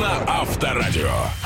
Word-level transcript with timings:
на 0.00 0.22
Авторадио. 0.26 1.37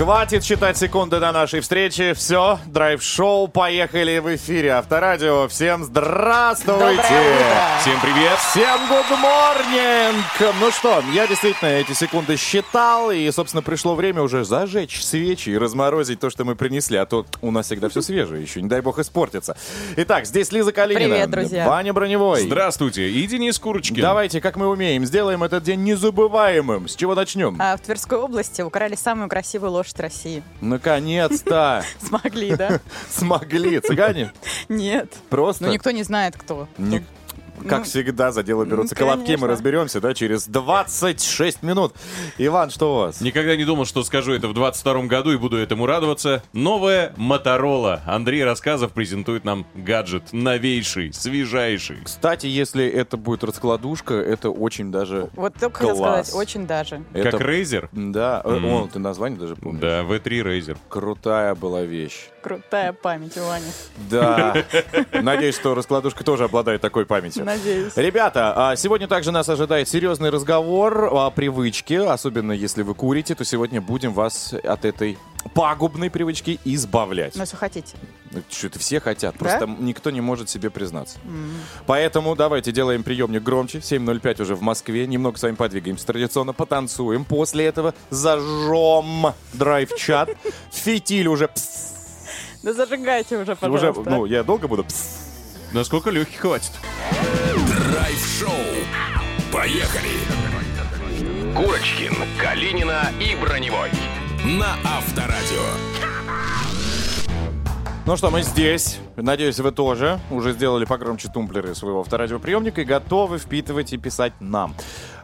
Хватит 0.00 0.42
считать 0.44 0.78
секунды 0.78 1.20
до 1.20 1.30
нашей 1.30 1.60
встречи. 1.60 2.14
Все, 2.14 2.58
драйв-шоу, 2.64 3.48
поехали 3.48 4.18
в 4.18 4.34
эфире 4.34 4.70
Авторадио. 4.70 5.46
Всем 5.48 5.84
здравствуйте! 5.84 7.02
Всем 7.82 8.00
привет! 8.00 8.38
Всем 8.38 8.80
good 8.88 9.10
morning! 9.20 10.54
Ну 10.58 10.70
что, 10.70 11.04
я 11.12 11.26
действительно 11.26 11.68
эти 11.68 11.92
секунды 11.92 12.38
считал, 12.38 13.10
и, 13.10 13.30
собственно, 13.30 13.62
пришло 13.62 13.94
время 13.94 14.22
уже 14.22 14.42
зажечь 14.46 15.04
свечи 15.04 15.50
и 15.50 15.58
разморозить 15.58 16.18
то, 16.18 16.30
что 16.30 16.46
мы 16.46 16.56
принесли, 16.56 16.96
а 16.96 17.04
то 17.04 17.26
у 17.42 17.50
нас 17.50 17.66
всегда 17.66 17.90
все 17.90 18.00
свежее 18.00 18.40
еще, 18.40 18.62
не 18.62 18.70
дай 18.70 18.80
бог 18.80 18.98
испортится. 18.98 19.54
Итак, 19.96 20.24
здесь 20.24 20.50
Лиза 20.50 20.72
Калинина. 20.72 21.10
Привет, 21.10 21.30
друзья. 21.30 21.68
Ваня 21.68 21.92
Броневой. 21.92 22.40
Здравствуйте, 22.40 23.10
и 23.10 23.26
Денис 23.26 23.58
Курочкин. 23.58 24.00
Давайте, 24.00 24.40
как 24.40 24.56
мы 24.56 24.68
умеем, 24.68 25.04
сделаем 25.04 25.44
этот 25.44 25.62
день 25.62 25.84
незабываемым. 25.84 26.88
С 26.88 26.96
чего 26.96 27.14
начнем? 27.14 27.58
А 27.60 27.76
в 27.76 27.82
Тверской 27.82 28.16
области 28.16 28.62
украли 28.62 28.94
самую 28.94 29.28
красивую 29.28 29.72
лошадь 29.72 29.89
России. 29.98 30.42
Наконец-то! 30.60 31.84
Смогли, 32.00 32.54
да? 32.54 32.80
Смогли. 33.10 33.80
Цыгане? 33.80 34.32
Нет. 34.68 35.12
Просто? 35.28 35.64
Ну, 35.64 35.72
никто 35.72 35.90
не 35.90 36.02
знает, 36.02 36.36
кто. 36.36 36.68
Ни- 36.78 37.04
Как 37.68 37.80
Ну, 37.80 37.84
всегда, 37.84 38.32
за 38.32 38.42
дело 38.42 38.64
берутся 38.64 38.94
ну, 38.98 39.06
колобки. 39.06 39.36
Мы 39.36 39.46
разберемся, 39.46 40.00
да, 40.00 40.14
через 40.14 40.46
26 40.46 41.62
минут. 41.62 41.94
Иван, 42.38 42.70
что 42.70 42.94
у 42.94 42.98
вас? 43.00 43.20
Никогда 43.20 43.56
не 43.56 43.64
думал, 43.64 43.84
что 43.84 44.02
скажу 44.02 44.32
это 44.32 44.48
в 44.48 44.54
22 44.54 45.02
году 45.04 45.32
и 45.32 45.36
буду 45.36 45.56
этому 45.56 45.86
радоваться. 45.86 46.42
Новая 46.52 47.12
Моторола. 47.16 48.00
Андрей 48.06 48.44
Рассказов 48.44 48.92
презентует 48.92 49.44
нам 49.44 49.66
гаджет 49.74 50.32
новейший, 50.32 51.12
свежайший. 51.12 51.98
Кстати, 52.04 52.46
если 52.46 52.86
это 52.86 53.16
будет 53.16 53.44
раскладушка, 53.44 54.14
это 54.14 54.50
очень 54.50 54.90
даже... 54.90 55.28
Вот 55.34 55.54
только 55.54 55.78
хотел 55.80 55.96
Класс. 55.96 56.28
сказать, 56.28 56.34
очень 56.48 56.66
даже. 56.66 57.02
это- 57.12 57.30
Как 57.32 57.40
Razer? 57.40 57.88
Да, 57.92 58.42
э, 58.44 58.58
о, 58.60 58.88
ты 58.92 58.98
название 58.98 59.38
даже 59.38 59.56
помнишь? 59.56 59.80
Да, 59.80 60.02
V3 60.02 60.42
Razer. 60.42 60.76
Крутая 60.88 61.54
была 61.54 61.82
вещь. 61.82 62.28
Крутая 62.42 62.92
память 62.92 63.36
у 63.36 63.44
Вани. 63.44 63.66
Да. 64.10 64.56
Надеюсь, 65.12 65.54
что 65.54 65.74
раскладушка 65.74 66.24
тоже 66.24 66.44
обладает 66.44 66.80
такой 66.80 67.04
памятью. 67.06 67.44
Надеюсь. 67.50 67.92
Ребята, 67.96 68.70
а, 68.70 68.76
сегодня 68.76 69.08
также 69.08 69.32
нас 69.32 69.48
ожидает 69.48 69.88
серьезный 69.88 70.30
разговор 70.30 71.08
о 71.12 71.30
привычке. 71.30 72.00
Особенно 72.02 72.52
если 72.52 72.82
вы 72.82 72.94
курите, 72.94 73.34
то 73.34 73.44
сегодня 73.44 73.80
будем 73.80 74.12
вас 74.12 74.52
от 74.54 74.84
этой 74.84 75.18
пагубной 75.54 76.10
привычки 76.10 76.60
избавлять. 76.64 77.34
Ну, 77.34 77.40
если 77.42 77.56
хотите. 77.56 77.96
Что-то 78.50 78.78
все 78.78 79.00
хотят, 79.00 79.34
Да? 79.34 79.38
просто 79.38 79.66
никто 79.82 80.10
не 80.10 80.20
может 80.20 80.48
себе 80.48 80.70
признаться. 80.70 81.18
Поэтому 81.86 82.36
давайте 82.36 82.70
делаем 82.70 83.02
приемник 83.02 83.42
громче. 83.42 83.78
7.05 83.78 84.42
уже 84.42 84.54
в 84.54 84.60
Москве. 84.62 85.08
Немного 85.08 85.36
с 85.36 85.42
вами 85.42 85.56
подвигаемся 85.56 86.06
традиционно, 86.06 86.52
потанцуем. 86.52 87.24
После 87.24 87.64
этого 87.64 87.94
зажжем 88.10 89.34
драйв-чат. 89.54 90.30
Фитиль 90.70 91.26
уже... 91.26 91.46
пс- 91.46 91.94
Да 92.62 92.72
зажигайте 92.74 93.34
уже, 93.38 93.52
уже 93.52 93.56
пожалуйста. 93.56 94.08
ну, 94.08 94.24
я 94.26 94.44
долго 94.44 94.68
буду... 94.68 94.82
пс- 94.84 95.16
Насколько 95.72 96.10
легкий 96.10 96.36
хватит? 96.36 96.72
Драйв-шоу. 98.20 98.50
Поехали. 99.50 100.10
Курочкин, 101.56 102.12
Калинина 102.38 103.10
и 103.18 103.34
Броневой. 103.34 103.90
На 104.44 104.76
Авторадио. 104.84 105.64
Ну 108.04 108.16
что, 108.16 108.30
мы 108.30 108.42
здесь. 108.42 108.98
Надеюсь, 109.22 109.58
вы 109.58 109.70
тоже 109.72 110.18
уже 110.30 110.52
сделали 110.52 110.84
погромче 110.84 111.28
тумблеры 111.32 111.74
своего 111.74 112.00
авторадиоприемника 112.00 112.80
и 112.80 112.84
готовы 112.84 113.38
впитывать 113.38 113.92
и 113.92 113.98
писать 113.98 114.32
нам. 114.40 114.74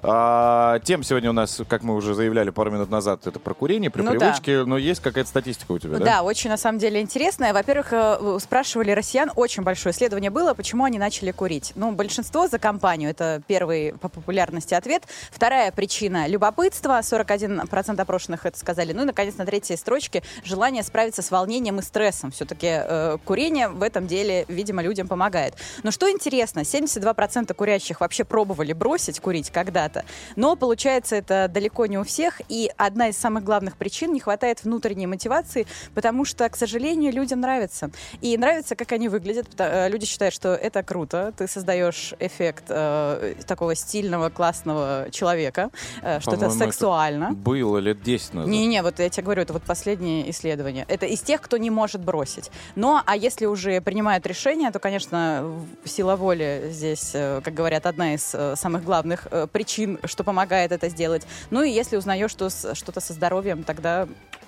А, 0.02 0.78
тем 0.84 1.02
сегодня 1.02 1.30
у 1.30 1.32
нас, 1.32 1.60
как 1.68 1.82
мы 1.82 1.94
уже 1.94 2.14
заявляли 2.14 2.50
пару 2.50 2.70
минут 2.70 2.90
назад, 2.90 3.26
это 3.26 3.40
про 3.40 3.54
курение, 3.54 3.90
при 3.90 4.02
Ну 4.02 4.12
да. 4.12 4.18
привычке. 4.18 4.64
Но 4.64 4.78
есть 4.78 5.00
какая-то 5.00 5.28
статистика 5.28 5.72
у 5.72 5.78
тебя, 5.78 5.98
да? 5.98 6.04
Да, 6.04 6.22
очень 6.22 6.48
на 6.48 6.56
самом 6.56 6.78
деле 6.78 7.00
интересная. 7.00 7.52
Во-первых, 7.52 7.88
э, 7.92 8.38
спрашивали 8.40 8.92
россиян, 8.92 9.32
очень 9.34 9.64
большое 9.64 9.92
исследование 9.92 10.30
было, 10.30 10.54
почему 10.54 10.84
они 10.84 10.98
начали 10.98 11.32
курить. 11.32 11.72
Ну, 11.74 11.92
большинство 11.92 12.46
за 12.46 12.58
компанию, 12.60 13.10
это 13.10 13.42
первый 13.48 13.94
по 14.00 14.08
популярности 14.08 14.74
ответ. 14.74 15.02
Вторая 15.30 15.72
причина– 15.72 16.26
любопытство, 16.28 17.00
41% 17.00 18.00
опрошенных 18.00 18.46
это 18.46 18.58
сказали. 18.58 18.92
Ну 18.92 19.02
и, 19.02 19.06
наконец, 19.06 19.36
на 19.36 19.46
третьей 19.46 19.76
строчке– 19.76 20.22
желание 20.44 20.82
справиться 20.84 21.22
с 21.22 21.30
волнением 21.30 21.80
и 21.80 21.82
стрессом. 21.82 22.30
Все-таки 22.30 22.68
э, 22.70 23.18
курение 23.24 23.68
в 23.68 23.82
этом 23.86 24.06
деле, 24.06 24.44
видимо, 24.48 24.82
людям 24.82 25.08
помогает. 25.08 25.54
Но 25.82 25.90
что 25.90 26.10
интересно, 26.10 26.60
72% 26.60 27.54
курящих 27.54 28.00
вообще 28.00 28.24
пробовали 28.24 28.72
бросить 28.72 29.20
курить 29.20 29.50
когда-то, 29.50 30.04
но 30.36 30.56
получается 30.56 31.16
это 31.16 31.48
далеко 31.48 31.86
не 31.86 31.98
у 31.98 32.04
всех, 32.04 32.40
и 32.48 32.70
одна 32.76 33.08
из 33.08 33.16
самых 33.16 33.44
главных 33.44 33.76
причин 33.76 34.12
не 34.12 34.20
хватает 34.20 34.64
внутренней 34.64 35.06
мотивации, 35.06 35.66
потому 35.94 36.24
что, 36.24 36.48
к 36.48 36.56
сожалению, 36.56 37.12
людям 37.12 37.40
нравится. 37.40 37.90
И 38.20 38.36
нравится, 38.36 38.76
как 38.76 38.92
они 38.92 39.08
выглядят. 39.08 39.48
э, 39.58 39.88
Люди 39.88 40.06
считают, 40.06 40.34
что 40.34 40.54
это 40.54 40.82
круто, 40.82 41.32
ты 41.36 41.46
создаешь 41.46 42.14
эффект 42.18 42.64
э, 42.68 43.34
такого 43.46 43.74
стильного, 43.74 44.30
классного 44.30 45.08
человека, 45.10 45.70
э, 46.02 46.20
что 46.20 46.32
это 46.32 46.40
По-моему, 46.40 46.62
это 46.62 46.72
сексуально. 46.72 47.32
Было 47.32 47.78
лет 47.78 48.02
10 48.02 48.34
назад. 48.34 48.50
Не-не, 48.50 48.82
вот 48.82 48.98
я 48.98 49.08
тебе 49.08 49.22
говорю, 49.24 49.42
это 49.42 49.52
вот 49.52 49.62
последнее 49.62 50.30
исследование. 50.30 50.84
Это 50.88 51.06
из 51.06 51.20
тех, 51.20 51.40
кто 51.40 51.56
не 51.56 51.70
может 51.70 52.02
бросить. 52.02 52.50
Но, 52.74 53.02
а 53.06 53.16
если 53.16 53.46
уже 53.46 53.75
принимают 53.80 54.26
решение, 54.26 54.70
то, 54.70 54.78
конечно, 54.78 55.42
в- 55.84 55.88
сила 55.88 56.16
воли 56.16 56.68
здесь, 56.70 57.10
э, 57.14 57.40
как 57.44 57.54
говорят, 57.54 57.86
одна 57.86 58.14
из 58.14 58.34
э, 58.34 58.54
самых 58.56 58.84
главных 58.84 59.26
э, 59.30 59.46
причин, 59.50 59.98
что 60.04 60.24
помогает 60.24 60.72
это 60.72 60.88
сделать. 60.88 61.26
Ну 61.50 61.62
и 61.62 61.70
если 61.70 61.96
узнаешь, 61.96 62.30
что 62.30 62.48
что-то 62.50 63.00
со 63.00 63.12
здоровьем, 63.12 63.62
тогда 63.64 64.06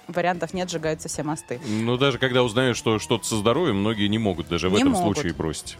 вариантов 0.09 0.55
нет, 0.55 0.71
сжигаются 0.71 1.09
все 1.09 1.23
мосты. 1.23 1.61
Ну, 1.67 1.97
даже 1.97 2.19
когда 2.19 2.43
узнаешь, 2.43 2.77
что 2.77 2.99
что-то 2.99 3.27
со 3.27 3.37
здоровьем, 3.37 3.77
многие 3.81 4.09
не 4.09 4.19
могут 4.19 4.49
даже 4.49 4.69
в 4.69 4.73
Не 4.73 4.81
этом 4.81 4.93
могут. 4.93 5.17
случае 5.19 5.35
бросить. 5.35 5.77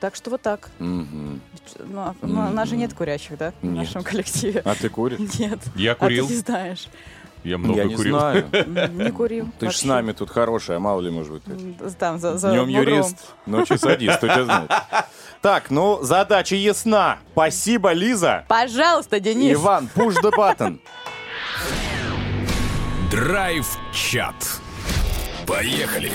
Так 0.00 0.14
что 0.16 0.30
вот 0.30 0.40
так. 0.40 0.70
Мгм. 0.78 1.40
Ну, 1.78 2.00
а- 2.00 2.14
ну, 2.22 2.40
у 2.48 2.52
нас 2.52 2.68
же 2.68 2.76
нет 2.76 2.94
курящих, 2.94 3.36
да, 3.36 3.52
в 3.60 3.66
Нет. 3.66 3.74
нашем 3.84 4.02
коллективе? 4.02 4.62
А 4.64 4.74
ты 4.74 4.88
куришь? 4.88 5.18
Нет. 5.38 5.58
Я 5.76 5.92
А 5.92 5.94
курил, 5.94 6.26
ты 6.26 6.32
не 6.32 6.38
знаешь. 6.38 6.86
Я 7.44 7.58
много 7.58 7.78
Я 7.80 7.84
не 7.86 7.96
курил. 7.96 8.18
знаю. 8.18 8.44
Не 8.92 9.10
курил. 9.10 9.46
Ты 9.58 9.66
ж 9.66 9.68
вообще. 9.68 9.78
с 9.78 9.84
нами 9.84 10.12
тут 10.12 10.30
хорошая, 10.30 10.78
мало 10.78 11.00
ли, 11.00 11.10
может 11.10 11.32
быть. 11.32 11.98
Там, 11.98 12.18
за, 12.18 12.36
за 12.38 12.50
Днем 12.50 12.66
бугром. 12.66 12.82
юрист, 12.82 13.16
ночью 13.46 13.78
садист, 13.78 14.18
кто 14.18 14.28
тебя 14.28 14.44
знает. 14.44 14.70
Так, 15.42 15.70
ну, 15.70 16.00
задача 16.02 16.54
ясна. 16.54 17.16
Спасибо, 17.32 17.92
Лиза. 17.92 18.44
Пожалуйста, 18.46 19.20
Денис. 19.20 19.54
Иван, 19.54 19.88
push 19.94 20.16
the 20.22 20.30
button. 20.36 20.78
Драйв-чат. 23.10 24.34
Поехали. 25.46 26.12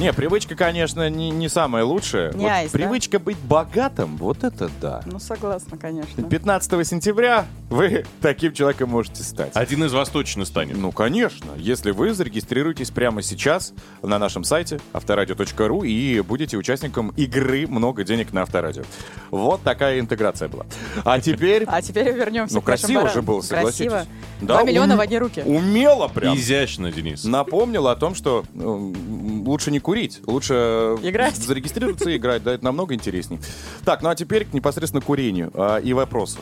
Не, 0.00 0.14
привычка, 0.14 0.54
конечно, 0.56 1.10
не, 1.10 1.28
не 1.28 1.50
самая 1.50 1.84
лучшая. 1.84 2.32
Не 2.32 2.44
Вот 2.44 2.50
айс, 2.50 2.72
да? 2.72 2.78
привычка 2.78 3.18
быть 3.18 3.36
богатым, 3.36 4.16
вот 4.16 4.44
это 4.44 4.70
да. 4.80 5.02
Ну, 5.04 5.18
согласна, 5.18 5.76
конечно. 5.76 6.22
15 6.22 6.86
сентября 6.88 7.44
вы 7.68 8.06
таким 8.22 8.54
человеком 8.54 8.88
можете 8.88 9.22
стать. 9.22 9.50
Один 9.52 9.84
из 9.84 9.92
вас 9.92 10.08
точно 10.08 10.46
станет. 10.46 10.78
Ну, 10.78 10.90
конечно, 10.90 11.50
если 11.58 11.90
вы 11.90 12.14
зарегистрируетесь 12.14 12.90
прямо 12.90 13.20
сейчас 13.20 13.74
на 14.00 14.18
нашем 14.18 14.42
сайте 14.42 14.80
авторадио.ру 14.94 15.82
и 15.82 16.20
будете 16.20 16.56
участником 16.56 17.10
игры 17.10 17.66
«Много 17.66 18.02
денег 18.02 18.32
на 18.32 18.42
авторадио». 18.42 18.84
Вот 19.30 19.62
такая 19.62 20.00
интеграция 20.00 20.48
была. 20.48 20.64
А 21.04 21.20
теперь... 21.20 21.64
А 21.66 21.82
теперь 21.82 22.10
вернемся 22.10 22.54
Ну, 22.54 22.62
красиво 22.62 23.06
же 23.10 23.20
было, 23.20 23.42
согласитесь. 23.42 23.90
Красиво. 23.90 24.06
Да, 24.40 24.54
Два 24.54 24.62
миллиона 24.62 24.96
в 24.96 25.00
одни 25.00 25.18
руки. 25.18 25.42
Умело 25.44 26.08
прям. 26.08 26.34
Изящно, 26.34 26.90
Денис. 26.90 27.24
Напомнил 27.24 27.86
о 27.88 27.96
том, 27.96 28.14
что 28.14 28.44
лучше 28.54 29.70
не 29.70 29.78
курить, 29.90 30.20
лучше 30.24 30.54
Играть. 31.02 31.34
зарегистрироваться 31.34 32.08
и 32.10 32.16
играть, 32.16 32.44
да, 32.44 32.52
это 32.52 32.64
намного 32.64 32.94
интереснее. 32.94 33.40
Так, 33.84 34.02
ну 34.02 34.08
а 34.08 34.14
теперь 34.14 34.44
к 34.44 34.52
непосредственно 34.52 35.00
курению 35.00 35.50
а, 35.52 35.78
и 35.78 35.92
вопросу. 35.94 36.38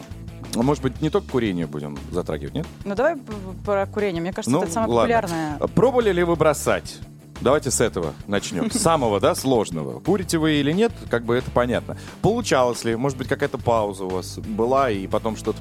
А 0.54 0.62
Может 0.62 0.82
быть, 0.82 1.00
не 1.00 1.08
только 1.08 1.30
курение 1.30 1.66
будем 1.66 1.96
затрагивать, 2.12 2.52
нет? 2.52 2.66
Ну, 2.84 2.94
давай 2.94 3.16
про 3.64 3.86
курение. 3.86 4.20
Мне 4.20 4.34
кажется, 4.34 4.50
Ну, 4.50 4.62
это 4.64 4.70
самое 4.72 4.92
ладно. 4.92 5.14
популярное. 5.14 5.58
Пробовали 5.74 6.12
ли 6.12 6.22
вы 6.24 6.36
бросать? 6.36 6.98
Давайте 7.40 7.70
с 7.70 7.80
этого 7.80 8.12
начнем. 8.26 8.70
С 8.70 8.74
самого, 8.76 9.18
да, 9.18 9.34
сложного. 9.34 9.98
Курите 10.00 10.36
вы 10.36 10.56
или 10.56 10.72
нет, 10.72 10.92
как 11.08 11.24
бы 11.24 11.34
это 11.34 11.50
понятно. 11.50 11.96
Получалось 12.20 12.84
ли? 12.84 12.96
Может 12.96 13.16
быть, 13.16 13.28
какая-то 13.28 13.56
пауза 13.56 14.04
у 14.04 14.10
вас 14.10 14.36
была, 14.40 14.90
и 14.90 15.06
потом 15.06 15.38
что-то 15.38 15.58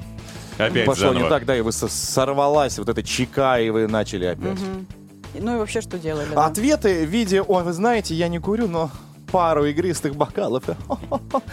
Опять 0.58 0.84
пошло 0.84 1.08
заново. 1.08 1.22
не 1.22 1.28
так, 1.30 1.46
да, 1.46 1.56
и 1.56 1.62
вы 1.62 1.72
со- 1.72 1.88
сорвалась 1.88 2.78
вот 2.78 2.90
эта 2.90 3.02
чека, 3.02 3.58
и 3.60 3.70
вы 3.70 3.86
начали 3.88 4.26
опять. 4.26 4.60
Мгм. 4.60 4.86
Ну 5.34 5.54
и 5.54 5.58
вообще, 5.58 5.80
что 5.80 5.98
делали? 5.98 6.28
да? 6.34 6.46
Ответы 6.46 7.04
в 7.06 7.08
виде, 7.08 7.42
ой, 7.42 7.62
вы 7.64 7.72
знаете, 7.72 8.14
я 8.14 8.28
не 8.28 8.38
курю, 8.38 8.68
но 8.68 8.90
пару 9.30 9.66
игристых 9.66 10.16
бокалов. 10.16 10.64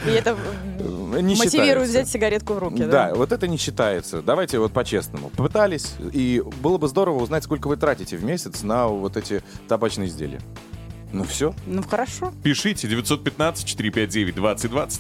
И 0.06 0.10
это 0.10 0.38
Не 1.22 1.36
мотивирует 1.36 1.42
считается. 1.50 1.84
взять 1.84 2.08
сигаретку 2.08 2.54
в 2.54 2.60
руки, 2.60 2.84
Да, 2.86 3.10
да? 3.10 3.16
вот 3.16 3.32
это 3.34 3.48
не 3.50 3.58
считается. 3.58 4.22
Давайте 4.22 4.60
вот 4.60 4.72
по-честному. 4.72 5.30
Попытались, 5.30 5.94
и 6.14 6.42
было 6.62 6.78
бы 6.78 6.88
здорово 6.88 7.22
узнать, 7.22 7.44
сколько 7.44 7.68
вы 7.68 7.76
тратите 7.76 8.16
в 8.16 8.24
месяц 8.24 8.64
на 8.64 8.88
вот 8.88 9.18
эти 9.18 9.44
табачные 9.68 10.08
изделия. 10.08 10.40
Ну 11.12 11.24
все. 11.24 11.54
Ну, 11.66 11.82
хорошо. 11.84 12.34
Пишите 12.44 12.88
915-459-2020, 12.88 14.34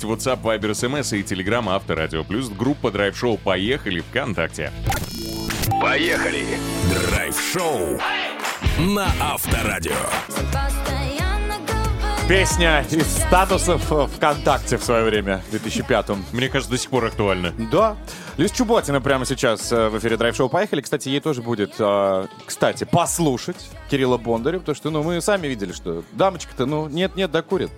WhatsApp, 0.04 0.42
Viber, 0.42 0.72
SMS 0.72 1.18
и 1.18 1.24
Telegram 1.24 1.68
Авторадио. 1.70 2.24
Плюс 2.24 2.50
группа 2.50 2.92
Драйв 2.92 3.18
Шоу 3.18 3.38
«Поехали» 3.38 4.02
ВКонтакте. 4.02 4.72
Поехали! 5.82 6.46
Драйв-шоу 7.10 8.00
на 8.80 9.08
Авторадио. 9.22 9.94
Песня 12.28 12.84
из 12.90 13.06
статусов 13.06 13.84
ВКонтакте 14.16 14.78
в 14.78 14.84
свое 14.84 15.04
время, 15.04 15.44
в 15.48 15.52
2005 15.52 16.10
Мне 16.32 16.50
кажется, 16.50 16.72
до 16.72 16.78
сих 16.80 16.90
пор 16.90 17.06
актуально. 17.06 17.54
Да. 17.72 17.98
Люсь 18.38 18.52
Чуботина 18.52 19.00
прямо 19.00 19.26
сейчас 19.26 19.72
э, 19.72 19.90
в 19.90 20.00
эфире 20.00 20.18
Драйв 20.18 20.36
Шоу 20.36 20.50
поехали. 20.50 20.82
Кстати, 20.82 21.08
ей 21.08 21.20
тоже 21.20 21.44
будет, 21.44 21.76
э, 21.78 22.28
кстати, 22.48 22.84
послушать 22.84 23.70
Кирилла 23.92 24.18
Бондаря, 24.18 24.58
потому 24.58 24.76
что, 24.76 24.90
ну, 24.90 25.04
мы 25.04 25.22
сами 25.22 25.46
видели, 25.46 25.72
что 25.72 26.04
дамочка-то, 26.14 26.66
ну, 26.66 26.88
нет-нет, 26.90 27.30
да 27.30 27.44
курит. 27.44 27.70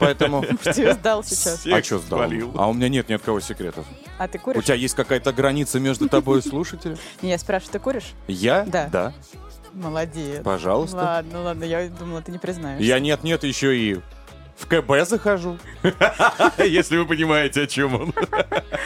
Поэтому... 0.00 0.44
Ты 0.64 0.92
сдал 0.94 1.22
сейчас. 1.22 1.64
А 1.64 1.80
что 1.80 2.00
сдал? 2.00 2.22
А 2.56 2.68
у 2.68 2.72
меня 2.74 2.88
нет 2.88 3.08
ни 3.08 3.14
от 3.14 3.22
кого 3.22 3.38
секретов. 3.38 3.86
А 4.18 4.26
ты 4.26 4.38
У 4.38 4.40
куришь? 4.40 4.64
тебя 4.64 4.74
есть 4.74 4.96
какая-то 4.96 5.32
граница 5.32 5.78
между 5.78 6.08
тобой 6.08 6.40
и 6.40 6.42
слушателем? 6.42 6.98
Не, 7.22 7.30
Я 7.30 7.38
спрашиваю, 7.38 7.72
ты 7.72 7.78
куришь? 7.78 8.12
Я? 8.26 8.64
Да. 8.66 8.88
Да. 8.90 9.12
Молодец. 9.74 10.42
Пожалуйста. 10.44 10.96
Ладно, 10.96 11.42
ладно, 11.42 11.64
я 11.64 11.88
думала, 11.88 12.22
ты 12.22 12.32
не 12.32 12.38
признаешь. 12.38 12.80
Я 12.80 12.98
нет-нет 13.00 13.44
еще 13.44 13.76
и 13.76 14.00
в 14.56 14.66
КБ 14.66 15.08
захожу. 15.08 15.58
Если 16.58 16.96
вы 16.96 17.06
понимаете, 17.06 17.62
о 17.62 17.66
чем 17.66 17.94
он. 17.94 18.14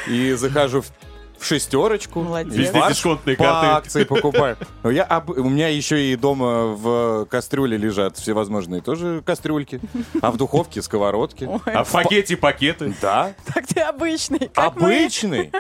И 0.07 0.33
захожу 0.33 0.83
в, 0.83 0.91
в 1.39 1.45
шестерочку. 1.45 2.23
Молодец. 2.23 2.55
Везде 2.55 2.83
дисконтные 2.89 3.37
по 3.37 3.45
коты. 3.45 3.67
акции 3.67 4.05
покупаю. 4.05 4.57
Ну, 4.83 4.91
Я, 4.91 5.05
об- 5.05 5.31
у 5.31 5.49
меня 5.49 5.69
еще 5.69 6.13
и 6.13 6.17
дома 6.17 6.67
в 6.69 7.27
кастрюле 7.27 7.77
лежат 7.77 8.17
всевозможные 8.17 8.81
тоже 8.83 9.23
кастрюльки. 9.25 9.81
А 10.23 10.31
в 10.31 10.37
духовке 10.37 10.83
сковородки. 10.83 11.45
Ой, 11.45 11.61
А 11.67 11.85
в 11.85 11.91
пакете 11.91 12.37
пакеты. 12.37 12.95
Да. 13.01 13.35
так 13.55 13.67
ты 13.67 13.81
обычный. 13.81 14.51
как 14.53 14.77
мы. 14.81 14.95
Обычный. 14.97 15.53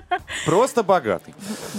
Просто 0.45 0.83
богатый. 0.83 1.35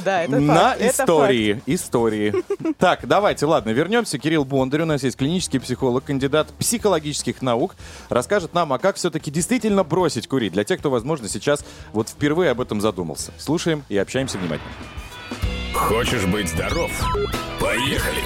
Да, 0.06 0.24
это 0.24 0.40
На 0.40 0.56
факт, 0.70 0.82
это 0.82 1.04
истории. 1.04 1.62
Истории. 1.66 2.34
Так, 2.78 3.08
давайте, 3.08 3.46
ладно, 3.46 3.70
вернемся. 3.72 4.18
Кирилл 4.20 4.46
Бондарь 4.46 4.82
у 4.82 4.86
нас 4.86 5.04
есть 5.04 5.18
клинический 5.18 5.60
психолог, 5.60 6.04
кандидат 6.04 6.48
психологических 6.60 7.42
наук. 7.42 7.76
Расскажет 8.10 8.54
нам, 8.54 8.74
а 8.74 8.80
как 8.80 8.96
все-таки 8.98 9.32
действительно 9.32 9.84
бросить 9.84 10.28
курить. 10.28 10.54
Для 10.54 10.64
тех, 10.64 10.80
кто, 10.80 10.90
возможно, 10.90 11.28
сейчас 11.28 11.64
вот 11.94 12.10
впервые 12.10 12.52
об 12.52 12.62
этом 12.62 12.82
задумался. 12.82 13.32
Слушаем 13.38 13.84
и 13.90 13.98
общаемся 13.98 14.38
внимательно. 14.38 14.72
Хочешь 15.74 16.26
быть 16.26 16.50
здоров? 16.50 16.92
Поехали! 17.60 18.22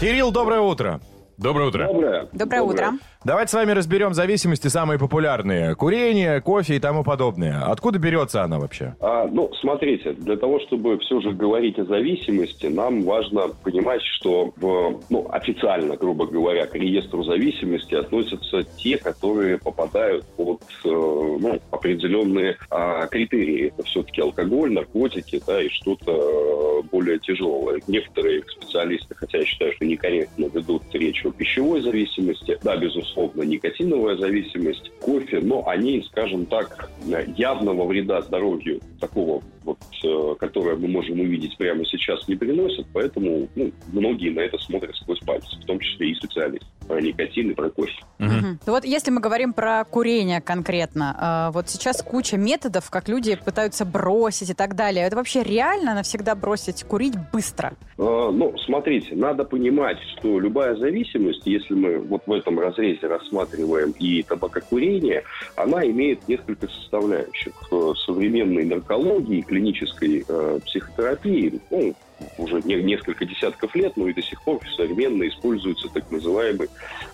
Кирилл, 0.00 0.32
доброе 0.32 0.60
утро. 0.60 1.00
Доброе 1.36 1.68
утро. 1.68 1.86
Доброе. 1.86 2.28
Доброе 2.32 2.62
утро. 2.62 2.92
Давайте 3.22 3.50
с 3.50 3.54
вами 3.54 3.72
разберем 3.72 4.14
зависимости 4.14 4.68
самые 4.68 4.98
популярные. 4.98 5.74
Курение, 5.74 6.40
кофе 6.40 6.76
и 6.76 6.80
тому 6.80 7.04
подобное. 7.04 7.64
Откуда 7.66 7.98
берется 7.98 8.42
она 8.42 8.58
вообще? 8.58 8.94
А, 8.98 9.28
ну, 9.30 9.52
смотрите, 9.60 10.14
для 10.14 10.38
того, 10.38 10.58
чтобы 10.60 10.98
все 11.00 11.20
же 11.20 11.32
говорить 11.32 11.78
о 11.78 11.84
зависимости, 11.84 12.64
нам 12.64 13.02
важно 13.02 13.48
понимать, 13.62 14.00
что 14.02 14.54
в, 14.56 15.02
ну, 15.10 15.28
официально, 15.30 15.96
грубо 15.96 16.26
говоря, 16.26 16.66
к 16.66 16.74
реестру 16.74 17.22
зависимости 17.22 17.94
относятся 17.94 18.62
те, 18.78 18.96
которые 18.96 19.58
попадают 19.58 20.24
под 20.38 20.62
э, 20.86 20.88
ну, 20.88 21.60
определенные 21.72 22.56
а, 22.70 23.06
критерии. 23.06 23.66
Это 23.76 23.86
все-таки 23.86 24.22
алкоголь, 24.22 24.72
наркотики, 24.72 25.42
да, 25.46 25.62
и 25.62 25.68
что-то 25.68 26.10
э, 26.10 26.82
более 26.90 27.18
тяжелое. 27.18 27.82
Некоторые 27.86 28.44
специалисты, 28.48 29.14
хотя 29.14 29.38
я 29.40 29.44
считаю, 29.44 29.74
что 29.74 29.84
некорректно 29.84 30.46
ведут 30.46 30.84
речь 30.94 31.22
о 31.26 31.32
пищевой 31.32 31.82
зависимости, 31.82 32.58
да, 32.62 32.78
безусловно, 32.78 33.09
никотиновая 33.16 34.16
зависимость, 34.16 34.90
кофе, 35.00 35.40
но 35.40 35.66
они, 35.66 36.02
скажем 36.10 36.46
так, 36.46 36.90
явного 37.36 37.86
вреда 37.86 38.22
здоровью 38.22 38.80
такого 39.00 39.42
вот, 39.64 39.78
э, 40.04 40.34
которое 40.38 40.76
мы 40.76 40.88
можем 40.88 41.20
увидеть 41.20 41.56
прямо 41.56 41.84
сейчас, 41.84 42.26
не 42.28 42.36
приносят, 42.36 42.86
поэтому 42.92 43.48
ну, 43.54 43.72
многие 43.92 44.30
на 44.30 44.40
это 44.40 44.58
смотрят 44.58 44.96
сквозь 44.96 45.20
пальцы, 45.20 45.56
в 45.60 45.64
том 45.64 45.78
числе 45.80 46.10
и 46.10 46.14
специалисты 46.14 46.66
про 46.90 47.00
никотин 47.00 47.50
и 47.50 47.54
про 47.54 47.70
кофе. 47.70 47.92
Мгм. 48.18 48.58
Ну 48.66 48.72
Вот 48.72 48.84
если 48.84 49.12
мы 49.12 49.20
говорим 49.20 49.52
про 49.52 49.84
курение 49.84 50.40
конкретно, 50.40 51.16
а, 51.18 51.50
вот 51.52 51.68
сейчас 51.68 52.02
куча 52.02 52.36
методов, 52.36 52.90
как 52.90 53.08
люди 53.08 53.36
пытаются 53.36 53.84
бросить 53.84 54.50
и 54.50 54.54
так 54.54 54.74
далее. 54.74 55.06
Это 55.06 55.16
вообще 55.16 55.42
реально 55.42 55.94
навсегда 55.94 56.34
бросить 56.34 56.82
курить 56.84 57.14
быстро? 57.32 57.74
Э, 57.96 58.30
Ну, 58.32 58.54
смотрите, 58.66 59.14
надо 59.14 59.44
понимать, 59.44 59.98
что 60.16 60.40
любая 60.40 60.74
зависимость, 60.76 61.42
если 61.44 61.74
мы 61.74 61.98
вот 61.98 62.22
в 62.26 62.32
этом 62.32 62.58
разрезе 62.58 63.06
рассматриваем 63.06 63.94
и 63.98 64.22
табакокурение, 64.22 65.22
она 65.56 65.86
имеет 65.86 66.26
несколько 66.26 66.66
составляющих. 66.68 67.52
В 67.70 67.94
современной 67.94 68.64
наркологии, 68.64 69.42
клинической 69.50 70.24
э, 70.26 70.60
психотерапии, 70.64 71.60
ну, 71.70 71.94
уже 72.38 72.62
не- 72.62 72.82
несколько 72.82 73.24
десятков 73.24 73.74
лет, 73.74 73.96
но 73.96 74.08
и 74.08 74.14
до 74.14 74.22
сих 74.22 74.40
пор 74.42 74.60
современно 74.76 75.26
используется 75.26 75.88
так 75.88 76.08
называемый 76.10 76.68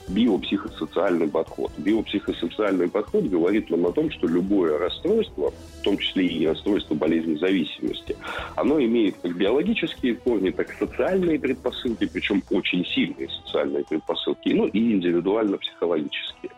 биопсихосоциальный 0.09 1.29
подход. 1.29 1.73
Биопсихосоциальный 1.79 2.89
подход 2.89 3.25
говорит 3.25 3.71
нам 3.71 3.87
о 3.87 3.93
том, 3.93 4.11
что 4.11 4.27
любое 4.27 4.79
расстройство, 4.79 5.51
в 5.51 5.83
том 5.83 5.97
числе 5.99 6.27
и 6.27 6.47
расстройство 6.47 6.95
болезни 6.95 7.37
зависимости, 7.37 8.17
оно 8.57 8.79
имеет 8.81 9.17
как 9.23 9.35
биологические 9.35 10.17
корни, 10.17 10.51
так 10.51 10.71
и 10.71 10.85
социальные 10.85 11.39
предпосылки, 11.39 12.07
причем 12.07 12.43
очень 12.51 12.85
сильные 12.85 13.29
социальные 13.45 13.85
предпосылки, 13.85 14.51
ну 14.51 14.67
и 14.67 14.93
индивидуально-психологические. 14.93 16.53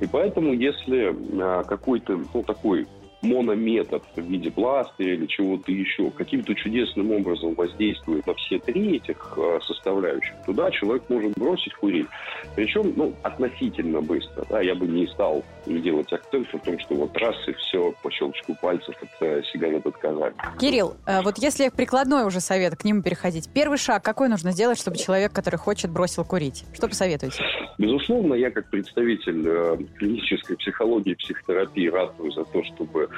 И 0.00 0.06
поэтому, 0.06 0.52
если 0.52 1.14
а, 1.40 1.62
какой-то, 1.64 2.20
ну, 2.34 2.42
такой 2.42 2.86
монометод 3.22 4.02
в 4.16 4.20
виде 4.20 4.50
пластыря 4.50 5.14
или 5.14 5.26
чего-то 5.26 5.70
еще 5.72 6.10
каким-то 6.10 6.54
чудесным 6.54 7.12
образом 7.12 7.54
воздействует 7.54 8.26
на 8.26 8.34
все 8.34 8.58
три 8.58 8.96
этих 8.96 9.34
э, 9.36 9.58
составляющих, 9.64 10.34
туда 10.44 10.70
человек 10.70 11.04
может 11.08 11.32
бросить 11.32 11.74
курить. 11.74 12.06
Причем, 12.56 12.92
ну, 12.96 13.14
относительно 13.22 14.00
быстро. 14.00 14.44
Да, 14.50 14.60
я 14.60 14.74
бы 14.74 14.86
не 14.86 15.06
стал 15.06 15.44
делать 15.66 16.12
акцент 16.12 16.52
на 16.52 16.58
том, 16.58 16.78
что 16.80 16.94
вот 16.94 17.16
раз 17.16 17.36
и 17.46 17.52
все, 17.52 17.94
по 18.02 18.10
щелчку 18.10 18.56
пальцев 18.60 18.94
от 19.00 19.46
сигарет 19.46 19.86
отказались. 19.86 20.34
Кирилл, 20.58 20.96
э, 21.06 21.22
вот 21.22 21.38
если 21.38 21.68
прикладной 21.68 22.26
уже 22.26 22.40
совет, 22.40 22.76
к 22.76 22.84
нему 22.84 23.02
переходить, 23.02 23.48
первый 23.52 23.78
шаг 23.78 24.02
какой 24.02 24.28
нужно 24.28 24.50
сделать, 24.50 24.78
чтобы 24.78 24.96
человек, 24.98 25.32
который 25.32 25.56
хочет, 25.56 25.90
бросил 25.90 26.24
курить? 26.24 26.64
Что 26.74 26.88
посоветуете? 26.88 27.42
Безусловно, 27.78 28.34
я 28.34 28.50
как 28.50 28.68
представитель 28.68 29.42
э, 29.46 29.78
клинической 29.96 30.56
психологии 30.56 31.12
и 31.12 31.14
психотерапии 31.14 31.88
ратую 31.88 32.32
за 32.32 32.44
то, 32.44 32.62
чтобы 32.64 33.08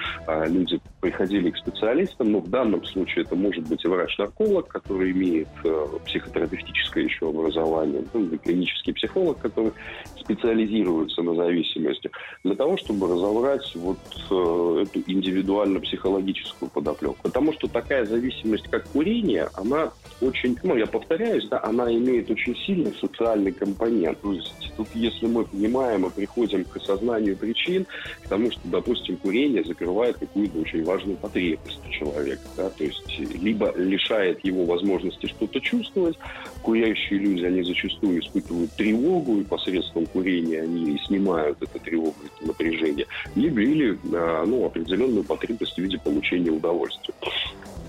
люди 0.47 0.81
приходили 1.01 1.51
к 1.51 1.57
специалистам, 1.59 2.33
но 2.33 2.41
в 2.41 2.49
данном 2.49 2.85
случае 2.85 3.25
это 3.25 3.37
может 3.37 3.69
быть 3.69 3.85
врач-нарколог, 3.85 4.69
который 4.69 5.11
имеет 5.11 5.49
э, 5.65 5.87
психотерапевтическое 6.07 7.05
еще 7.05 7.29
образование, 7.29 8.05
ну, 8.15 8.39
клинический 8.39 8.95
психолог, 8.95 9.39
который 9.39 9.73
специализируется 10.19 11.23
на 11.23 11.35
зависимости, 11.35 12.11
для 12.43 12.55
того, 12.55 12.79
чтобы 12.79 13.09
разобрать 13.09 13.71
вот 13.75 13.99
э, 14.31 14.85
эту 14.85 15.01
индивидуально-психологическую 15.07 16.71
подоплеку. 16.71 17.19
Потому 17.23 17.53
что 17.53 17.69
такая 17.69 18.07
зависимость, 18.07 18.69
как 18.69 18.85
курение, 18.89 19.49
она 19.55 19.93
очень, 20.21 20.57
ну, 20.63 20.77
я 20.77 20.87
повторяюсь, 20.87 21.47
да, 21.49 21.63
она 21.63 21.93
имеет 21.93 22.31
очень 22.31 22.57
сильный 22.57 22.95
социальный 22.99 23.53
компонент. 23.53 24.21
То 24.23 24.33
есть 24.33 24.73
тут, 24.77 24.89
если 24.95 25.27
мы 25.27 25.45
понимаем 25.45 26.07
и 26.07 26.11
приходим 26.11 26.65
к 26.65 26.77
осознанию 26.77 27.37
причин, 27.37 27.87
к 28.23 28.29
тому, 28.29 28.51
что, 28.51 28.61
допустим, 28.65 29.17
курение 29.19 29.65
закрывает 29.85 30.17
какую-то 30.19 30.59
очень 30.59 30.85
важную 30.85 31.17
потребность 31.19 31.81
у 31.87 31.91
человека, 31.91 32.49
да, 32.57 32.71
то 32.71 32.85
есть 32.85 33.19
либо 33.19 33.73
лишает 33.77 34.45
его 34.45 34.65
возможности 34.65 35.27
что-то 35.27 35.61
чувствовать, 35.61 36.17
курящие 36.63 37.19
люди, 37.19 37.45
они 37.45 37.63
зачастую 37.63 38.21
испытывают 38.21 38.73
тревогу, 38.75 39.41
и 39.41 39.45
посредством 39.45 40.07
курения 40.07 40.63
они 40.63 40.99
снимают 41.07 41.63
эту 41.63 41.79
тревогу, 41.81 42.17
это 42.25 42.47
напряжение, 42.47 43.07
либо 43.35 43.61
или, 43.61 43.99
а, 44.15 44.47
ну, 44.47 44.65
определенную 44.65 45.25
потребность 45.25 45.75
в 45.75 45.79
виде 45.79 45.99
получения 45.99 46.51
удовольствия. 46.51 47.15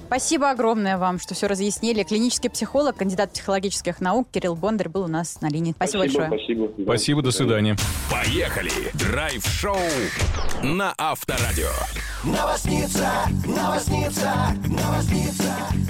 Спасибо 0.08 0.52
огромное 0.52 0.98
вам, 0.98 1.20
что 1.20 1.34
все 1.34 1.48
разъяснили. 1.48 2.04
Клинический 2.04 2.50
психолог, 2.50 2.96
кандидат 2.96 3.32
психологических 3.32 4.02
наук 4.02 4.28
Кирилл 4.32 4.56
Бондарь 4.56 4.90
был 4.90 5.04
у 5.04 5.08
нас 5.08 5.42
на 5.42 5.50
линии. 5.50 5.74
Спасибо, 5.74 6.04
большое. 6.04 6.28
Спасибо. 6.28 6.68
Да, 6.78 6.84
Спасибо, 6.84 7.22
до 7.24 7.32
свидания. 7.32 7.76
Поехали! 8.12 8.72
Драйв-шоу 8.94 9.78
на 10.64 10.94
Авторадио. 10.98 11.72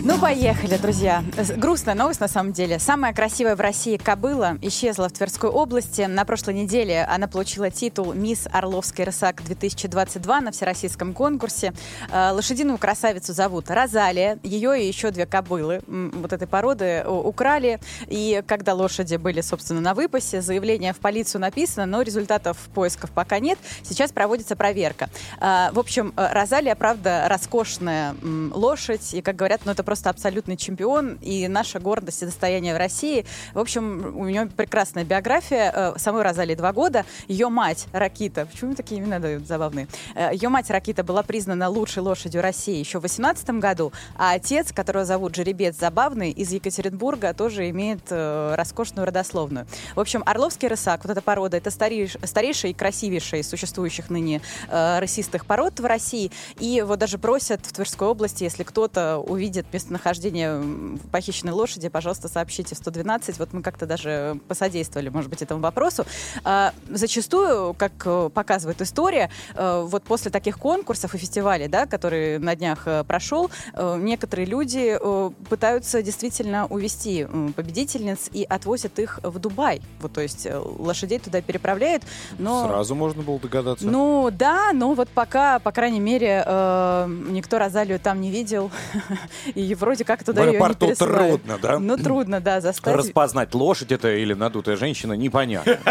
Ну, 0.01 0.19
поехали, 0.19 0.77
друзья. 0.77 1.23
Грустная 1.55 1.95
новость, 1.95 2.19
на 2.19 2.27
самом 2.27 2.51
деле. 2.51 2.79
Самая 2.79 3.13
красивая 3.13 3.55
в 3.55 3.61
России 3.61 3.97
кобыла 3.97 4.57
исчезла 4.61 5.09
в 5.09 5.13
Тверской 5.13 5.49
области. 5.49 6.01
На 6.01 6.25
прошлой 6.25 6.53
неделе 6.53 7.03
она 7.03 7.27
получила 7.27 7.69
титул 7.71 8.13
«Мисс 8.13 8.47
Орловский 8.51 9.03
рысак-2022» 9.03 10.41
на 10.41 10.51
всероссийском 10.51 11.13
конкурсе. 11.13 11.73
Э, 12.11 12.31
Лошадиную 12.31 12.77
красавицу 12.77 13.33
зовут 13.33 13.69
Розалия. 13.69 14.04
Розалия, 14.05 14.37
ее 14.43 14.83
и 14.83 14.87
еще 14.87 15.09
две 15.09 15.25
кобылы 15.25 15.81
вот 15.87 16.31
этой 16.31 16.47
породы 16.47 17.03
украли. 17.07 17.79
И 18.07 18.43
когда 18.45 18.73
лошади 18.75 19.15
были, 19.15 19.41
собственно, 19.41 19.81
на 19.81 19.93
выпасе, 19.95 20.41
заявление 20.41 20.93
в 20.93 20.97
полицию 20.99 21.41
написано, 21.41 21.85
но 21.87 22.01
результатов 22.03 22.57
поисков 22.73 23.09
пока 23.11 23.39
нет. 23.39 23.57
Сейчас 23.81 24.11
проводится 24.11 24.55
проверка. 24.55 25.09
А, 25.39 25.71
В 25.71 25.79
общем, 25.79 26.13
э, 26.17 26.33
Розалия, 26.33 26.75
правда, 26.75 27.25
роскошная 27.27 28.15
лошадь. 28.51 29.13
И, 29.13 29.21
как 29.21 29.35
говорят, 29.35 29.61
ну 29.65 29.71
это 29.71 29.83
просто 29.83 30.09
абсолютный 30.11 30.57
чемпион. 30.57 31.17
И 31.21 31.47
наша 31.47 31.79
гордость 31.79 32.21
и 32.21 32.25
достояние 32.25 32.75
в 32.75 32.77
России. 32.77 33.25
В 33.53 33.59
общем, 33.59 34.15
у 34.17 34.25
нее 34.25 34.45
прекрасная 34.45 35.03
биография. 35.03 35.71
Э, 35.73 35.93
Самой 35.97 36.21
Розалии 36.21 36.55
два 36.55 36.73
года. 36.73 37.05
Ее 37.27 37.49
мать 37.49 37.87
Ракита, 37.91 38.45
почему 38.45 38.75
такие 38.75 39.01
имена 39.01 39.19
дают 39.19 39.47
забавные? 39.47 39.87
Э, 40.13 40.29
Ее 40.31 40.49
мать 40.49 40.69
Ракита 40.69 41.03
была 41.03 41.23
признана 41.23 41.69
лучшей 41.69 42.03
лошадью 42.03 42.41
России 42.41 42.77
еще 42.77 42.99
в 42.99 43.01
2018 43.01 43.49
году, 43.59 43.91
а 44.17 44.33
отец, 44.33 44.71
которого 44.71 45.05
зовут 45.05 45.35
Жеребец 45.35 45.77
Забавный, 45.77 46.31
из 46.31 46.51
Екатеринбурга, 46.51 47.33
тоже 47.33 47.69
имеет 47.69 48.01
э, 48.09 48.55
роскошную 48.55 49.05
родословную. 49.05 49.67
В 49.95 49.99
общем, 49.99 50.23
Орловский 50.25 50.67
рысак, 50.67 51.03
вот 51.03 51.11
эта 51.11 51.21
порода, 51.21 51.57
это 51.57 51.69
старейш- 51.69 52.25
старейшая 52.25 52.71
и 52.71 52.73
красивейшая 52.73 53.41
из 53.41 53.49
существующих 53.49 54.09
ныне 54.09 54.41
э, 54.69 54.99
рысистых 54.99 55.45
пород 55.45 55.79
в 55.79 55.85
России. 55.85 56.31
И 56.59 56.81
вот 56.81 56.99
даже 56.99 57.17
просят 57.17 57.65
в 57.65 57.73
Тверской 57.73 58.07
области, 58.07 58.43
если 58.43 58.63
кто-то 58.63 59.17
увидит 59.17 59.65
местонахождение 59.73 60.99
похищенной 61.11 61.53
лошади, 61.53 61.89
пожалуйста, 61.89 62.27
сообщите 62.27 62.75
в 62.75 62.77
112. 62.77 63.39
Вот 63.39 63.53
мы 63.53 63.61
как-то 63.61 63.85
даже 63.85 64.39
посодействовали, 64.47 65.09
может 65.09 65.29
быть, 65.29 65.41
этому 65.41 65.61
вопросу. 65.61 66.05
А, 66.43 66.73
Зачастую, 66.89 67.73
как 67.73 67.91
э, 68.05 68.29
показывает 68.33 68.81
история, 68.81 69.29
э, 69.55 69.83
вот 69.85 70.03
после 70.03 70.31
таких 70.31 70.57
конкурсов 70.57 71.13
и 71.15 71.17
фестивалей, 71.17 71.67
да, 71.67 71.85
который 71.85 72.39
на 72.39 72.55
днях 72.55 72.83
э, 72.85 73.03
прошел, 73.03 73.51
э, 73.73 73.84
некоторые 73.99 74.45
люди 74.45 74.97
э, 74.99 75.31
пытаются 75.49 76.01
действительно 76.01 76.65
увести 76.67 77.27
победительниц 77.55 78.29
и 78.33 78.43
отвозят 78.43 78.99
их 78.99 79.19
в 79.23 79.39
Дубай. 79.39 79.81
Вот, 79.99 80.13
то 80.13 80.21
есть 80.21 80.45
э, 80.45 80.57
лошадей 80.57 81.19
туда 81.19 81.41
переправляют, 81.41 82.03
но... 82.37 82.67
Сразу 82.67 82.95
можно 82.95 83.23
было 83.23 83.39
догадаться. 83.39 83.85
Ну 83.85 84.29
да, 84.31 84.71
но 84.73 84.93
вот 84.93 85.09
пока, 85.09 85.59
по 85.59 85.71
крайней 85.71 85.99
мере, 85.99 86.43
э, 86.45 87.05
никто 87.29 87.59
Розалию 87.59 87.99
там 87.99 88.21
не 88.21 88.31
видел. 88.31 88.71
И 89.55 89.75
вроде 89.75 90.03
как 90.03 90.23
туда 90.23 90.41
В 90.41 90.45
ее 90.45 90.51
не 90.51 90.57
аэропорту 90.57 90.87
пересылают. 90.87 91.43
трудно, 91.43 91.59
да? 91.61 91.79
Ну 91.79 91.97
трудно, 91.97 92.39
да, 92.41 92.61
заставить. 92.61 92.97
Распознать, 92.97 93.53
лошадь 93.53 93.91
это 93.91 94.13
или 94.15 94.33
надутая 94.33 94.75
женщина, 94.77 95.13
непонятно. 95.13 95.77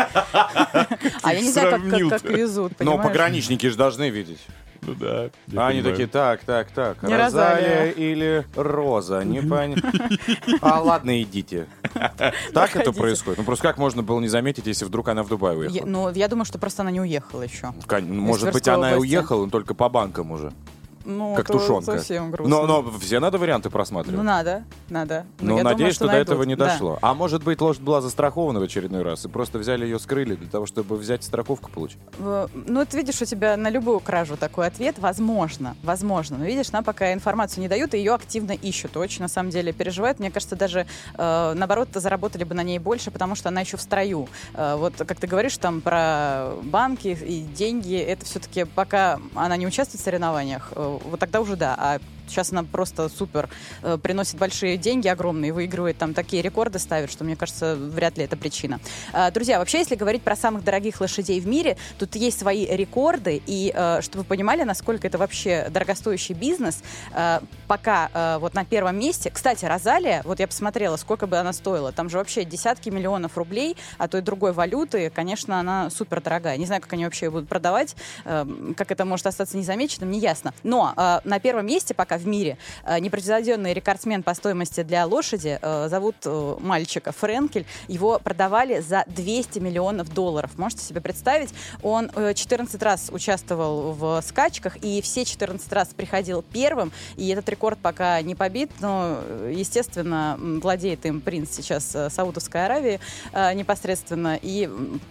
А 1.23 1.33
я 1.33 1.41
не 1.41 1.51
знаю, 1.51 1.71
как- 2.11 2.25
везут, 2.25 2.73
Но 2.81 2.99
пограничники 2.99 3.67
же 3.69 3.77
должны 3.77 4.11
видеть. 4.11 4.41
Ну 4.87 4.95
да. 4.95 5.31
А 5.57 5.69
они 5.69 5.83
такие, 5.83 6.07
так, 6.07 6.45
так, 6.45 6.71
так, 6.71 7.03
Не 7.03 7.17
Розалия 7.17 7.87
Розалия. 7.87 7.91
или 7.93 8.47
Роза, 8.55 9.23
не 9.25 9.41
понятно. 9.41 9.93
А 10.61 10.81
ладно, 10.81 11.23
идите. 11.23 11.67
Так 12.53 12.77
это 12.77 12.93
происходит? 12.93 13.39
Ну 13.39 13.45
просто 13.45 13.63
как 13.63 13.79
можно 13.79 14.03
было 14.03 14.21
не 14.21 14.29
заметить, 14.29 14.67
если 14.67 14.85
вдруг 14.85 15.09
она 15.09 15.23
в 15.23 15.29
Дубай 15.29 15.53
Я- 15.55 15.59
уехала? 15.61 15.87
ну, 15.89 16.11
я 16.11 16.29
думаю, 16.29 16.45
что 16.45 16.59
просто 16.59 16.83
она 16.83 16.91
не 16.91 17.01
уехала 17.01 17.43
еще. 17.43 17.73
Кон- 17.87 18.17
Может 18.19 18.53
быть, 18.53 18.65
Тверской 18.65 18.75
она 18.75 18.91
и 18.91 18.95
области. 18.95 19.15
уехала, 19.17 19.45
но 19.45 19.51
только 19.51 19.75
по 19.75 19.89
банкам 19.89 20.31
уже. 20.33 20.53
Ну, 21.05 21.35
Как 21.35 21.49
это 21.51 21.59
тушенка. 21.59 21.85
совсем 21.99 22.31
грустно. 22.31 22.63
Но, 22.67 22.67
но 22.83 22.99
все 22.99 23.21
надо 23.21 23.39
варианты 23.39 23.69
Ну, 23.69 23.73
просматривать. 23.73 24.25
надо, 24.25 24.65
надо. 24.89 25.27
Но 25.41 25.53
я 25.57 25.59
думаю, 25.59 25.65
надеюсь, 25.65 25.95
что 25.95 26.05
что, 26.07 26.13
до 26.15 26.19
этого 26.19 26.43
не 26.45 26.57
Да. 26.57 26.67
дошло. 26.67 26.99
А 27.03 27.15
может 27.15 27.45
быть, 27.45 27.61
лошадь 27.61 27.83
была 27.83 28.01
застрахована 28.01 28.61
в 28.61 28.63
очередной 28.63 29.03
раз, 29.03 29.25
и 29.25 29.29
просто 29.29 29.59
взяли 29.59 29.85
ее, 29.85 29.99
скрыли 29.99 30.35
для 30.35 30.49
того, 30.49 30.67
чтобы 30.67 30.97
взять 30.97 31.23
страховку 31.25 31.71
получить. 31.71 31.99
В- 32.19 32.49
Ну, 32.55 32.81
это 32.81 32.97
видишь, 32.97 33.21
у 33.21 33.25
тебя 33.25 33.57
на 33.57 33.69
любую 33.71 34.01
кражу 34.01 34.37
такой 34.37 34.67
ответ. 34.67 34.97
Возможно, 34.99 35.77
возможно. 35.83 36.39
Но 36.39 36.45
видишь, 36.45 36.73
нам 36.73 36.85
пока 36.85 37.13
информацию 37.13 37.63
не 37.63 37.69
дают, 37.69 37.95
и 37.95 37.99
ее 37.99 38.15
активно 38.15 38.53
ищут. 38.53 38.97
Очень, 38.97 39.23
на 39.23 39.29
самом 39.29 39.51
деле, 39.51 39.73
переживают. 39.73 40.19
Мне 40.21 40.31
кажется, 40.31 40.57
даже, 40.57 40.87
э, 41.17 41.53
наоборот, 41.55 41.89
заработали 41.95 42.45
бы 42.45 42.55
на 42.55 42.63
ней 42.63 42.79
больше, 42.79 43.11
потому 43.11 43.35
что 43.35 43.49
она 43.51 43.61
еще 43.61 43.77
в 43.77 43.81
строю. 43.83 44.29
Э, 44.55 44.77
вот, 44.77 44.95
как 44.97 45.19
ты 45.21 45.27
говоришь, 45.27 45.57
там 45.59 45.81
про 45.81 46.51
банки 46.63 47.09
и 47.09 47.41
деньги, 47.43 47.97
это 47.97 48.25
все-таки 48.25 48.65
пока 48.65 49.19
она 49.35 49.57
не 49.57 49.67
участвует 49.67 50.01
в 50.01 50.05
соревнованиях, 50.05 50.73
э, 50.75 50.94
вот 51.03 51.21
тогда 51.21 51.41
уже 51.41 51.57
да. 51.57 51.75
А 51.79 51.99
Сейчас 52.29 52.53
она 52.53 52.65
просто 52.65 53.09
супер 53.09 53.49
э, 53.83 53.99
приносит 53.99 54.37
большие 54.39 54.77
деньги 54.77 55.09
огромные, 55.09 55.53
выигрывает 55.53 55.99
там 55.99 56.15
такие 56.15 56.43
рекорды 56.43 56.79
ставит, 56.79 57.11
что 57.11 57.25
мне 57.25 57.37
кажется, 57.37 57.77
вряд 57.77 58.19
ли 58.19 58.25
это 58.25 58.37
причина. 58.37 58.81
А, 59.13 59.31
друзья, 59.31 59.59
вообще, 59.59 59.79
если 59.79 59.95
говорить 59.95 60.23
про 60.23 60.37
самых 60.37 60.65
дорогих 60.65 61.01
лошадей 61.01 61.41
в 61.41 61.47
мире, 61.47 61.77
тут 61.99 62.15
есть 62.17 62.39
свои 62.39 62.67
рекорды, 62.67 63.43
и 63.47 63.73
э, 63.75 64.01
чтобы 64.03 64.23
вы 64.23 64.29
понимали, 64.29 64.65
насколько 64.65 65.07
это 65.07 65.19
вообще 65.19 65.69
дорогостоящий 65.71 66.35
бизнес, 66.35 66.83
э, 67.13 67.41
пока 67.67 68.11
э, 68.13 68.39
вот 68.41 68.55
на 68.55 68.65
первом 68.65 68.99
месте, 68.99 69.31
кстати, 69.31 69.65
Розалия, 69.65 70.23
вот 70.25 70.41
я 70.41 70.47
посмотрела, 70.47 70.97
сколько 70.97 71.27
бы 71.27 71.37
она 71.37 71.53
стоила, 71.53 71.93
там 71.93 72.09
же 72.09 72.19
вообще 72.19 72.45
десятки 72.45 72.89
миллионов 72.89 73.37
рублей, 73.37 73.77
а 73.99 74.09
то 74.09 74.19
и 74.19 74.21
другой 74.21 74.53
валюты, 74.53 75.11
конечно, 75.11 75.61
она 75.61 75.91
супер 75.91 76.21
дорогая. 76.21 76.57
Не 76.57 76.67
знаю, 76.67 76.83
как 76.83 76.93
они 76.93 77.05
вообще 77.05 77.27
ее 77.27 77.31
будут 77.31 77.49
продавать, 77.49 77.97
э, 78.25 78.47
как 78.77 78.91
это 78.91 79.05
может 79.05 79.27
остаться 79.27 79.57
незамеченным, 79.57 80.11
не 80.11 80.19
ясно. 80.19 80.55
Но 80.63 80.93
э, 80.97 81.21
на 81.25 81.41
первом 81.41 81.67
месте 81.67 81.95
пока 81.95 82.14
в 82.19 82.27
мире 82.27 82.59
э, 82.85 82.99
непревзойденный 82.99 83.73
рекордсмен 83.73 84.23
по 84.23 84.35
стоимости 84.35 84.83
для 84.83 85.07
лошади 85.07 85.59
э, 85.61 85.89
зовут 85.89 86.17
э, 86.25 86.57
мальчика 86.61 87.13
Френкель. 87.13 87.67
Его 87.89 88.19
продавали 88.19 88.81
за 88.81 89.05
200 89.07 89.59
миллионов 89.59 90.13
долларов. 90.13 90.53
Можете 90.57 90.83
себе 90.83 91.01
представить? 91.01 91.51
Он 91.83 92.11
э, 92.15 92.35
14 92.35 92.83
раз 92.83 93.11
участвовал 93.13 93.93
в 93.93 94.21
скачках 94.23 94.77
и 94.83 95.01
все 95.03 95.25
14 95.25 95.73
раз 95.73 95.89
приходил 95.89 96.43
первым. 96.43 96.93
И 97.17 97.29
этот 97.29 97.49
рекорд 97.49 97.79
пока 97.79 98.21
не 98.23 98.35
побит, 98.35 98.71
но, 98.81 99.21
естественно, 99.51 100.37
владеет 100.39 101.07
им 101.07 101.21
принц 101.21 101.51
сейчас 101.51 101.97
Саудовской 102.11 102.65
Аравии 102.65 103.01
непосредственно. 103.55 104.39
И 104.41 104.69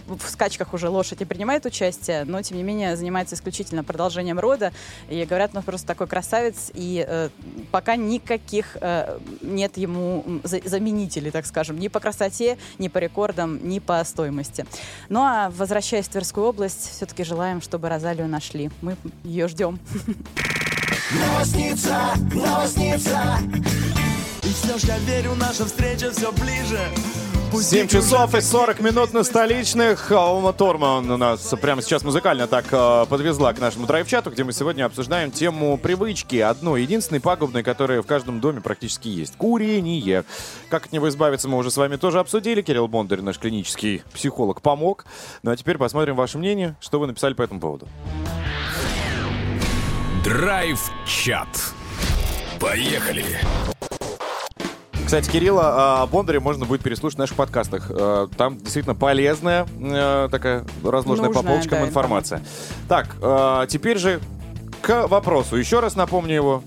в 0.08 0.30
скачках 0.30 0.74
уже 0.74 0.90
лошадь 0.90 1.20
не 1.20 1.26
принимает 1.26 1.66
участие, 1.66 2.24
но, 2.26 2.42
тем 2.42 2.58
не 2.58 2.64
менее, 2.64 2.96
занимается 2.96 3.36
исключительно 3.36 3.84
продолжением 3.84 4.40
рода. 4.40 4.74
И 5.10 5.24
говорят, 5.26 5.56
он 5.56 5.64
просто 5.64 5.88
такой 5.88 6.08
красавец, 6.08 6.72
и 6.74 6.93
э, 7.00 7.30
пока 7.72 7.96
никаких 7.96 8.78
э, 8.82 9.20
нет 9.42 9.78
ему 9.78 10.24
заменителей, 10.44 11.32
так 11.32 11.46
скажем, 11.46 11.80
ни 11.80 11.88
по 11.88 12.00
красоте, 12.00 12.58
ни 12.80 12.88
по 12.88 12.98
рекордам, 12.98 13.60
ни 13.68 13.80
по 13.80 14.04
стоимости. 14.04 14.66
Ну 15.10 15.22
а 15.22 15.50
возвращаясь 15.50 16.06
в 16.06 16.10
Тверскую 16.10 16.48
область, 16.48 16.92
все-таки 16.92 17.24
желаем, 17.24 17.62
чтобы 17.62 17.90
Розалию 17.90 18.28
нашли. 18.28 18.70
Мы 18.82 18.98
ее 19.24 19.48
ждем. 19.48 19.80
Новосница, 21.12 22.14
новосница 22.34 23.40
И 24.44 24.48
все 24.48 24.78
ж 24.78 24.84
я 24.84 24.98
верю, 25.00 25.36
наша 25.36 25.66
встреча 25.66 26.12
все 26.12 26.32
ближе 26.32 26.80
7 27.62 27.86
эти 27.86 27.92
часов 27.94 28.34
и 28.36 28.42
40 28.42 28.80
минут 28.80 29.14
на 29.14 29.24
столичных. 29.24 30.12
А 30.12 30.34
Ума 30.34 30.54
Торман 30.54 31.10
у 31.10 31.18
нас 31.18 31.54
прямо 31.62 31.82
сейчас 31.82 32.04
музыкально 32.04 32.48
так 32.48 32.66
э, 32.72 33.06
подвезла 33.08 33.54
к 33.54 33.60
нашему 33.60 33.86
драйв-чату, 33.86 34.32
где 34.32 34.44
мы 34.44 34.54
сегодня 34.54 34.86
обсуждаем 34.86 35.32
тему 35.32 35.78
привычки, 35.78 36.38
одной 36.38 36.82
единственной 36.82 37.22
пагубной, 37.22 37.64
которая 37.64 38.02
в 38.02 38.08
каждом 38.08 38.40
доме 38.40 38.62
практически 38.62 39.08
есть. 39.08 39.36
Курение. 39.38 40.24
Как 40.70 40.88
от 40.88 40.92
него 40.92 41.08
избавиться, 41.10 41.48
мы 41.48 41.58
уже 41.58 41.70
с 41.70 41.78
вами 41.78 41.98
тоже 41.98 42.20
обсудили. 42.20 42.62
Кирилл 42.62 42.88
Бондарь, 42.88 43.22
наш 43.22 43.38
клинический 43.38 44.04
психолог, 44.14 44.62
помог. 44.62 45.06
Ну 45.44 45.52
а 45.52 45.56
теперь 45.56 45.78
посмотрим 45.78 46.16
ваше 46.16 46.38
мнение, 46.38 46.76
что 46.80 47.00
вы 47.00 47.08
написали 47.08 47.34
по 47.34 47.44
этому 47.44 47.60
поводу. 47.60 47.88
Драйв-чат. 50.24 51.48
Поехали. 52.60 53.26
Кстати, 55.14 55.30
Кирилла 55.30 56.02
а, 56.02 56.08
Бондаря 56.08 56.40
можно 56.40 56.66
будет 56.66 56.82
переслушать 56.82 57.18
в 57.18 57.20
наших 57.20 57.38
подкастах. 57.38 57.86
Э, 57.92 58.28
Там 58.36 58.58
действительно 58.58 58.96
полезная 58.96 59.68
э, 59.80 60.28
такая 60.32 60.66
разложенная 60.84 61.30
по 61.30 61.36
Нужная, 61.36 61.54
полочкам 61.54 61.82
да, 61.82 61.88
информация. 61.88 62.42
Так, 62.90 63.16
э, 63.22 63.68
теперь 63.70 64.00
же 64.00 64.20
к 64.82 65.06
вопросу. 65.06 65.56
Еще 65.56 65.82
раз 65.82 65.96
напомню 65.96 66.34
его. 66.34 66.64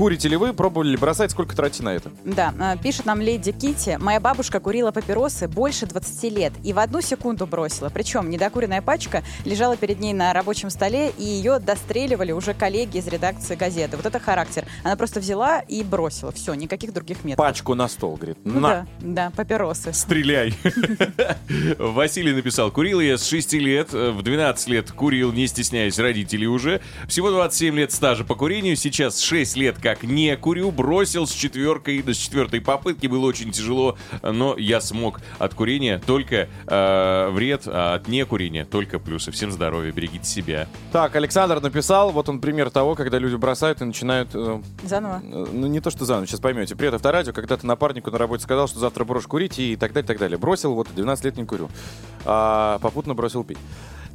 Курите 0.00 0.28
ли 0.28 0.36
вы, 0.36 0.54
пробовали 0.54 0.92
ли 0.92 0.96
бросать, 0.96 1.30
сколько 1.30 1.54
тратите 1.54 1.82
на 1.82 1.90
это? 1.90 2.10
Да, 2.24 2.54
э, 2.58 2.82
пишет 2.82 3.04
нам 3.04 3.20
леди 3.20 3.52
Кити. 3.52 3.98
Моя 4.00 4.18
бабушка 4.18 4.58
курила 4.58 4.92
папиросы 4.92 5.46
больше 5.46 5.84
20 5.84 6.22
лет 6.32 6.54
и 6.64 6.72
в 6.72 6.78
одну 6.78 7.02
секунду 7.02 7.46
бросила. 7.46 7.90
Причем 7.90 8.30
недокуренная 8.30 8.80
пачка 8.80 9.22
лежала 9.44 9.76
перед 9.76 10.00
ней 10.00 10.14
на 10.14 10.32
рабочем 10.32 10.70
столе, 10.70 11.12
и 11.18 11.22
ее 11.22 11.58
достреливали 11.58 12.32
уже 12.32 12.54
коллеги 12.54 12.96
из 12.96 13.08
редакции 13.08 13.56
газеты. 13.56 13.98
Вот 13.98 14.06
это 14.06 14.18
характер. 14.18 14.64
Она 14.84 14.96
просто 14.96 15.20
взяла 15.20 15.60
и 15.60 15.82
бросила. 15.82 16.32
Все, 16.32 16.54
никаких 16.54 16.94
других 16.94 17.22
методов. 17.22 17.46
Пачку 17.46 17.74
на 17.74 17.86
стол, 17.86 18.16
говорит. 18.16 18.38
Ну 18.42 18.58
на. 18.58 18.68
да, 18.70 18.86
да, 19.00 19.32
папиросы. 19.36 19.92
Стреляй. 19.92 20.54
Василий 21.78 22.32
написал, 22.32 22.70
курил 22.70 23.00
я 23.00 23.18
с 23.18 23.26
6 23.26 23.52
лет, 23.52 23.92
э, 23.92 24.12
в 24.12 24.22
12 24.22 24.68
лет 24.68 24.92
курил, 24.92 25.30
не 25.30 25.46
стесняясь 25.46 25.98
родителей 25.98 26.46
уже. 26.46 26.80
Всего 27.06 27.30
27 27.30 27.76
лет 27.76 27.92
стажа 27.92 28.24
по 28.24 28.34
курению, 28.34 28.76
сейчас 28.76 29.20
6 29.20 29.56
лет 29.58 29.76
как 29.78 29.89
не 30.02 30.36
курю, 30.36 30.70
бросил 30.70 31.26
с 31.26 31.32
четверкой, 31.32 32.02
с 32.06 32.16
четвертой 32.16 32.60
попытки, 32.60 33.06
было 33.06 33.26
очень 33.26 33.50
тяжело, 33.50 33.96
но 34.22 34.56
я 34.56 34.80
смог 34.80 35.20
от 35.38 35.54
курения 35.54 36.00
только 36.04 36.48
э, 36.66 37.28
вред, 37.30 37.62
а 37.66 37.94
от 37.94 38.08
некурения 38.08 38.64
только 38.64 38.98
плюсы. 38.98 39.30
Всем 39.30 39.50
здоровья, 39.50 39.92
берегите 39.92 40.24
себя. 40.24 40.68
Так, 40.92 41.14
Александр 41.16 41.60
написал, 41.60 42.10
вот 42.12 42.28
он 42.28 42.40
пример 42.40 42.70
того, 42.70 42.94
когда 42.94 43.18
люди 43.18 43.36
бросают 43.36 43.80
и 43.80 43.84
начинают... 43.84 44.30
э, 44.34 44.60
Заново. 44.84 45.20
э, 45.22 45.46
ну, 45.52 45.66
не 45.66 45.80
то, 45.80 45.90
что 45.90 46.04
заново, 46.04 46.26
сейчас 46.26 46.40
поймете. 46.40 46.76
Привет, 46.76 46.94
авторадио, 46.94 47.32
когда-то 47.32 47.66
напарнику 47.66 48.10
на 48.10 48.18
работе 48.18 48.42
сказал, 48.44 48.68
что 48.68 48.78
завтра 48.78 49.04
брошу 49.04 49.28
курить 49.28 49.58
и 49.58 49.76
так 49.76 49.92
далее, 49.92 50.06
так 50.06 50.18
далее. 50.18 50.38
Бросил, 50.38 50.74
вот, 50.74 50.88
12 50.94 51.24
лет 51.24 51.36
не 51.36 51.44
курю. 51.44 51.68
А, 52.24 52.78
попутно 52.80 53.14
бросил 53.14 53.44
пить. 53.44 53.58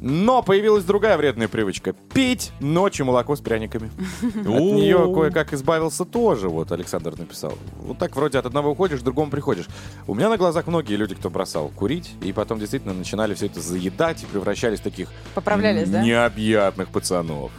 Но 0.00 0.42
появилась 0.42 0.84
другая 0.84 1.16
вредная 1.16 1.48
привычка. 1.48 1.94
Пить 2.12 2.52
ночью 2.60 3.06
молоко 3.06 3.34
с 3.36 3.40
пряниками. 3.40 3.90
От 4.22 4.34
нее 4.46 5.12
кое-как 5.14 5.52
избавился 5.52 6.04
тоже, 6.04 6.48
вот 6.48 6.72
Александр 6.72 7.18
написал. 7.18 7.54
Вот 7.78 7.98
так 7.98 8.14
вроде 8.16 8.38
от 8.38 8.46
одного 8.46 8.70
уходишь, 8.70 9.00
к 9.00 9.02
другому 9.02 9.30
приходишь. 9.30 9.66
У 10.06 10.14
меня 10.14 10.28
на 10.28 10.36
глазах 10.36 10.66
многие 10.66 10.96
люди, 10.96 11.14
кто 11.14 11.30
бросал 11.30 11.68
курить, 11.68 12.12
и 12.22 12.32
потом 12.32 12.58
действительно 12.58 12.94
начинали 12.94 13.34
все 13.34 13.46
это 13.46 13.60
заедать 13.60 14.22
и 14.22 14.26
превращались 14.26 14.80
в 14.80 14.82
таких 14.82 15.08
Поправлялись, 15.34 15.88
да? 15.88 16.02
необъятных 16.02 16.88
пацанов. 16.88 17.50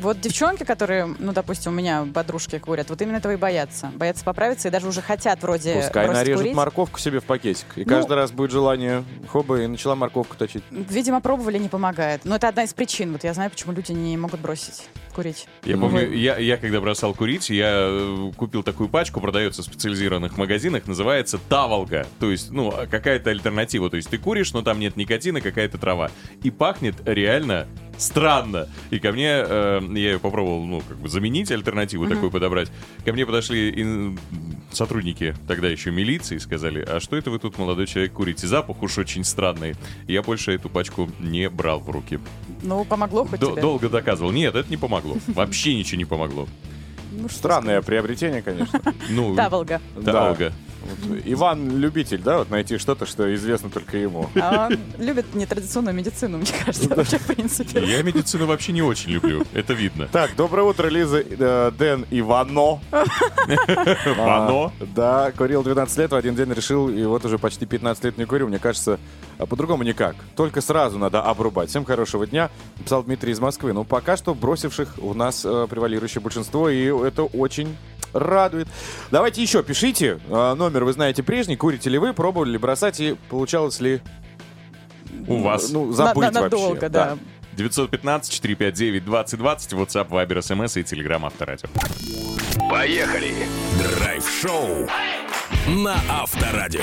Вот 0.00 0.20
девчонки, 0.20 0.64
которые, 0.64 1.14
ну, 1.18 1.32
допустим, 1.32 1.72
у 1.72 1.74
меня 1.74 2.06
подружки 2.12 2.58
курят, 2.58 2.90
вот 2.90 3.00
именно 3.00 3.16
этого 3.16 3.32
и 3.32 3.36
боятся. 3.36 3.90
Боятся 3.96 4.24
поправиться 4.24 4.68
и 4.68 4.70
даже 4.70 4.86
уже 4.88 5.00
хотят 5.00 5.42
вроде 5.42 5.74
Пускай 5.82 6.06
нарежет 6.08 6.54
морковку 6.54 7.00
себе 7.00 7.20
в 7.20 7.24
пакетик. 7.24 7.66
И 7.76 7.80
Ну- 7.84 7.88
каждый 7.88 8.12
раз 8.14 8.30
будет 8.30 8.50
желание, 8.50 9.04
хоба, 9.28 9.60
и 9.62 9.66
начала 9.66 9.94
морковку 9.94 10.36
точить. 10.36 10.62
Видимо, 10.70 11.20
пробовали, 11.36 11.58
не 11.58 11.68
помогает. 11.68 12.24
Но 12.24 12.36
это 12.36 12.48
одна 12.48 12.64
из 12.64 12.72
причин. 12.72 13.12
Вот 13.12 13.24
я 13.24 13.34
знаю, 13.34 13.50
почему 13.50 13.72
люди 13.72 13.92
не 13.92 14.16
могут 14.16 14.40
бросить 14.40 14.88
курить. 15.14 15.48
Я 15.64 15.76
помню, 15.78 16.12
я, 16.12 16.36
я 16.36 16.56
когда 16.56 16.80
бросал 16.80 17.14
курить, 17.14 17.48
я 17.48 17.72
э, 17.72 18.32
купил 18.36 18.62
такую 18.62 18.88
пачку, 18.88 19.20
продается 19.20 19.62
в 19.62 19.64
специализированных 19.64 20.36
магазинах, 20.36 20.86
называется 20.86 21.38
таволга. 21.48 22.06
То 22.20 22.30
есть, 22.30 22.50
ну, 22.50 22.68
а 22.70 22.86
какая-то 22.86 23.30
альтернатива. 23.30 23.88
То 23.88 23.96
есть 23.96 24.10
ты 24.10 24.18
куришь, 24.18 24.52
но 24.52 24.62
там 24.62 24.78
нет 24.78 24.96
никотина, 24.96 25.40
какая-то 25.40 25.78
трава. 25.78 26.10
И 26.42 26.50
пахнет 26.50 26.96
реально 27.06 27.66
странно. 27.98 28.68
И 28.90 28.98
ко 28.98 29.12
мне, 29.12 29.30
э, 29.30 29.80
я 29.92 30.12
ее 30.12 30.18
попробовал, 30.18 30.64
ну, 30.66 30.82
как 30.86 30.98
бы 30.98 31.08
заменить 31.08 31.50
альтернативу 31.50 32.06
такую 32.06 32.30
подобрать. 32.30 32.70
Ко 33.04 33.12
мне 33.14 33.24
подошли 33.24 33.70
ин- 33.70 34.18
сотрудники 34.70 35.34
тогда 35.48 35.68
еще 35.68 35.90
милиции 35.90 36.36
и 36.36 36.38
сказали, 36.38 36.84
а 36.86 37.00
что 37.00 37.16
это 37.16 37.30
вы 37.30 37.38
тут, 37.38 37.56
молодой 37.56 37.86
человек, 37.86 38.12
курите? 38.12 38.46
Запах 38.46 38.82
уж 38.82 38.98
очень 38.98 39.24
странный. 39.24 39.74
Я 40.06 40.22
больше 40.22 40.52
эту 40.52 40.68
пачку 40.68 41.10
не 41.26 41.48
брал 41.50 41.80
в 41.80 41.90
руки. 41.90 42.18
Ну, 42.62 42.84
помогло 42.84 43.24
хоть 43.24 43.40
Д- 43.40 43.46
тебе? 43.52 43.60
долго 43.60 43.88
доказывал. 43.88 44.30
Нет, 44.32 44.54
это 44.54 44.68
не 44.70 44.76
помогло. 44.76 45.16
Вообще 45.28 45.74
ничего 45.74 45.98
не 45.98 46.04
помогло. 46.04 46.46
Ну, 47.12 47.28
Странное 47.28 47.80
приобретение, 47.82 48.42
конечно. 48.42 48.80
Ну. 49.08 49.34
Таволга. 49.36 49.80
Таволга. 50.04 50.52
Вот 50.86 51.20
Иван 51.24 51.78
любитель, 51.78 52.20
да, 52.22 52.38
вот 52.38 52.50
найти 52.50 52.78
что-то, 52.78 53.06
что 53.06 53.34
известно 53.34 53.70
только 53.70 53.96
ему. 53.96 54.28
А 54.36 54.68
он 54.68 54.78
любит 54.98 55.34
нетрадиционную 55.34 55.94
медицину, 55.94 56.38
мне 56.38 56.46
кажется, 56.64 56.94
вообще, 56.94 57.18
в 57.18 57.26
принципе. 57.26 57.84
Я 57.84 58.02
медицину 58.02 58.46
вообще 58.46 58.72
не 58.72 58.82
очень 58.82 59.10
люблю. 59.10 59.44
Это 59.52 59.72
видно. 59.74 60.08
Так, 60.12 60.36
доброе 60.36 60.62
утро, 60.62 60.88
Лиза, 60.88 61.18
э, 61.18 61.72
Дэн 61.76 62.06
Ивано. 62.10 62.80
Вано. 62.90 64.66
А, 64.66 64.72
Да, 64.94 65.32
курил 65.32 65.62
12 65.62 65.98
лет, 65.98 66.10
в 66.10 66.14
один 66.14 66.34
день 66.34 66.52
решил, 66.52 66.88
и 66.88 67.04
вот 67.04 67.24
уже 67.24 67.38
почти 67.38 67.66
15 67.66 68.04
лет 68.04 68.18
не 68.18 68.24
курю. 68.24 68.48
Мне 68.48 68.58
кажется, 68.58 68.98
а 69.38 69.46
по-другому 69.46 69.82
никак. 69.82 70.16
Только 70.34 70.60
сразу 70.60 70.98
надо 70.98 71.22
обрубать. 71.22 71.70
Всем 71.70 71.84
хорошего 71.84 72.26
дня. 72.26 72.50
Писал 72.82 73.02
Дмитрий 73.02 73.32
из 73.32 73.40
Москвы. 73.40 73.72
Ну, 73.72 73.84
пока 73.84 74.16
что 74.16 74.34
бросивших 74.34 74.94
у 74.98 75.14
нас 75.14 75.44
э, 75.44 75.66
превалирующее 75.68 76.22
большинство, 76.22 76.68
и 76.68 76.84
это 76.84 77.24
очень 77.24 77.76
радует. 78.18 78.68
Давайте 79.10 79.42
еще 79.42 79.62
пишите. 79.62 80.18
Э, 80.28 80.54
номер 80.54 80.84
вы 80.84 80.92
знаете 80.92 81.22
прежний. 81.22 81.56
Курите 81.56 81.90
ли 81.90 81.98
вы, 81.98 82.12
пробовали 82.12 82.50
ли 82.52 82.58
бросать, 82.58 83.00
и 83.00 83.16
получалось 83.28 83.80
ли... 83.80 84.00
У 85.28 85.38
вас. 85.42 85.70
Ну, 85.70 85.92
забыть 85.92 86.16
На- 86.16 86.30
на- 86.30 86.40
вообще. 86.42 86.56
Надолго, 86.56 86.88
да. 86.88 87.18
915-459-2020, 87.56 89.06
WhatsApp, 89.06 90.08
Viber, 90.08 90.38
SMS 90.38 90.78
и 90.78 90.82
Telegram 90.82 91.24
Авторадио. 91.26 91.68
Поехали! 92.70 93.32
Драйв-шоу 93.98 94.86
на 95.68 95.96
Авторадио. 96.10 96.80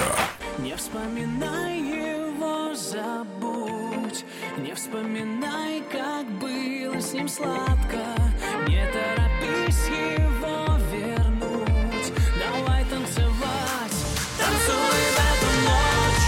Не 0.60 0.76
вспоминай 0.76 1.80
его, 1.80 2.74
забудь 2.76 4.24
Не 4.58 4.74
вспоминай, 4.76 5.82
как 5.92 6.28
было 6.40 7.00
с 7.02 7.12
ним 7.14 7.28
сладко 7.28 7.98
Не 8.68 8.86
торопись 8.92 9.88
его 9.90 10.33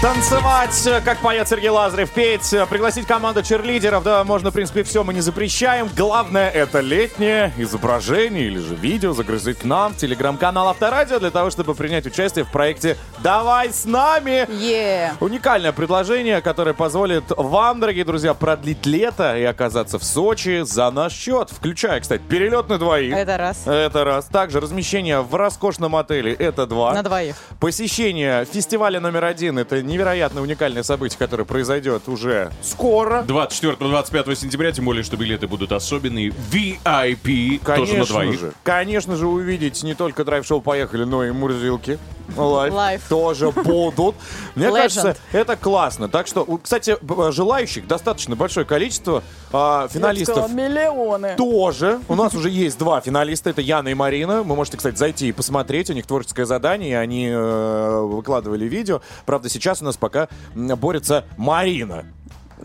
Танцевать, 0.02 0.86
э, 0.86 1.00
как 1.00 1.18
поет 1.18 1.48
Сергей 1.48 1.70
Лазарев, 1.70 2.10
петь, 2.10 2.52
э, 2.52 2.66
пригласить 2.66 3.06
команду 3.06 3.42
черлидеров, 3.42 4.04
да, 4.04 4.24
можно, 4.24 4.50
в 4.50 4.52
принципе, 4.52 4.82
все, 4.82 5.02
мы 5.02 5.14
не 5.14 5.22
запрещаем. 5.22 5.88
Главное, 5.96 6.50
это 6.50 6.80
летнее 6.80 7.50
изображение 7.56 8.44
или 8.44 8.58
же 8.58 8.74
видео 8.74 9.14
загрузить 9.14 9.60
к 9.60 9.64
нам 9.64 9.94
в 9.94 9.96
телеграм-канал 9.96 10.68
Авторадио 10.68 11.18
для 11.18 11.30
того, 11.30 11.48
чтобы 11.48 11.74
принять 11.74 12.04
участие 12.04 12.44
в 12.44 12.52
проекте 12.52 12.98
«Давай 13.20 13.72
с 13.72 13.86
нами». 13.86 14.46
Е. 14.62 15.14
Уникальное 15.18 15.72
предложение, 15.72 16.42
которое 16.42 16.74
позволит 16.74 17.24
вам, 17.30 17.80
дорогие 17.80 18.04
друзья, 18.04 18.34
продлить 18.34 18.84
лето 18.84 19.34
и 19.38 19.44
оказаться 19.44 19.98
в 19.98 20.04
Сочи 20.04 20.60
за 20.62 20.90
наш 20.90 21.14
счет, 21.14 21.48
включая, 21.50 22.00
кстати, 22.00 22.20
перелет 22.20 22.68
на 22.68 22.76
двоих. 22.76 23.14
Это 23.14 23.38
раз. 23.38 23.66
Это 23.66 24.04
раз. 24.04 24.26
Также 24.26 24.60
размещение 24.60 25.22
в 25.22 25.34
роскошном 25.34 25.96
отеле. 25.96 26.34
Это 26.34 26.66
два. 26.66 26.92
На 26.92 27.02
двоих. 27.02 27.36
Посещение 27.60 28.44
фестиваля 28.44 29.00
номер 29.00 29.24
один. 29.24 29.58
Это 29.58 29.85
невероятно 29.86 30.42
уникальное 30.42 30.82
событие, 30.82 31.18
которое 31.18 31.44
произойдет 31.44 32.08
уже 32.08 32.50
скоро. 32.62 33.24
24-25 33.26 34.34
сентября, 34.34 34.72
тем 34.72 34.84
более, 34.84 35.02
что 35.02 35.16
билеты 35.16 35.46
будут 35.46 35.72
особенные. 35.72 36.28
VIP, 36.28 37.58
тоже 37.64 37.80
на 37.80 37.86
Конечно 37.86 38.06
двоих. 38.06 38.40
же. 38.40 38.52
Конечно 38.62 39.16
же, 39.16 39.26
увидеть 39.26 39.82
не 39.82 39.94
только 39.94 40.24
драйв-шоу 40.24 40.60
«Поехали», 40.60 41.04
но 41.04 41.24
и 41.24 41.30
Мурзилки. 41.30 41.98
Live 42.36 42.72
Live. 42.74 43.02
тоже 43.08 43.50
будут. 43.50 44.14
Мне 44.54 44.66
Legend. 44.66 44.72
кажется, 44.72 45.16
это 45.32 45.56
классно. 45.56 46.08
Так 46.08 46.26
что, 46.26 46.44
кстати, 46.62 46.96
б- 47.00 47.32
желающих 47.32 47.86
достаточно 47.86 48.36
большое 48.36 48.64
количество. 48.66 49.22
А, 49.52 49.88
финалистов 49.88 50.50
миллионы. 50.52 51.34
тоже. 51.36 52.00
У 52.08 52.14
нас 52.14 52.34
уже 52.34 52.50
есть 52.50 52.78
два 52.78 53.00
финалиста. 53.00 53.50
Это 53.50 53.60
Яна 53.60 53.88
и 53.88 53.94
Марина. 53.94 54.42
Вы 54.42 54.54
можете, 54.56 54.76
кстати, 54.76 54.96
зайти 54.96 55.28
и 55.28 55.32
посмотреть. 55.32 55.90
У 55.90 55.92
них 55.92 56.06
творческое 56.06 56.46
задание. 56.46 56.90
и 56.90 56.94
Они 56.94 57.28
э, 57.28 58.00
выкладывали 58.00 58.66
видео. 58.66 59.00
Правда, 59.24 59.48
сейчас 59.48 59.82
у 59.82 59.84
нас 59.84 59.96
пока 59.96 60.28
борется 60.54 61.24
Марина. 61.36 62.04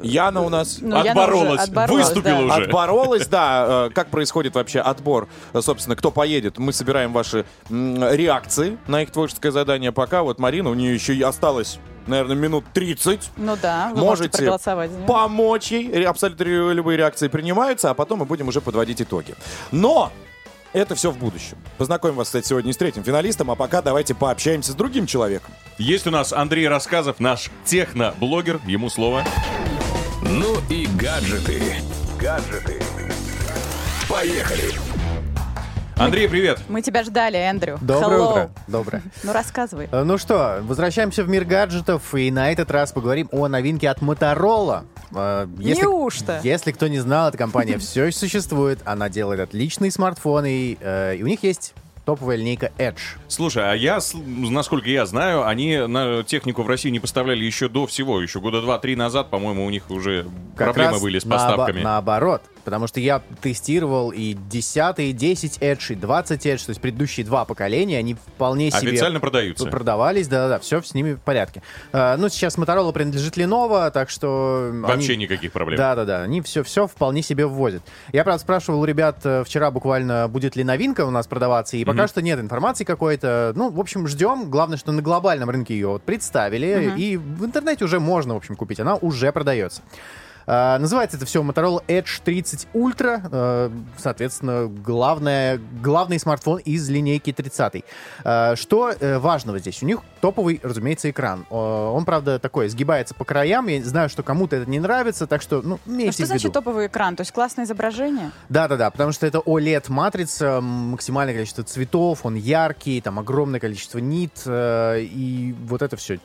Яна 0.02 0.42
у 0.42 0.50
нас 0.50 0.78
Ну, 0.82 0.96
Яна 0.98 1.02
уже 1.02 1.10
Отборолась, 1.12 1.62
отборолась, 1.62 2.06
выступила 2.08 2.38
да. 2.48 2.56
уже. 2.56 2.64
Отборолась, 2.66 3.28
да. 3.28 3.88
Э, 3.88 3.90
Как 3.94 4.08
происходит 4.10 4.56
вообще 4.56 4.80
отбор? 4.80 5.28
Собственно, 5.60 5.96
кто 5.96 6.12
поедет? 6.12 6.58
Мы 6.58 6.74
собираем 6.74 7.12
ваши 7.14 7.46
реакции 7.70 8.78
на 8.88 9.02
их 9.04 9.12
творческое 9.12 9.52
задание. 9.52 9.92
Пока 9.92 10.24
вот 10.24 10.40
Марина, 10.40 10.70
у 10.70 10.74
нее 10.74 10.94
еще 10.94 11.14
и 11.14 11.22
осталось, 11.22 11.80
наверное, 12.08 12.36
минут 12.36 12.66
30. 12.74 13.32
Ну 13.38 13.58
да, 13.62 13.90
вы 13.94 14.00
можете 14.02 14.06
Можете 14.06 14.38
проголосовать. 14.38 14.92
помочь 15.08 15.72
ей. 15.72 16.06
Абсолютно 16.06 16.44
любые 16.72 16.98
реакции 16.98 17.28
принимаются, 17.28 17.90
а 17.90 17.94
потом 17.94 18.20
мы 18.20 18.26
будем 18.26 18.48
уже 18.48 18.62
подводить 18.62 19.02
итоги. 19.02 19.36
Но 19.72 20.12
это 20.74 20.96
все 20.96 21.12
в 21.12 21.18
будущем. 21.18 21.58
Познакомим 21.78 22.16
вас, 22.16 22.28
кстати, 22.28 22.48
сегодня 22.48 22.72
с 22.72 22.78
третьим 22.78 23.04
финалистом, 23.04 23.52
а 23.52 23.56
пока 23.56 23.82
давайте 23.82 24.16
пообщаемся 24.16 24.72
с 24.72 24.76
другим 24.76 25.06
человеком. 25.06 25.54
Есть 25.78 26.08
у 26.08 26.12
нас 26.12 26.32
Андрей 26.32 26.68
Рассказов, 26.70 27.20
наш 27.20 27.50
техно-блогер. 27.66 28.62
Ему 28.66 28.90
слово. 28.90 29.24
Ну 30.22 30.58
и 30.70 30.88
гаджеты. 31.00 31.62
Гаджеты. 32.20 32.80
Поехали! 34.10 34.72
Андрей, 35.98 36.28
привет. 36.28 36.60
Мы 36.68 36.82
тебя 36.82 37.04
ждали, 37.04 37.38
Эндрю. 37.38 37.78
Доброе 37.82 38.18
Hello. 38.20 38.32
утро. 38.32 38.52
Доброе. 38.68 39.02
Ну, 39.24 39.34
рассказывай. 39.34 39.88
Э, 39.92 40.04
Ну 40.04 40.18
что, 40.18 40.60
возвращаемся 40.64 41.24
в 41.24 41.30
мир 41.30 41.46
гаджетов, 41.46 42.16
и 42.16 42.32
на 42.32 42.52
этот 42.52 42.72
раз 42.72 42.92
поговорим 42.92 43.30
о 43.32 43.48
новинке 43.48 43.88
от 43.90 44.00
Motorola. 44.00 44.86
Э, 45.14 45.48
Если, 45.60 45.84
Неужто? 45.84 46.40
если 46.44 46.72
кто 46.72 46.88
не 46.88 47.00
знал, 47.00 47.30
эта 47.30 47.38
компания 47.38 47.78
все 47.80 48.06
еще 48.06 48.18
существует, 48.18 48.80
она 48.86 49.10
делает 49.10 49.40
отличные 49.42 49.92
смартфоны, 49.92 50.76
э, 50.80 51.16
и 51.18 51.24
у 51.24 51.28
них 51.28 51.44
есть 51.44 51.74
топовая 52.06 52.38
линейка 52.38 52.72
Edge. 52.78 53.00
Слушай, 53.28 53.72
а 53.72 53.74
я, 53.76 54.00
насколько 54.24 54.90
я 54.90 55.06
знаю, 55.06 55.48
они 55.48 55.78
на 55.78 56.24
технику 56.24 56.64
в 56.64 56.68
России 56.68 56.90
не 56.90 57.00
поставляли 57.00 57.44
еще 57.44 57.70
до 57.70 57.86
всего. 57.88 58.22
Еще 58.22 58.40
года 58.40 58.62
два-три 58.62 58.96
назад, 58.96 59.30
по-моему, 59.30 59.66
у 59.66 59.70
них 59.70 59.90
уже 59.90 60.26
Как 60.56 60.74
проблемы 60.74 61.00
были 61.00 61.20
с 61.20 61.24
поставками. 61.24 61.82
наоборот. 61.82 62.42
Потому 62.64 62.88
что 62.88 63.00
я 63.00 63.22
тестировал 63.42 64.12
и 64.12 64.34
10, 64.34 65.00
и 65.00 65.12
10 65.14 65.58
Edge, 65.60 65.94
и 65.94 65.96
20 65.96 66.46
Edge, 66.46 66.66
то 66.66 66.70
есть 66.70 66.82
предыдущие 66.82 67.26
два 67.26 67.46
поколения, 67.46 67.98
они 67.98 68.16
вполне 68.16 68.72
себе... 68.72 68.90
Официально 68.92 69.20
продаются. 69.20 69.66
Продавались, 69.68 70.28
да-да-да, 70.28 70.60
все 70.60 70.82
с 70.82 70.94
ними 70.94 71.14
в 71.14 71.20
порядке. 71.22 71.62
А, 71.92 72.18
ну, 72.18 72.30
сейчас 72.30 72.58
Motorola 72.58 72.92
принадлежит 72.94 73.38
Lenovo, 73.38 73.90
так 73.92 74.10
что... 74.10 74.72
Вообще 74.74 75.14
они- 75.14 75.24
никаких 75.24 75.52
проблем. 75.52 75.78
Да-да-да, 75.78 76.24
они 76.24 76.42
все, 76.42 76.64
все 76.64 76.88
вполне 76.88 77.22
себе 77.22 77.46
ввозят. 77.46 77.84
Я, 78.14 78.24
правда, 78.24 78.42
спрашивал 78.42 78.82
у 78.82 78.86
ребят 78.86 79.18
э, 79.24 79.44
вчера 79.44 79.72
буквально, 79.72 80.28
будет 80.28 80.56
ли 80.56 80.64
новинка 80.64 81.06
у 81.06 81.12
нас 81.12 81.28
продаваться, 81.28 81.78
и 81.78 81.86
пока 81.86 82.08
что 82.08 82.22
нет 82.22 82.40
информации 82.40 82.84
какой-то. 82.84 83.54
Ну, 83.56 83.70
в 83.70 83.80
общем, 83.80 84.08
ждем. 84.08 84.50
Главное, 84.50 84.78
что 84.78 84.92
на 84.92 85.02
глобальном 85.02 85.50
рынке 85.50 85.74
ее 85.74 85.88
вот 85.88 86.04
представили, 86.04 86.94
и 86.98 87.18
в 87.18 87.46
интернете 87.46 87.86
уже 87.86 88.00
можно, 88.00 88.34
в 88.34 88.38
общем, 88.38 88.56
купить. 88.56 88.80
Она 88.80 88.96
уже 88.96 89.32
продается. 89.32 89.82
А, 90.48 90.78
называется 90.80 91.18
это 91.18 91.26
все 91.26 91.42
Motorola 91.44 91.84
Edge 91.88 92.22
30 92.24 92.68
Ultra. 92.74 93.22
э, 93.32 93.70
соответственно, 93.98 94.68
главное, 94.68 95.60
главный 95.82 96.20
смартфон 96.20 96.58
из 96.60 96.90
линейки 96.90 97.32
30. 97.32 97.84
А, 98.24 98.56
что 98.56 98.92
э, 98.92 99.18
важного 99.20 99.60
здесь? 99.60 99.82
У 99.84 99.86
них 99.86 100.00
топовый, 100.20 100.60
разумеется, 100.64 101.10
экран. 101.10 101.46
Он, 101.50 102.06
правда, 102.06 102.38
такой, 102.40 102.70
сгибается 102.70 103.16
по 103.16 103.26
краям. 103.26 103.68
Я 103.68 103.84
знаю, 103.84 104.10
что 104.10 104.24
кому-то 104.24 104.56
это 104.56 104.70
не 104.70 104.80
нравится, 104.80 105.26
так 105.28 105.42
что, 105.42 105.62
ну, 105.64 105.80
Ну, 105.86 105.94
имейте 105.96 106.12
что 106.12 106.18
в 106.18 106.26
виду. 106.26 106.28
значит 106.28 106.54
топовый 106.54 106.88
экран? 106.88 107.16
То 107.16 107.22
есть 107.22 107.32
классное 107.32 107.66
изображение? 107.66 108.32
Да-да-да, 108.50 108.92
потому 108.92 109.12
что 109.12 109.26
это 109.26 109.40
OLED-матрица, 109.40 110.62
максимальное 110.62 111.34
количество 111.34 111.64
цветов, 111.64 112.26
он 112.26 112.36
яркий, 112.36 113.02
там 113.02 113.18
огромное 113.20 113.60
количество 113.60 113.98
нит, 114.00 114.44
э, 114.46 115.02
и 115.02 115.56
вот 115.66 115.82
это 115.82 115.96
все. 115.98 116.20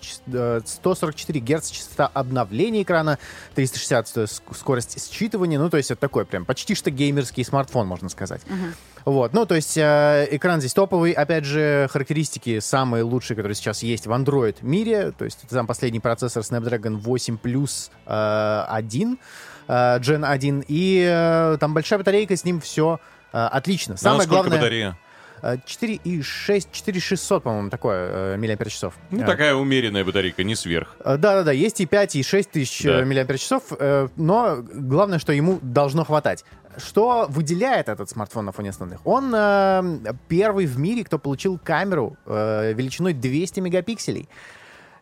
144 0.64 1.40
Гц 1.40 1.70
частота 1.70 2.10
обновления 2.12 2.82
экрана, 2.82 3.18
360 3.54 4.05
ск- 4.14 4.54
скорость 4.54 4.96
считывания, 5.12 5.58
ну, 5.58 5.70
то 5.70 5.76
есть 5.76 5.90
это 5.90 6.00
такой 6.00 6.24
прям 6.24 6.44
почти 6.44 6.74
что 6.74 6.90
геймерский 6.90 7.44
смартфон, 7.44 7.86
можно 7.86 8.08
сказать. 8.08 8.42
Вот, 9.04 9.32
ну, 9.32 9.46
то 9.46 9.54
есть 9.54 9.76
э, 9.76 10.26
экран 10.32 10.58
здесь 10.60 10.74
топовый, 10.74 11.12
опять 11.12 11.44
же, 11.44 11.88
характеристики 11.92 12.58
самые 12.58 13.04
лучшие, 13.04 13.36
которые 13.36 13.54
сейчас 13.54 13.84
есть 13.84 14.06
в 14.06 14.12
Android 14.12 14.56
мире, 14.62 15.12
то 15.16 15.24
есть 15.24 15.38
это 15.44 15.54
там 15.54 15.66
последний 15.68 16.00
процессор 16.00 16.42
Snapdragon 16.42 16.96
8 16.96 17.38
Plus 17.40 17.90
э, 18.06 18.64
1, 18.68 19.18
э, 19.68 19.72
Gen 20.00 20.24
1, 20.24 20.64
и 20.66 21.06
э, 21.08 21.56
там 21.60 21.72
большая 21.72 22.00
батарейка, 22.00 22.36
с 22.36 22.44
ним 22.44 22.60
все 22.60 22.98
отлично. 23.32 23.94
А 23.94 23.98
Самое 23.98 24.22
сколько 24.22 24.42
главное... 24.42 24.58
батарея? 24.58 24.98
Э, 25.54 25.56
4,6, 25.66 26.68
4,600, 26.72 27.42
по-моему, 27.42 27.70
такое 27.70 28.34
э, 28.34 28.36
миллиампер-часов. 28.36 28.94
Ну, 29.10 29.22
Э, 29.22 29.26
такая 29.26 29.54
умеренная 29.54 30.04
батарейка, 30.04 30.44
не 30.44 30.54
сверх. 30.54 30.96
Э, 31.00 31.16
Да-да-да, 31.16 31.52
есть 31.52 31.80
и 31.80 31.86
5, 31.86 32.16
и 32.16 32.22
6 32.22 32.50
тысяч 32.50 32.82
Да. 32.82 33.00
э, 33.00 33.04
миллиампер-часов, 33.04 33.62
э, 33.78 34.08
но 34.16 34.58
главное, 34.74 35.18
что 35.18 35.32
ему 35.32 35.58
должно 35.62 36.04
хватать. 36.04 36.44
Что 36.78 37.26
выделяет 37.30 37.88
этот 37.88 38.10
смартфон 38.10 38.44
на 38.44 38.52
фоне 38.52 38.70
остальных? 38.70 39.00
Он 39.06 39.32
э, 39.34 40.12
первый 40.28 40.66
в 40.66 40.78
мире, 40.78 41.04
кто 41.04 41.18
получил 41.18 41.58
камеру 41.58 42.16
э, 42.26 42.72
величиной 42.74 43.14
200 43.14 43.60
мегапикселей. 43.60 44.28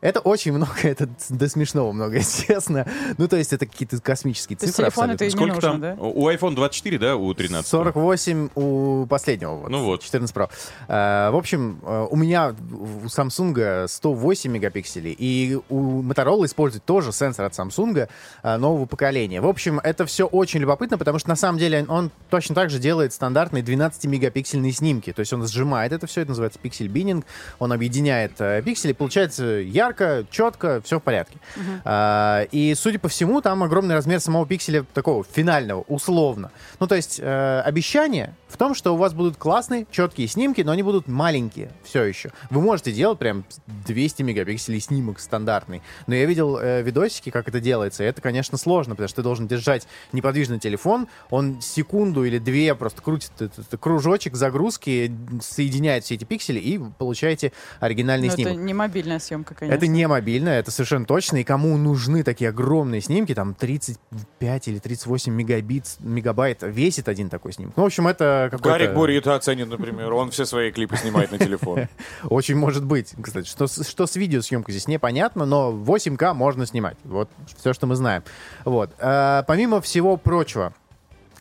Это 0.00 0.20
очень 0.20 0.52
много, 0.52 0.74
это 0.82 1.08
до 1.30 1.48
смешного 1.48 1.92
много, 1.92 2.18
честно. 2.46 2.86
Ну, 3.18 3.28
то 3.28 3.36
есть 3.36 3.52
это 3.52 3.66
какие-то 3.66 4.00
космические 4.00 4.56
То 4.56 4.66
цифры 4.66 4.84
телефон 4.84 5.10
это 5.10 5.24
абсолютно. 5.24 5.24
и 5.24 5.26
не 5.26 5.30
Сколько 5.52 5.68
нужно, 5.68 5.70
там? 5.70 5.96
да? 5.96 6.02
У 6.02 6.28
iPhone 6.28 6.54
24, 6.54 6.98
да, 6.98 7.16
у 7.16 7.32
13? 7.32 7.68
48 7.68 8.48
у 8.54 9.06
последнего. 9.06 9.54
Вот, 9.54 9.70
Ну 9.70 9.84
вот. 9.84 10.02
14 10.02 10.34
Pro. 10.34 10.50
Э, 10.88 11.30
в 11.30 11.36
общем, 11.36 11.80
э, 11.82 12.06
у 12.10 12.16
меня 12.16 12.54
у 12.72 13.06
Samsung 13.06 13.88
108 13.88 14.50
мегапикселей, 14.50 15.12
и 15.18 15.58
у 15.68 16.02
Motorola 16.02 16.44
использует 16.44 16.84
тоже 16.84 17.12
сенсор 17.12 17.46
от 17.46 17.52
Samsung 17.52 18.08
э, 18.42 18.56
нового 18.56 18.86
поколения. 18.86 19.40
В 19.40 19.46
общем, 19.46 19.80
это 19.80 20.06
все 20.06 20.26
очень 20.26 20.60
любопытно, 20.60 20.98
потому 20.98 21.18
что 21.18 21.28
на 21.28 21.36
самом 21.36 21.58
деле 21.58 21.84
он 21.88 22.10
точно 22.30 22.54
так 22.54 22.70
же 22.70 22.78
делает 22.78 23.12
стандартные 23.12 23.62
12-мегапиксельные 23.62 24.72
снимки. 24.72 25.12
То 25.12 25.20
есть 25.20 25.32
он 25.32 25.46
сжимает 25.46 25.92
это 25.92 26.06
все, 26.06 26.22
это 26.22 26.30
называется 26.30 26.58
пиксель 26.58 26.88
биннинг. 26.88 27.24
Он 27.58 27.72
объединяет 27.72 28.36
пиксели, 28.64 28.92
получается 28.92 29.60
ярко, 29.84 30.24
четко, 30.30 30.80
все 30.82 30.98
в 30.98 31.02
порядке. 31.02 31.38
А, 31.84 32.46
и, 32.50 32.74
судя 32.74 32.98
по 32.98 33.08
всему, 33.08 33.40
там 33.40 33.62
огромный 33.62 33.94
размер 33.94 34.20
самого 34.20 34.46
пикселя 34.46 34.84
такого 34.94 35.24
финального, 35.24 35.84
условно. 35.88 36.50
Ну, 36.80 36.86
то 36.86 36.94
есть 36.94 37.20
э, 37.20 37.60
обещание 37.64 38.34
в 38.54 38.56
том, 38.56 38.76
что 38.76 38.94
у 38.94 38.96
вас 38.96 39.14
будут 39.14 39.36
классные, 39.36 39.84
четкие 39.90 40.28
снимки, 40.28 40.60
но 40.60 40.70
они 40.70 40.84
будут 40.84 41.08
маленькие 41.08 41.72
все 41.82 42.04
еще. 42.04 42.30
Вы 42.50 42.60
можете 42.60 42.92
делать 42.92 43.18
прям 43.18 43.44
200 43.84 44.22
мегапикселей 44.22 44.78
снимок 44.78 45.18
стандартный. 45.18 45.82
Но 46.06 46.14
я 46.14 46.24
видел 46.24 46.56
э, 46.58 46.80
видосики, 46.82 47.30
как 47.30 47.48
это 47.48 47.58
делается, 47.58 48.04
и 48.04 48.06
это, 48.06 48.22
конечно, 48.22 48.56
сложно, 48.56 48.94
потому 48.94 49.08
что 49.08 49.16
ты 49.16 49.22
должен 49.24 49.48
держать 49.48 49.88
неподвижный 50.12 50.60
телефон, 50.60 51.08
он 51.30 51.60
секунду 51.60 52.22
или 52.24 52.38
две 52.38 52.76
просто 52.76 53.02
крутит 53.02 53.32
этот, 53.40 53.80
кружочек 53.80 54.36
загрузки, 54.36 55.12
соединяет 55.42 56.04
все 56.04 56.14
эти 56.14 56.22
пиксели, 56.22 56.60
и 56.60 56.78
получаете 56.78 57.52
оригинальный 57.80 58.28
Ну, 58.28 58.34
снимок. 58.34 58.52
это 58.52 58.62
не 58.62 58.72
мобильная 58.72 59.18
съемка, 59.18 59.56
конечно. 59.56 59.74
Это 59.74 59.88
не 59.88 60.06
мобильно, 60.06 60.50
это 60.50 60.70
совершенно 60.70 61.06
точно. 61.06 61.38
И 61.38 61.44
кому 61.44 61.76
нужны 61.76 62.22
такие 62.22 62.50
огромные 62.50 63.00
снимки, 63.00 63.34
там 63.34 63.54
35 63.54 64.68
или 64.68 64.78
38 64.78 65.32
мегабит, 65.32 65.96
мегабайт 65.98 66.62
весит 66.62 67.08
один 67.08 67.28
такой 67.28 67.52
снимок. 67.52 67.76
Ну, 67.76 67.82
в 67.82 67.86
общем, 67.86 68.06
это 68.06 68.43
какой-то... 68.50 68.68
Гарик 68.68 68.94
Бори 68.94 69.16
это 69.16 69.34
оценит, 69.34 69.68
например. 69.68 70.12
Он 70.12 70.30
все 70.30 70.44
свои 70.44 70.70
клипы 70.70 70.96
снимает 70.96 71.30
на 71.32 71.38
телефон. 71.38 71.88
Очень 72.24 72.56
может 72.56 72.84
быть. 72.84 73.12
Кстати, 73.20 73.46
что, 73.46 73.66
с- 73.66 73.86
что 73.88 74.06
с 74.06 74.16
видеосъемкой 74.16 74.72
здесь 74.72 74.88
непонятно, 74.88 75.44
но 75.46 75.70
8К 75.72 76.34
можно 76.34 76.66
снимать. 76.66 76.96
Вот 77.04 77.28
все, 77.58 77.72
что 77.72 77.86
мы 77.86 77.96
знаем. 77.96 78.22
Вот. 78.64 78.90
Э, 78.98 79.42
помимо 79.46 79.80
всего 79.80 80.16
прочего, 80.16 80.72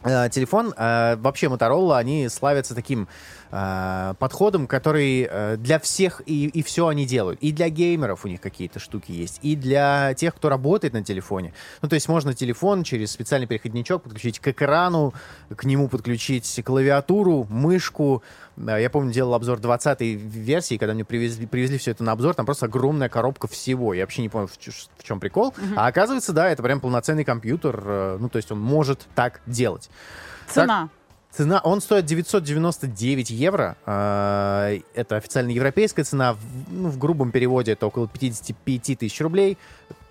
э, 0.03 0.29
телефон, 0.29 0.73
э, 0.77 1.15
вообще 1.17 1.47
Motorola, 1.47 1.97
они 1.97 2.27
славятся 2.29 2.75
таким 2.75 3.07
э, 3.53 4.13
подходом, 4.17 4.65
который 4.67 5.27
э, 5.29 5.57
для 5.57 5.79
всех 5.79 6.21
и, 6.25 6.47
и 6.47 6.63
все 6.63 6.87
они 6.87 7.05
делают. 7.05 7.39
И 7.41 7.51
для 7.51 7.69
геймеров 7.69 8.25
у 8.25 8.27
них 8.27 8.41
какие-то 8.41 8.79
штуки 8.79 9.11
есть, 9.11 9.39
и 9.43 9.55
для 9.55 10.13
тех, 10.15 10.33
кто 10.35 10.49
работает 10.49 10.93
на 10.93 11.03
телефоне. 11.03 11.53
Ну, 11.81 11.89
то 11.89 11.93
есть 11.93 12.09
можно 12.09 12.33
телефон 12.33 12.83
через 12.83 13.11
специальный 13.11 13.47
переходничок 13.47 14.01
подключить 14.01 14.39
к 14.39 14.47
экрану, 14.47 15.13
к 15.55 15.65
нему 15.65 15.87
подключить 15.87 16.61
клавиатуру, 16.65 17.45
мышку. 17.49 18.23
Э, 18.57 18.81
Я 18.81 18.89
помню, 18.89 19.13
делал 19.13 19.35
обзор 19.35 19.59
20-й 19.59 20.15
версии, 20.15 20.77
когда 20.77 20.95
мне 20.95 21.05
привезли, 21.05 21.45
привезли 21.45 21.77
все 21.77 21.91
это 21.91 22.03
на 22.03 22.13
обзор, 22.13 22.33
там 22.33 22.45
просто 22.47 22.65
огромная 22.65 23.09
коробка 23.09 23.47
всего. 23.47 23.93
Я 23.93 24.01
вообще 24.03 24.23
не 24.23 24.29
понял, 24.29 24.47
в, 24.47 24.57
в 24.57 25.03
чем 25.03 25.19
прикол. 25.19 25.53
А 25.75 25.85
оказывается, 25.87 26.33
да, 26.33 26.49
это 26.49 26.63
прям 26.63 26.79
полноценный 26.79 27.23
компьютер, 27.23 27.83
э, 27.85 28.17
ну, 28.19 28.29
то 28.29 28.37
есть 28.37 28.51
он 28.51 28.59
может 28.59 29.07
так 29.13 29.41
делать. 29.45 29.91
Цена. 30.47 30.89
Цена, 31.35 31.59
он 31.63 31.81
стоит 31.81 32.05
999 32.05 33.29
евро. 33.31 33.75
Э, 33.85 34.79
Это 34.93 35.15
официально 35.17 35.49
европейская 35.49 36.03
цена. 36.03 36.33
В, 36.33 36.39
ну, 36.69 36.89
в 36.89 36.97
грубом 36.97 37.31
переводе 37.31 37.71
это 37.71 37.87
около 37.87 38.07
55 38.07 38.99
тысяч 38.99 39.19
рублей. 39.19 39.57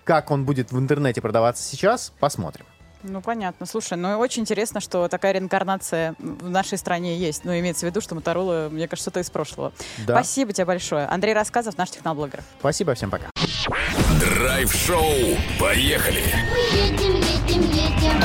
Как 0.03 0.31
он 0.31 0.43
будет 0.43 0.71
в 0.73 0.77
интернете 0.79 1.21
продаваться 1.21 1.63
сейчас, 1.63 2.11
посмотрим. 2.19 2.65
Ну, 3.03 3.21
понятно. 3.21 3.65
Слушай, 3.65 3.97
ну, 3.97 4.17
очень 4.17 4.41
интересно, 4.41 4.79
что 4.79 5.07
такая 5.07 5.33
реинкарнация 5.33 6.15
в 6.19 6.49
нашей 6.49 6.77
стране 6.77 7.17
есть. 7.17 7.43
Ну, 7.45 7.57
имеется 7.57 7.85
в 7.85 7.89
виду, 7.89 7.99
что 8.01 8.15
Моторола, 8.15 8.69
мне 8.69 8.87
кажется, 8.87 9.09
что-то 9.09 9.19
из 9.21 9.29
прошлого. 9.29 9.71
Да. 10.05 10.15
Спасибо 10.15 10.51
тебе 10.53 10.65
большое. 10.65 11.05
Андрей 11.05 11.33
Рассказов, 11.33 11.77
наш 11.77 11.89
техноблогер. 11.91 12.41
Спасибо, 12.59 12.93
всем 12.95 13.09
пока. 13.09 13.29
Драйв-шоу. 14.19 15.37
Поехали. 15.59 16.23
Мы 16.51 16.77
едем. 16.77 17.22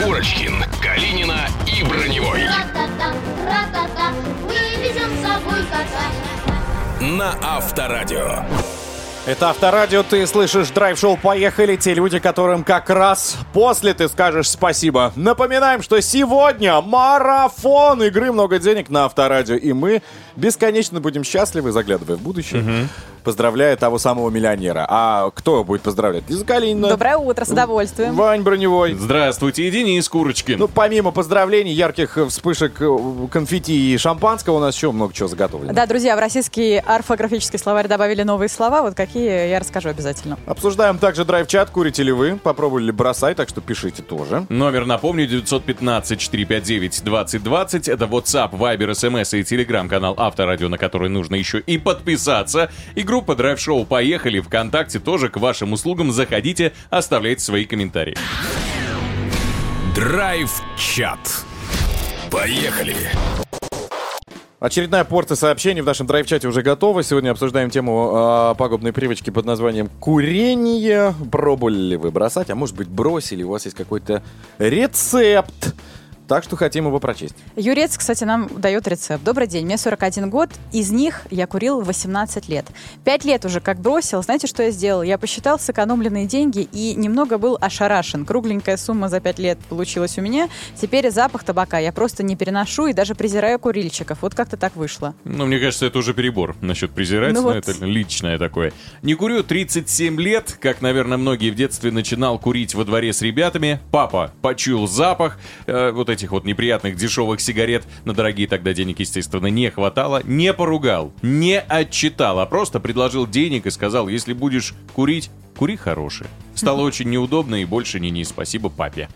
Курочкин, 0.02 0.64
Калинина 0.80 1.48
и 1.66 1.82
Броневой. 1.82 2.44
Ра-та-та, 2.44 3.12
ра-та-та. 3.44 4.12
Мы 4.46 4.54
везем 4.80 5.10
с 5.16 5.22
собой 5.22 5.60
кота. 5.70 7.00
На 7.00 7.56
Авторадио. 7.56 8.44
Это 9.26 9.50
Авторадио, 9.50 10.02
ты 10.04 10.26
слышишь 10.26 10.70
драйв-шоу 10.70 11.18
«Поехали», 11.18 11.76
те 11.76 11.92
люди, 11.92 12.18
которым 12.18 12.64
как 12.64 12.88
раз 12.88 13.36
после 13.52 13.92
ты 13.92 14.08
скажешь 14.08 14.48
спасибо. 14.48 15.12
Напоминаем, 15.16 15.82
что 15.82 16.00
сегодня 16.00 16.80
марафон 16.80 18.02
игры 18.04 18.32
«Много 18.32 18.58
денег» 18.58 18.88
на 18.88 19.04
Авторадио, 19.04 19.56
и 19.56 19.72
мы 19.72 20.02
бесконечно 20.38 21.00
будем 21.00 21.24
счастливы, 21.24 21.72
заглядывая 21.72 22.16
в 22.16 22.22
будущее, 22.22 22.88
поздравляя 23.24 23.76
того 23.76 23.98
самого 23.98 24.30
миллионера. 24.30 24.86
А 24.88 25.30
кто 25.34 25.64
будет 25.64 25.82
поздравлять? 25.82 26.22
Лиза 26.28 26.46
Калинина, 26.46 26.88
Доброе 26.88 27.16
утро, 27.18 27.44
с 27.44 27.50
удовольствием. 27.50 28.14
Вань 28.14 28.40
Броневой. 28.42 28.94
Здравствуйте, 28.94 29.68
и 29.68 29.70
Денис 29.70 30.08
Курочкин. 30.08 30.58
Ну, 30.58 30.66
помимо 30.68 31.10
поздравлений, 31.10 31.72
ярких 31.72 32.16
э, 32.16 32.26
вспышек 32.28 32.80
э, 32.80 32.96
конфетти 33.30 33.92
и 33.92 33.98
шампанского, 33.98 34.56
у 34.56 34.60
нас 34.60 34.74
еще 34.74 34.90
много 34.92 35.12
чего 35.12 35.28
заготовлено. 35.28 35.74
Да, 35.74 35.84
друзья, 35.86 36.16
в 36.16 36.20
российский 36.20 36.78
орфографический 36.78 37.58
словарь 37.58 37.88
добавили 37.88 38.22
новые 38.22 38.48
слова. 38.48 38.80
Вот 38.82 38.94
какие, 38.94 39.50
я 39.50 39.58
расскажу 39.58 39.90
обязательно. 39.90 40.38
Обсуждаем 40.46 40.96
также 40.98 41.24
драйв-чат, 41.24 41.70
курите 41.70 42.02
ли 42.02 42.12
вы, 42.12 42.36
попробовали 42.36 42.84
ли 42.84 42.92
бросать, 42.92 43.36
так 43.36 43.48
что 43.50 43.60
пишите 43.60 44.02
тоже. 44.02 44.46
Номер, 44.48 44.86
напомню, 44.86 45.28
915-459-2020. 45.28 47.92
Это 47.92 48.04
WhatsApp, 48.06 48.52
Viber, 48.52 48.92
SMS 48.92 49.36
и 49.38 49.42
Telegram-канал 49.42 50.14
Авторадио, 50.28 50.68
на 50.68 50.78
который 50.78 51.08
нужно 51.08 51.34
еще 51.34 51.58
и 51.58 51.78
подписаться. 51.78 52.70
И 52.94 53.02
группа 53.02 53.32
Drive 53.32 53.56
Show 53.56 53.84
«Поехали» 53.84 54.40
ВКонтакте 54.40 55.00
тоже 55.00 55.28
к 55.28 55.36
вашим 55.38 55.72
услугам. 55.72 56.12
Заходите, 56.12 56.72
оставляйте 56.90 57.42
свои 57.42 57.64
комментарии. 57.64 58.16
Драйв-чат. 59.94 61.18
Поехали! 62.30 62.94
Очередная 64.60 65.04
порция 65.04 65.36
сообщений 65.36 65.82
в 65.82 65.84
нашем 65.84 66.08
драйв-чате 66.08 66.48
уже 66.48 66.62
готова. 66.62 67.04
Сегодня 67.04 67.30
обсуждаем 67.30 67.70
тему 67.70 68.12
э, 68.12 68.54
пагубной 68.58 68.92
привычки 68.92 69.30
под 69.30 69.44
названием 69.44 69.88
курение. 70.00 71.14
Пробовали 71.30 71.76
ли 71.76 71.96
вы 71.96 72.10
бросать, 72.10 72.50
а 72.50 72.56
может 72.56 72.74
быть 72.74 72.88
бросили, 72.88 73.44
у 73.44 73.50
вас 73.50 73.66
есть 73.66 73.76
какой-то 73.76 74.22
рецепт. 74.58 75.76
Так 76.28 76.44
что 76.44 76.56
хотим 76.56 76.86
его 76.86 77.00
прочесть. 77.00 77.34
Юрец, 77.56 77.96
кстати, 77.96 78.24
нам 78.24 78.48
дает 78.54 78.86
рецепт. 78.86 79.24
Добрый 79.24 79.46
день, 79.46 79.64
мне 79.64 79.78
41 79.78 80.28
год, 80.28 80.50
из 80.72 80.90
них 80.90 81.22
я 81.30 81.46
курил 81.46 81.80
18 81.80 82.48
лет. 82.50 82.66
Пять 83.02 83.24
лет 83.24 83.46
уже 83.46 83.60
как 83.60 83.80
бросил, 83.80 84.22
знаете, 84.22 84.46
что 84.46 84.62
я 84.62 84.70
сделал? 84.70 85.02
Я 85.02 85.16
посчитал 85.16 85.58
сэкономленные 85.58 86.26
деньги 86.26 86.68
и 86.70 86.94
немного 86.94 87.38
был 87.38 87.56
ошарашен. 87.58 88.26
Кругленькая 88.26 88.76
сумма 88.76 89.08
за 89.08 89.20
пять 89.20 89.38
лет 89.38 89.58
получилась 89.70 90.18
у 90.18 90.20
меня. 90.20 90.50
Теперь 90.78 91.10
запах 91.10 91.44
табака 91.44 91.78
я 91.78 91.92
просто 91.92 92.22
не 92.22 92.36
переношу 92.36 92.88
и 92.88 92.92
даже 92.92 93.14
презираю 93.14 93.58
курильщиков. 93.58 94.18
Вот 94.20 94.34
как-то 94.34 94.58
так 94.58 94.76
вышло. 94.76 95.14
Ну, 95.24 95.46
мне 95.46 95.58
кажется, 95.58 95.86
это 95.86 95.98
уже 95.98 96.12
перебор 96.12 96.56
насчет 96.60 96.90
презирать, 96.90 97.32
Ну 97.32 97.40
но 97.40 97.48
вот. 97.48 97.56
это 97.56 97.72
личное 97.86 98.36
такое. 98.38 98.74
Не 99.00 99.14
курю 99.14 99.42
37 99.42 100.20
лет, 100.20 100.58
как, 100.60 100.82
наверное, 100.82 101.16
многие 101.16 101.50
в 101.50 101.54
детстве 101.54 101.90
начинал 101.90 102.38
курить 102.38 102.74
во 102.74 102.84
дворе 102.84 103.14
с 103.14 103.22
ребятами. 103.22 103.80
Папа 103.90 104.34
почуял 104.42 104.86
запах 104.86 105.38
э, 105.66 105.90
вот 105.90 106.10
этих 106.18 106.32
вот 106.32 106.44
неприятных 106.44 106.96
дешевых 106.96 107.40
сигарет. 107.40 107.84
На 108.04 108.12
дорогие 108.12 108.48
тогда 108.48 108.74
денег, 108.74 109.00
естественно, 109.00 109.46
не 109.46 109.70
хватало. 109.70 110.22
Не 110.24 110.52
поругал, 110.52 111.12
не 111.22 111.60
отчитал, 111.60 112.40
а 112.40 112.46
просто 112.46 112.80
предложил 112.80 113.26
денег 113.26 113.66
и 113.66 113.70
сказал, 113.70 114.08
если 114.08 114.32
будешь 114.32 114.74
курить, 114.94 115.30
кури 115.56 115.76
хорошие. 115.76 116.28
Стало 116.54 116.82
очень 116.82 117.08
неудобно 117.08 117.62
и 117.62 117.64
больше 117.64 118.00
не-не, 118.00 118.24
спасибо 118.24 118.68
папе. 118.68 119.08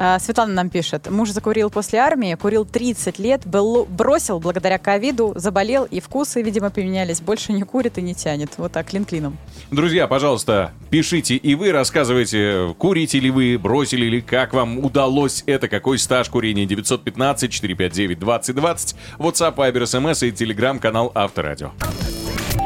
А, 0.00 0.20
Светлана 0.20 0.52
нам 0.52 0.70
пишет. 0.70 1.10
Муж 1.10 1.30
закурил 1.30 1.70
после 1.70 1.98
армии, 1.98 2.32
курил 2.36 2.64
30 2.64 3.18
лет, 3.18 3.44
был, 3.44 3.84
бросил 3.84 4.38
благодаря 4.38 4.78
ковиду, 4.78 5.32
заболел, 5.34 5.86
и 5.86 5.98
вкусы, 5.98 6.40
видимо, 6.40 6.70
поменялись. 6.70 7.20
Больше 7.20 7.52
не 7.52 7.62
курит 7.62 7.98
и 7.98 8.02
не 8.02 8.14
тянет. 8.14 8.50
Вот 8.58 8.70
так, 8.70 8.86
клин 8.86 9.04
клином. 9.04 9.36
Друзья, 9.72 10.06
пожалуйста, 10.06 10.70
пишите 10.90 11.34
и 11.34 11.56
вы, 11.56 11.72
рассказывайте, 11.72 12.76
курите 12.78 13.18
ли 13.18 13.32
вы, 13.32 13.58
бросили 13.58 14.06
ли, 14.06 14.20
как 14.20 14.54
вам 14.54 14.78
удалось 14.78 15.42
это, 15.46 15.66
какой 15.66 15.98
стаж 15.98 16.28
курения 16.28 16.64
915-459-2020, 16.66 18.94
WhatsApp, 19.18 19.56
Viber, 19.56 19.82
SMS 19.82 20.28
и 20.28 20.30
телеграм-канал 20.30 21.10
Авторадио. 21.12 21.72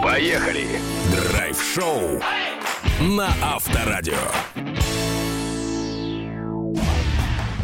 Поехали! 0.02 0.66
Драйв-шоу 1.10 2.20
на 3.00 3.28
Авторадио. 3.42 4.18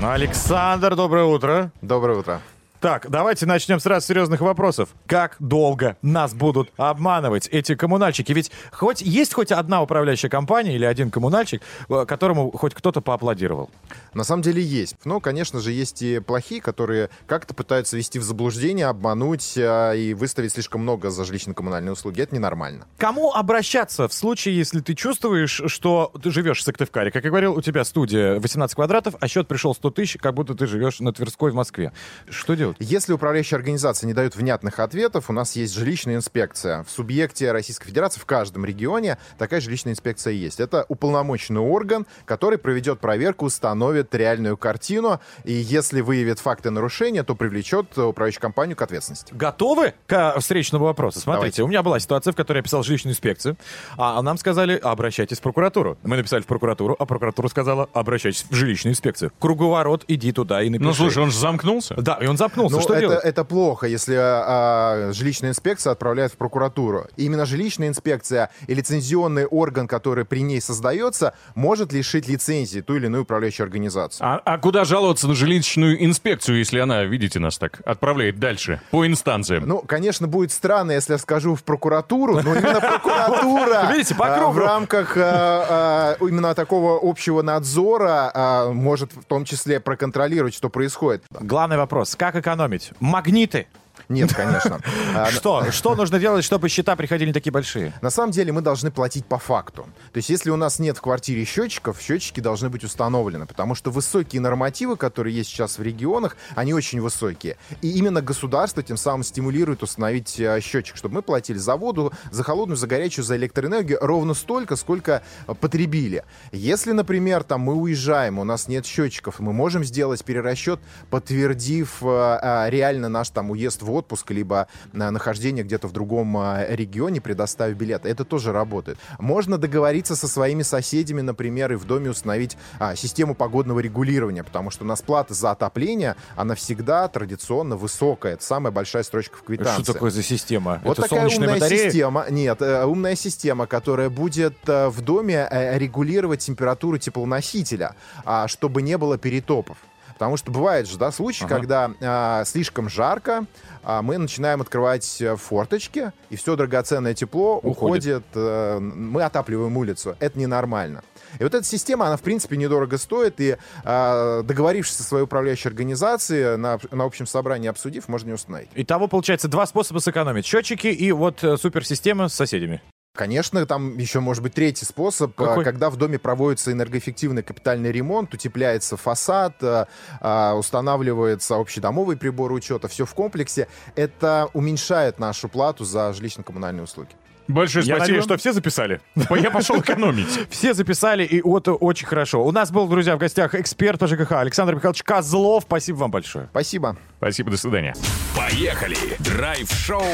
Александр, 0.03 0.95
доброе 0.95 1.25
утро. 1.25 1.73
Доброе 1.83 2.19
утро. 2.19 2.41
Так, 2.81 3.11
давайте 3.11 3.45
начнем 3.45 3.81
сразу 3.81 4.05
с 4.05 4.09
серьезных 4.09 4.41
вопросов. 4.41 4.91
Как 5.09 5.35
долго 5.41 5.97
нас 6.01 6.33
будут 6.33 6.71
обманывать 6.77 7.49
эти 7.49 7.75
коммунальщики? 7.75 8.31
Ведь 8.31 8.53
хоть 8.71 9.01
есть 9.01 9.35
хоть 9.35 9.51
одна 9.51 9.83
управляющая 9.83 10.31
компания 10.31 10.77
или 10.77 10.85
один 10.85 11.11
коммунальщик, 11.11 11.61
э, 11.89 12.05
которому 12.07 12.53
хоть 12.53 12.75
кто-то 12.75 13.01
поаплодировал. 13.01 13.69
На 14.15 14.23
самом 14.23 14.43
деле 14.43 14.63
есть. 14.63 14.95
Но, 15.05 15.19
конечно 15.19 15.59
же, 15.59 15.73
есть 15.73 16.03
и 16.03 16.21
плохие, 16.21 16.61
которые 16.61 17.11
как-то 17.27 17.53
пытаются 17.53 17.97
ввести 17.97 18.21
в 18.21 18.23
заблуждение, 18.23 18.87
обмануть 18.87 19.55
а, 19.59 19.93
и 19.95 20.15
выставить 20.15 20.53
слишком 20.53 20.83
много 20.83 21.11
за 21.11 21.25
жилищно-коммунальные 21.25 21.91
услуги. 21.91 22.21
Это 22.21 22.37
ненормально. 22.37 22.87
Кому 22.97 23.33
обращаться 23.33 24.07
в 24.07 24.13
случае, 24.13 24.57
если 24.57 24.79
ты 24.79 24.95
чувствуешь, 24.95 25.63
что 25.67 26.13
ты 26.23 26.31
живешь 26.31 26.61
в 26.61 26.63
Сыктывкаре? 26.63 27.11
Как 27.11 27.25
я 27.25 27.31
говорил, 27.31 27.55
у 27.55 27.61
тебя 27.61 27.83
студия 27.83 28.39
18 28.39 28.77
квадратов, 28.77 29.17
а 29.19 29.27
счет 29.27 29.49
пришел 29.49 29.75
100 29.75 29.91
тысяч, 29.91 30.17
как 30.21 30.35
будто 30.35 30.55
ты 30.55 30.69
живешь 30.69 31.01
на 31.01 31.13
Тверской 31.13 31.51
в 31.51 31.57
Москве. 31.57 31.93
Что 32.29 32.55
делать? 32.55 32.68
Если 32.79 33.13
управляющая 33.13 33.57
организация 33.57 34.07
не 34.07 34.15
дает 34.15 34.37
внятных 34.37 34.79
ответов, 34.79 35.31
у 35.31 35.33
нас 35.33 35.57
есть 35.57 35.75
жилищная 35.75 36.17
инспекция. 36.17 36.85
В 36.85 36.91
субъекте 36.91 37.53
Российской 37.53 37.87
Федерации 37.87 38.21
в 38.21 38.27
каждом 38.27 38.65
регионе 38.65 39.19
такая 39.39 39.61
жилищная 39.61 39.93
инспекция 39.93 40.33
есть. 40.33 40.61
Это 40.61 40.85
уполномоченный 40.89 41.61
орган, 41.61 42.07
который 42.25 42.59
проведет 42.59 43.01
проверку, 43.01 43.47
установит 43.47 44.15
реальную 44.15 44.57
картину, 44.57 45.21
и 45.45 45.53
если 45.53 46.01
выявит 46.01 46.39
факты 46.39 46.71
нарушения, 46.71 47.23
то 47.23 47.35
привлечет 47.35 47.97
управляющую 47.97 48.41
компанию 48.41 48.77
к 48.77 48.83
ответственности. 48.83 49.33
Готовы 49.35 49.95
к 50.07 50.39
встречному 50.39 50.85
вопросу? 50.85 51.21
Смотрите, 51.21 51.39
Давайте. 51.39 51.63
у 51.63 51.69
меня 51.69 51.83
была 51.83 51.99
ситуация, 52.01 52.33
в 52.33 52.37
которой 52.37 52.59
я 52.59 52.63
писал 52.63 52.83
жилищную 52.83 53.13
инспекцию, 53.13 53.57
а 53.97 54.21
нам 54.23 54.39
сказали, 54.39 54.77
обращайтесь 54.77 55.39
в 55.39 55.43
прокуратуру. 55.43 55.99
Мы 56.03 56.17
написали 56.17 56.43
в 56.43 56.47
прокуратуру, 56.47 56.97
а 56.99 57.07
прокуратура 57.07 57.49
сказала, 57.49 57.89
обращайтесь 57.93 58.45
в 58.49 58.55
жилищную 58.55 58.93
инспекцию. 58.93 59.33
Круговорот, 59.39 60.05
иди 60.09 60.33
туда 60.33 60.63
и 60.63 60.71
напиши. 60.71 60.89
Ну, 60.89 60.95
слушай, 60.95 61.23
он 61.23 61.31
же 61.31 61.39
замкнулся. 61.39 61.95
Да, 61.97 62.19
и 62.21 62.27
он 62.27 62.37
запнулся. 62.59 62.77
Ну, 62.77 62.83
что 62.83 62.95
это, 62.95 63.01
делать? 63.01 63.25
это 63.25 63.45
плохо, 63.45 63.87
если 63.87 64.17
а, 64.19 65.11
жилищная 65.13 65.51
инспекция 65.51 65.93
отправляет 65.93 66.33
в 66.33 66.37
прокуратуру. 66.37 67.07
И 67.17 67.25
именно 67.25 67.47
жилищная 67.47 67.89
инспекция 67.89 68.51
и 68.67 68.75
лицензионный 68.75 69.47
орган, 69.47 69.87
который 69.87 70.25
при 70.25 70.41
ней 70.41 70.61
создается, 70.61 71.35
может 71.55 71.93
лишить 71.93 72.29
лицензии 72.29 72.81
ту 72.81 72.97
или 72.97 73.07
иную 73.07 73.23
управляющую 73.23 73.65
организацию. 73.65 74.27
А, 74.27 74.41
а 74.45 74.59
куда 74.59 74.85
жаловаться 74.85 75.29
на 75.29 75.35
жилищную 75.35 76.05
инспекцию, 76.05 76.59
если 76.59 76.79
она, 76.79 77.05
видите, 77.05 77.39
нас 77.39 77.59
так 77.59 77.81
отправляет 77.85 78.39
дальше, 78.39 78.81
по 78.91 79.07
инстанциям? 79.07 79.67
Ну, 79.67 79.79
конечно, 79.81 80.27
будет 80.27 80.53
странно, 80.53 80.93
если 80.93 81.13
я 81.13 81.19
скажу 81.19 81.55
в 81.55 81.63
прокуратуру, 81.63 82.41
но 82.43 82.55
именно 82.55 82.81
прокуратура 82.81 83.89
Видите, 83.93 84.15
по 84.15 84.35
а, 84.35 84.39
кругу. 84.39 84.53
в 84.53 84.59
рамках 84.59 85.17
а, 85.17 86.17
а, 86.21 86.25
именно 86.25 86.55
такого 86.55 86.99
общего 87.03 87.43
надзора 87.43 88.31
а, 88.35 88.73
может 88.73 89.13
в 89.13 89.25
том 89.25 89.45
числе 89.45 89.81
проконтролировать, 89.81 90.55
что 90.55 90.69
происходит. 90.69 91.23
Главный 91.31 91.77
вопрос, 91.77 92.17
как 92.17 92.37
экономить? 92.49 92.93
Магниты. 93.01 93.67
Нет, 94.09 94.35
конечно. 94.35 94.81
А, 95.15 95.31
Что? 95.31 95.71
Что 95.71 95.95
нужно 95.95 96.19
делать, 96.19 96.45
чтобы 96.45 96.69
счета 96.69 96.95
приходили 96.95 97.29
не 97.29 97.33
такие 97.33 97.51
большие? 97.51 97.93
На 98.03 98.11
самом 98.11 98.31
деле 98.31 98.53
мы 98.53 98.61
должны 98.61 98.91
платить 98.91 99.25
по 99.27 99.39
факту. 99.39 99.87
То 100.13 100.19
есть 100.19 100.29
если 100.29 100.51
у 100.51 100.57
нас 100.57 100.79
нет 100.79 100.99
в 100.99 101.01
квартире 101.01 101.45
счетчиков, 101.45 102.01
счетчики 102.01 102.41
должны 102.41 102.69
быть 102.69 102.85
установлены, 102.85 103.47
потому 103.47 103.75
что 103.75 103.91
высокие 103.91 104.41
нормативы, 104.41 104.97
которые 104.97 105.35
есть 105.35 105.51
сейчас 105.51 105.79
в 105.79 105.83
регионах, 105.83 106.37
они 106.55 106.75
очень 106.75 107.01
высокие. 107.01 107.57
И 107.83 107.91
именно 107.91 108.23
государство 108.23 108.83
тем 108.83 108.97
самым 108.97 109.25
стимулирует 109.25 109.83
установить 109.83 110.39
э, 110.39 110.61
счетчик, 110.61 110.97
чтобы 110.97 111.17
мы 111.17 111.23
платили 111.23 111.59
за 111.59 111.77
воду, 111.77 112.13
за 112.31 112.45
холодную, 112.45 112.77
за 112.77 112.87
горячую, 112.87 113.25
за 113.25 113.37
электроэнергию 113.37 113.99
ровно 114.01 114.35
столько, 114.35 114.77
сколько 114.77 115.23
э, 115.47 115.55
потребили. 115.55 116.25
Если, 116.53 116.93
например, 116.93 117.43
там 117.43 117.63
мы 117.63 117.75
уезжаем, 117.75 118.39
у 118.39 118.45
нас 118.45 118.69
нет 118.69 118.87
счетчиков, 118.87 119.41
мы 119.41 119.53
можем 119.53 119.85
сделать 119.85 120.25
перерасчет, 120.25 120.81
подтвердив 121.11 121.99
э, 122.03 122.67
реально 122.69 123.09
наш 123.09 123.31
там 123.31 123.51
уезд 123.51 123.83
в 123.83 123.91
отпуск, 123.99 124.31
либо 124.31 124.69
э, 124.93 125.11
нахождение 125.11 125.65
где-то 125.65 125.89
в 125.89 125.93
другом 125.93 126.37
э, 126.39 126.75
регионе, 126.75 127.21
предоставив 127.21 127.77
билеты. 127.77 128.09
Это 128.09 128.25
тоже 128.25 128.53
работает. 128.53 128.99
Можно 129.19 129.59
договориться 129.59 130.17
со 130.17 130.29
своими 130.29 130.63
соседями, 130.63 131.21
например, 131.21 131.73
и 131.73 131.77
в 131.77 131.85
доме 131.85 132.11
установить 132.11 132.57
а, 132.79 132.97
систему 132.97 133.35
погодного 133.35 133.81
регулирования, 133.81 134.45
потому 134.45 134.71
что 134.71 134.85
у 134.85 134.87
нас 134.87 135.03
плата 135.03 135.35
за 135.35 135.51
отопление, 135.51 136.17
она 136.37 136.55
всегда 136.55 137.09
традиционно 137.09 137.77
высокая. 137.77 138.35
Это 138.35 138.45
самая 138.45 138.73
большая 138.73 139.03
строчка 139.03 139.37
в 139.37 139.43
квитанции. 139.43 139.83
Что 139.83 139.93
такое 139.93 140.11
за 140.11 140.23
система? 140.23 140.81
Вот 140.85 140.99
Это 140.99 141.03
такая 141.03 141.21
солнечная 141.21 141.49
умная 141.49 141.61
батарея? 141.61 141.91
система. 141.91 142.27
Нет, 142.31 142.63
э, 142.63 142.85
умная 142.85 143.17
система, 143.17 143.67
которая 143.67 144.11
будет 144.11 144.57
в 144.67 145.01
доме 145.01 145.49
регулировать 145.51 146.41
температуру 146.41 146.99
теплоносителя, 146.99 147.95
а, 148.25 148.49
чтобы 148.49 148.83
не 148.83 148.97
было 148.99 149.19
перетопов. 149.19 149.79
Потому 150.19 150.37
что 150.37 150.51
бывает 150.51 150.89
же, 150.89 150.99
да, 150.99 151.13
случаи, 151.13 151.45
когда 151.47 151.93
а, 152.01 152.45
слишком 152.45 152.89
жарко, 152.89 153.47
а, 153.85 154.03
мы 154.03 154.19
начинаем 154.19 154.61
открывать 154.61 155.21
э, 155.23 155.37
форточки, 155.37 156.13
и 156.29 156.37
все 156.37 156.57
драгоценное 156.57 157.15
тепло 157.15 157.59
уходит. 157.59 158.25
э, 158.35 158.79
мы 158.81 159.23
отапливаем 159.23 159.77
улицу. 159.77 160.17
Это 160.19 160.37
ненормально. 160.37 161.05
И 161.39 161.45
вот 161.45 161.55
эта 161.55 161.65
система, 161.65 162.07
она, 162.07 162.17
в 162.17 162.23
принципе, 162.23 162.57
недорого 162.57 162.99
стоит, 162.99 163.41
и 163.41 163.57
а, 163.85 164.43
договорившись 164.43 164.97
со 164.97 165.05
своей 165.05 165.25
управляющей 165.25 165.69
организацией, 165.69 166.57
на, 166.57 166.81
на 166.91 167.05
общем 167.05 167.27
собрании 167.27 167.69
обсудив, 167.69 168.09
можно 168.09 168.31
ее 168.31 168.35
установить. 168.35 168.71
Итого, 168.75 169.07
получается, 169.07 169.47
два 169.47 169.67
способа 169.67 170.01
сэкономить. 170.01 170.47
Счетчики 170.47 170.89
и 170.89 171.13
вот 171.13 171.45
э, 171.45 171.57
суперсистема 171.57 172.29
с 172.29 172.35
соседями. 172.35 172.83
Конечно, 173.15 173.67
там 173.67 173.99
еще 173.99 174.21
может 174.21 174.43
быть 174.45 174.55
третий 174.55 174.85
способ, 174.85 175.35
Какой? 175.35 175.63
а, 175.63 175.65
когда 175.65 175.91
в 175.91 175.97
доме 175.97 176.19
проводится 176.19 176.71
энергоэффективный 176.71 177.43
капитальный 177.43 177.91
ремонт, 177.91 178.33
утепляется 178.33 178.97
фасад, 178.97 179.57
а, 179.63 179.89
а, 180.21 180.55
устанавливается 180.55 181.57
общедомовый 181.57 182.17
прибор 182.17 182.53
учета, 182.53 182.87
все 182.87 183.05
в 183.07 183.15
комплексе. 183.15 183.67
Это 183.97 184.49
уменьшает 184.53 185.19
нашу 185.19 185.49
плату 185.49 185.85
за 185.85 186.11
жилищно-коммунальные 186.13 186.85
услуги. 186.85 187.11
Большое 187.49 187.83
Я 187.87 187.95
спасибо. 187.97 188.01
надеюсь, 188.01 188.25
что 188.25 188.37
все 188.37 188.53
записали. 188.53 189.01
Я 189.31 189.51
пошел 189.51 189.81
экономить. 189.81 190.29
Все 190.51 190.75
записали, 190.75 191.25
и 191.25 191.41
вот 191.41 191.67
очень 191.67 192.07
хорошо. 192.07 192.45
У 192.45 192.53
нас 192.53 192.71
был, 192.71 192.87
друзья, 192.89 193.17
в 193.17 193.19
гостях 193.19 193.55
эксперт 193.55 193.99
по 193.99 194.07
ЖКХ 194.07 194.33
Александр 194.33 194.75
Михайлович 194.75 195.03
Козлов. 195.03 195.63
Спасибо 195.67 195.97
вам 195.97 196.11
большое. 196.11 196.49
Спасибо. 196.51 196.99
Спасибо, 197.17 197.51
до 197.51 197.57
свидания. 197.57 197.95
Поехали! 198.37 198.99
Драйв-шоу 199.21 200.05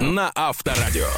на 0.00 0.30
Авторадио. 0.34 1.08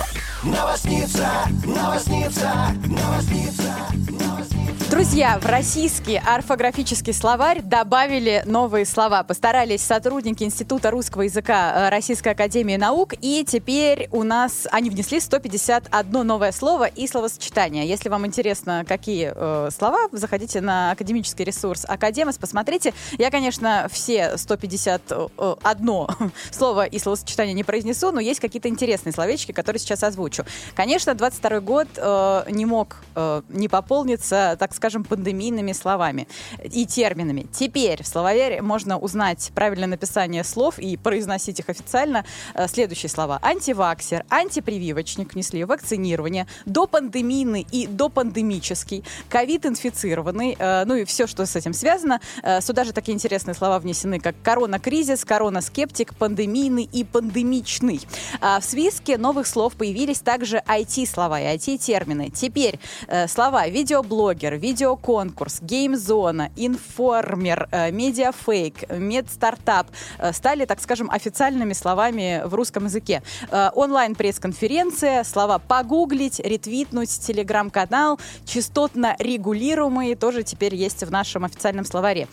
Новосница, 0.44 1.28
новосница, 1.64 2.74
новосница, 2.88 3.74
новосница. 4.10 4.61
Друзья, 4.92 5.38
в 5.38 5.46
российский 5.46 6.18
орфографический 6.18 7.14
словарь 7.14 7.62
добавили 7.62 8.42
новые 8.44 8.84
слова. 8.84 9.22
Постарались 9.22 9.80
сотрудники 9.80 10.44
Института 10.44 10.90
русского 10.90 11.22
языка 11.22 11.86
э, 11.86 11.88
Российской 11.88 12.34
Академии 12.34 12.76
Наук, 12.76 13.14
и 13.22 13.42
теперь 13.48 14.10
у 14.12 14.22
нас 14.22 14.68
они 14.70 14.90
внесли 14.90 15.18
151 15.18 16.26
новое 16.26 16.52
слово 16.52 16.84
и 16.84 17.06
словосочетание. 17.06 17.88
Если 17.88 18.10
вам 18.10 18.26
интересно, 18.26 18.84
какие 18.86 19.32
э, 19.34 19.70
слова, 19.70 20.08
заходите 20.12 20.60
на 20.60 20.90
академический 20.90 21.46
ресурс 21.46 21.86
Академос, 21.88 22.36
посмотрите. 22.36 22.92
Я, 23.16 23.30
конечно, 23.30 23.88
все 23.90 24.36
151 24.36 26.06
слово 26.50 26.84
и 26.84 26.98
словосочетание 26.98 27.54
не 27.54 27.64
произнесу, 27.64 28.12
но 28.12 28.20
есть 28.20 28.40
какие-то 28.40 28.68
интересные 28.68 29.14
словечки, 29.14 29.52
которые 29.52 29.80
сейчас 29.80 30.02
озвучу. 30.02 30.44
Конечно, 30.74 31.14
22 31.14 31.60
год 31.60 31.88
э, 31.96 32.44
не 32.50 32.66
мог 32.66 32.98
э, 33.14 33.40
не 33.48 33.68
пополниться, 33.68 34.54
так 34.60 34.74
скажем, 34.82 35.04
пандемийными 35.04 35.70
словами 35.70 36.26
и 36.64 36.86
терминами. 36.86 37.46
Теперь 37.52 38.02
в 38.02 38.08
словаре 38.08 38.60
можно 38.62 38.98
узнать 38.98 39.52
правильное 39.54 39.86
написание 39.86 40.42
слов 40.42 40.80
и 40.80 40.96
произносить 40.96 41.60
их 41.60 41.68
официально. 41.68 42.24
Э, 42.54 42.66
Следующие 42.66 43.08
слова. 43.08 43.38
Антиваксер, 43.42 44.24
антипрививочник 44.28 45.34
внесли, 45.34 45.62
вакцинирование, 45.62 46.48
допандемийный 46.66 47.64
и 47.70 47.86
допандемический, 47.86 49.04
ковид-инфицированный, 49.28 50.56
э, 50.58 50.84
ну 50.84 50.96
и 50.96 51.04
все, 51.04 51.28
что 51.28 51.46
с 51.46 51.54
этим 51.54 51.74
связано. 51.74 52.20
Э, 52.42 52.60
Сюда 52.60 52.82
же 52.82 52.92
такие 52.92 53.14
интересные 53.14 53.54
слова 53.54 53.78
внесены, 53.78 54.18
как 54.18 54.34
корона-кризис, 54.42 55.24
корона-скептик, 55.24 56.16
пандемийный 56.16 56.88
и 56.90 57.04
пандемичный. 57.04 58.00
А 58.40 58.58
в 58.58 58.64
списке 58.64 59.16
новых 59.16 59.46
слов 59.46 59.74
появились 59.74 60.18
также 60.18 60.56
IT-слова 60.66 61.40
и 61.40 61.56
IT-термины. 61.56 62.30
Теперь 62.30 62.80
слова 63.28 63.68
видеоблогер, 63.68 64.56
видеоконкурс, 64.72 65.60
геймзона, 65.60 66.50
информер, 66.56 67.68
э, 67.70 67.90
медиафейк, 67.90 68.88
медстартап 68.90 69.86
э, 70.18 70.32
стали, 70.32 70.64
так 70.64 70.80
скажем, 70.80 71.10
официальными 71.10 71.74
словами 71.74 72.40
в 72.46 72.54
русском 72.54 72.86
языке. 72.86 73.22
Э, 73.50 73.68
онлайн-пресс-конференция, 73.74 75.24
слова 75.24 75.58
погуглить, 75.58 76.40
ретвитнуть, 76.40 77.10
телеграм-канал, 77.10 78.18
частотно 78.46 79.14
регулируемые 79.18 80.16
тоже 80.16 80.42
теперь 80.42 80.74
есть 80.74 81.04
в 81.04 81.10
нашем 81.10 81.44
официальном 81.44 81.84
словаре. 81.84 82.26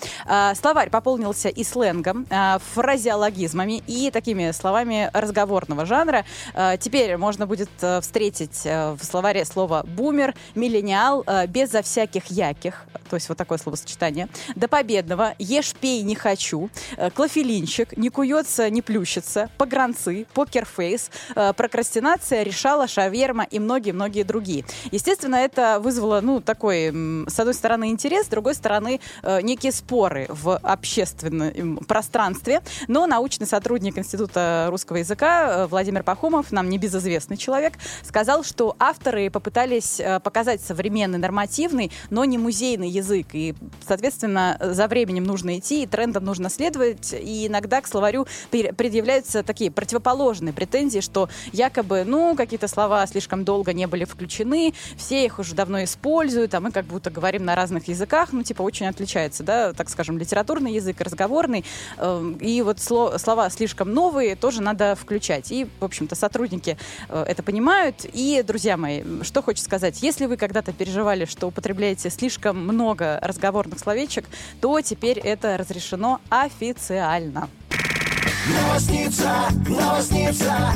Словарь 0.55 0.89
пополнился 0.89 1.49
и 1.49 1.63
сленгом, 1.63 2.25
фразеологизмами 2.73 3.83
и 3.87 4.11
такими 4.11 4.51
словами 4.51 5.09
разговорного 5.13 5.85
жанра. 5.85 6.25
Теперь 6.79 7.17
можно 7.17 7.45
будет 7.47 7.69
встретить 8.01 8.63
в 8.63 8.99
словаре 9.01 9.45
слово 9.45 9.83
бумер, 9.85 10.35
миллениал, 10.55 11.25
безо 11.47 11.81
всяких 11.81 12.28
яких, 12.29 12.85
то 13.09 13.15
есть 13.15 13.29
вот 13.29 13.37
такое 13.37 13.57
словосочетание, 13.57 14.29
до 14.55 14.67
победного, 14.67 15.35
ешь, 15.39 15.73
пей, 15.73 16.01
не 16.03 16.15
хочу, 16.15 16.69
э, 16.97 17.09
клофелинчик, 17.09 17.97
не 17.97 18.09
куется, 18.09 18.69
не 18.69 18.81
плющится, 18.81 19.49
погранцы, 19.57 20.25
покерфейс, 20.33 21.09
э, 21.35 21.53
прокрастинация, 21.53 22.43
решала, 22.43 22.87
шаверма 22.87 23.43
и 23.43 23.59
многие-многие 23.59 24.23
другие. 24.23 24.65
Естественно, 24.91 25.35
это 25.35 25.79
вызвало, 25.79 26.21
ну, 26.21 26.41
такой, 26.41 26.93
с 27.27 27.39
одной 27.39 27.53
стороны, 27.53 27.89
интерес, 27.89 28.27
с 28.27 28.29
другой 28.29 28.55
стороны, 28.55 28.99
э, 29.23 29.41
некие 29.41 29.71
споры 29.71 30.27
в 30.29 30.57
общественном 30.57 31.77
пространстве. 31.77 32.61
Но 32.87 33.07
научный 33.07 33.47
сотрудник 33.47 33.97
Института 33.97 34.67
русского 34.69 34.97
языка 34.97 35.67
Владимир 35.67 36.03
Пахомов, 36.03 36.51
нам 36.51 36.69
небезызвестный 36.69 37.37
человек, 37.37 37.73
сказал, 38.03 38.43
что 38.43 38.75
авторы 38.79 39.29
попытались 39.29 40.01
показать 40.23 40.61
современный 40.61 41.17
нормативный, 41.17 41.91
но 42.09 42.25
не 42.25 42.37
музейный 42.37 42.89
язык. 42.89 43.27
И, 43.33 43.55
соответственно, 43.87 44.57
за 44.59 44.87
временем 44.87 45.23
нужно 45.23 45.57
идти, 45.57 45.83
и 45.83 45.87
трендам 45.87 46.25
нужно 46.25 46.49
следовать. 46.49 47.13
И 47.13 47.47
иногда 47.47 47.81
к 47.81 47.87
словарю 47.87 48.27
предъявляются 48.51 49.43
такие 49.43 49.71
противоположные 49.71 50.53
претензии, 50.53 50.99
что 50.99 51.29
якобы, 51.51 52.03
ну, 52.05 52.35
какие-то 52.35 52.67
слова 52.67 53.05
слишком 53.07 53.43
долго 53.43 53.73
не 53.73 53.87
были 53.87 54.05
включены, 54.05 54.73
все 54.97 55.25
их 55.25 55.39
уже 55.39 55.55
давно 55.55 55.83
используют, 55.83 56.53
а 56.53 56.59
мы 56.59 56.71
как 56.71 56.85
будто 56.85 57.09
говорим 57.09 57.45
на 57.45 57.55
разных 57.55 57.87
языках, 57.87 58.29
ну, 58.31 58.43
типа, 58.43 58.61
очень 58.61 58.87
отличается, 58.87 59.43
да, 59.43 59.73
так 59.73 59.89
скажем, 59.89 60.17
литературный 60.17 60.73
язык, 60.73 61.01
разговорный. 61.01 61.65
Эм, 61.97 62.33
И 62.39 62.61
вот 62.61 62.77
сло- 62.77 63.17
слова 63.19 63.49
слишком 63.49 63.93
новые 63.93 64.35
тоже 64.35 64.61
надо 64.61 64.95
включать. 64.95 65.51
И, 65.51 65.67
в 65.79 65.85
общем-то, 65.85 66.15
сотрудники 66.15 66.77
э, 67.09 67.23
это 67.27 67.43
понимают. 67.43 68.05
И, 68.13 68.43
друзья 68.45 68.77
мои, 68.77 69.03
что 69.23 69.41
хочется 69.41 69.65
сказать, 69.65 70.01
если 70.01 70.25
вы 70.25 70.37
когда-то 70.37 70.71
переживали, 70.71 71.25
что 71.25 71.47
употребляете 71.47 71.98
слишком 72.07 72.63
много 72.63 73.19
разговорных 73.21 73.79
словечек, 73.79 74.25
то 74.61 74.79
теперь 74.79 75.19
это 75.19 75.57
разрешено 75.57 76.21
официально. 76.29 77.49
Новосница, 78.47 79.49
новосница. 79.67 80.73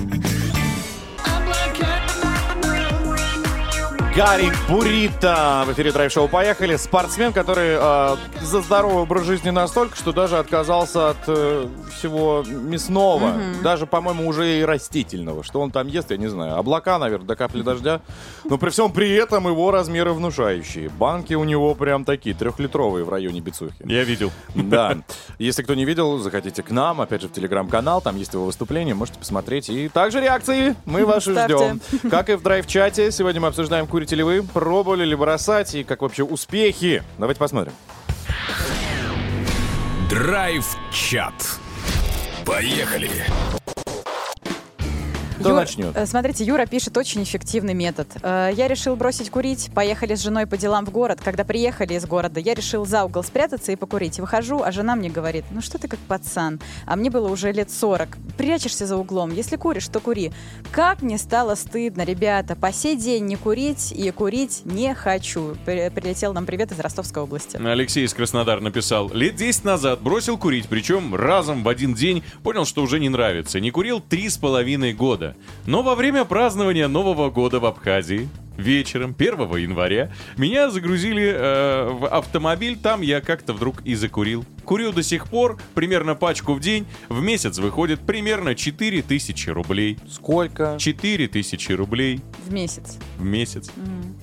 Гарик 4.15 4.54
Бурита 4.69 5.63
в 5.65 5.73
эфире 5.73 5.91
драйв-шоу 5.91 6.28
«Поехали». 6.28 6.76
Спортсмен, 6.76 7.34
который 7.34 7.69
э, 7.80 8.15
за 8.43 8.62
здоровый 8.62 9.02
образ 9.02 9.26
жизни 9.26 9.49
настолько, 9.49 9.95
что 9.95 10.12
даже 10.12 10.38
отказался 10.38 11.10
от 11.10 11.17
э, 11.26 11.67
всего 11.97 12.43
мясного. 12.47 13.30
Мгм. 13.30 13.63
Даже, 13.63 13.88
по-моему, 13.88 14.28
уже 14.28 14.60
и 14.60 14.63
растительного. 14.63 15.43
Что 15.43 15.62
он 15.62 15.71
там 15.71 15.88
ест, 15.88 16.12
я 16.12 16.17
не 16.17 16.28
знаю. 16.28 16.58
Облака, 16.58 16.99
наверное, 16.99 17.26
до 17.26 17.36
капли 17.36 17.63
дождя. 17.63 18.02
Но 18.43 18.60
при 18.60 18.69
всем 18.69 18.91
при 18.91 19.10
этом 19.13 19.47
его 19.47 19.71
размеры 19.71 20.13
внушающие. 20.13 20.89
Банки 20.89 21.34
у 21.34 21.43
него 21.43 21.73
прям 21.73 22.06
такие, 22.06 22.36
трехлитровые 22.36 23.06
в 23.06 23.10
районе 23.10 23.39
бицухи. 23.39 23.73
Я 23.84 24.04
видел. 24.04 24.32
Да. 24.54 24.95
Если 25.39 25.63
кто 25.63 25.73
не 25.73 25.86
видел, 25.86 26.19
заходите 26.19 26.62
к 26.62 26.69
нам, 26.69 27.02
опять 27.02 27.23
же, 27.23 27.30
в 27.30 27.32
телеграм-канал, 27.32 27.99
там 27.99 28.17
есть 28.17 28.34
его 28.34 28.45
выступление, 28.45 28.93
можете 28.93 29.17
посмотреть. 29.17 29.69
И 29.69 29.89
также 29.89 30.21
реакции 30.21 30.76
мы 30.86 31.04
ваши 31.04 31.32
ждем. 31.32 31.82
Как 32.12 32.30
и 32.30 32.36
в 32.36 32.43
драйв-чате, 32.43 33.12
сегодня 33.12 33.41
мы 33.41 33.47
обсуждаем, 33.47 33.88
курите 34.03 34.15
ли 34.17 34.23
вы, 34.23 34.43
пробовали 34.43 35.05
ли 35.05 35.15
бросать 35.15 35.75
и 35.75 35.85
как 35.85 36.01
вообще 36.01 36.25
успехи. 36.25 37.03
Давайте 37.17 37.39
посмотрим. 37.39 37.71
Драйв-чат. 40.09 41.33
Поехали. 42.45 43.09
Кто 45.43 45.49
Юр- 45.51 45.60
начнет? 45.60 45.95
э, 45.95 46.06
Смотрите, 46.06 46.43
Юра 46.43 46.65
пишет 46.65 46.97
очень 46.97 47.23
эффективный 47.23 47.73
метод. 47.73 48.08
Э, 48.21 48.49
Я 48.56 48.67
решил 48.67 48.95
бросить 48.95 49.29
курить, 49.29 49.69
поехали 49.73 50.15
с 50.15 50.21
женой 50.21 50.45
по 50.47 50.58
делам 50.58 50.86
в 50.86 50.89
город. 50.91 51.19
Когда 51.23 51.43
приехали 51.43 51.93
из 51.95 52.06
города, 52.06 52.39
я 52.39 52.53
решил 52.53 52.86
за 52.86 53.03
угол 53.06 53.23
спрятаться 53.23 53.71
и 53.71 53.75
покурить. 53.75 54.19
Выхожу, 54.19 54.62
а 54.63 54.71
жена 54.71 54.95
мне 54.95 55.10
говорит, 55.10 55.45
ну 55.51 55.62
что 55.62 55.77
ты 55.77 55.88
как 55.88 55.99
пацан? 55.99 56.60
А 56.86 56.95
мне 56.95 57.10
было 57.10 57.27
уже 57.29 57.51
лет 57.51 57.71
40. 57.71 58.17
Прячешься 58.38 58.86
за 58.86 58.97
углом. 58.97 59.32
Если 59.34 59.56
куришь, 59.56 59.88
то 59.88 59.99
кури. 59.99 60.32
Как 60.71 61.01
мне 61.01 61.17
стало 61.17 61.56
стыдно, 61.56 62.03
ребята. 62.03 62.56
По 62.56 62.71
сей 62.71 62.95
день 62.95 63.25
не 63.25 63.36
курить 63.36 63.91
и 63.91 64.10
курить 64.12 64.62
не 64.65 64.93
хочу. 64.93 65.56
При- 65.65 65.89
Прилетел 65.89 66.34
нам 66.34 66.45
привет 66.45 66.71
из 66.71 66.79
Ростовской 66.79 67.23
области. 67.23 67.58
Алексей 67.58 68.06
из 68.06 68.13
Краснодара 68.13 68.60
написал, 68.62 69.10
лет 69.13 69.36
10 69.36 69.63
назад 69.65 70.01
бросил 70.01 70.38
курить, 70.38 70.67
причем 70.69 71.15
разом 71.15 71.63
в 71.63 71.67
один 71.69 71.93
день 71.93 72.23
понял, 72.43 72.65
что 72.65 72.82
уже 72.82 72.99
не 72.99 73.10
нравится. 73.10 73.60
Не 73.60 73.71
курил 73.71 73.99
три 73.99 74.29
с 74.29 74.38
половиной 74.38 74.93
года. 74.93 75.32
Но 75.65 75.81
во 75.81 75.95
время 75.95 76.25
празднования 76.25 76.87
Нового 76.87 77.29
года 77.29 77.59
в 77.59 77.65
Абхазии 77.65 78.27
вечером 78.57 79.15
1 79.17 79.39
января 79.57 80.11
меня 80.37 80.69
загрузили 80.69 81.23
э, 81.35 81.89
в 81.91 82.05
автомобиль, 82.05 82.77
там 82.77 83.01
я 83.01 83.19
как-то 83.21 83.53
вдруг 83.53 83.81
и 83.83 83.95
закурил. 83.95 84.45
Курю 84.65 84.91
до 84.91 85.01
сих 85.01 85.27
пор, 85.27 85.57
примерно 85.73 86.13
пачку 86.15 86.53
в 86.53 86.59
день, 86.59 86.85
в 87.09 87.21
месяц 87.21 87.57
выходит 87.57 88.01
примерно 88.01 88.53
4000 88.55 89.49
рублей. 89.49 89.97
Сколько? 90.09 90.75
4000 90.79 91.71
рублей 91.71 92.21
В 92.45 92.53
месяц. 92.53 92.97
в 93.17 93.23
месяц. 93.23 93.71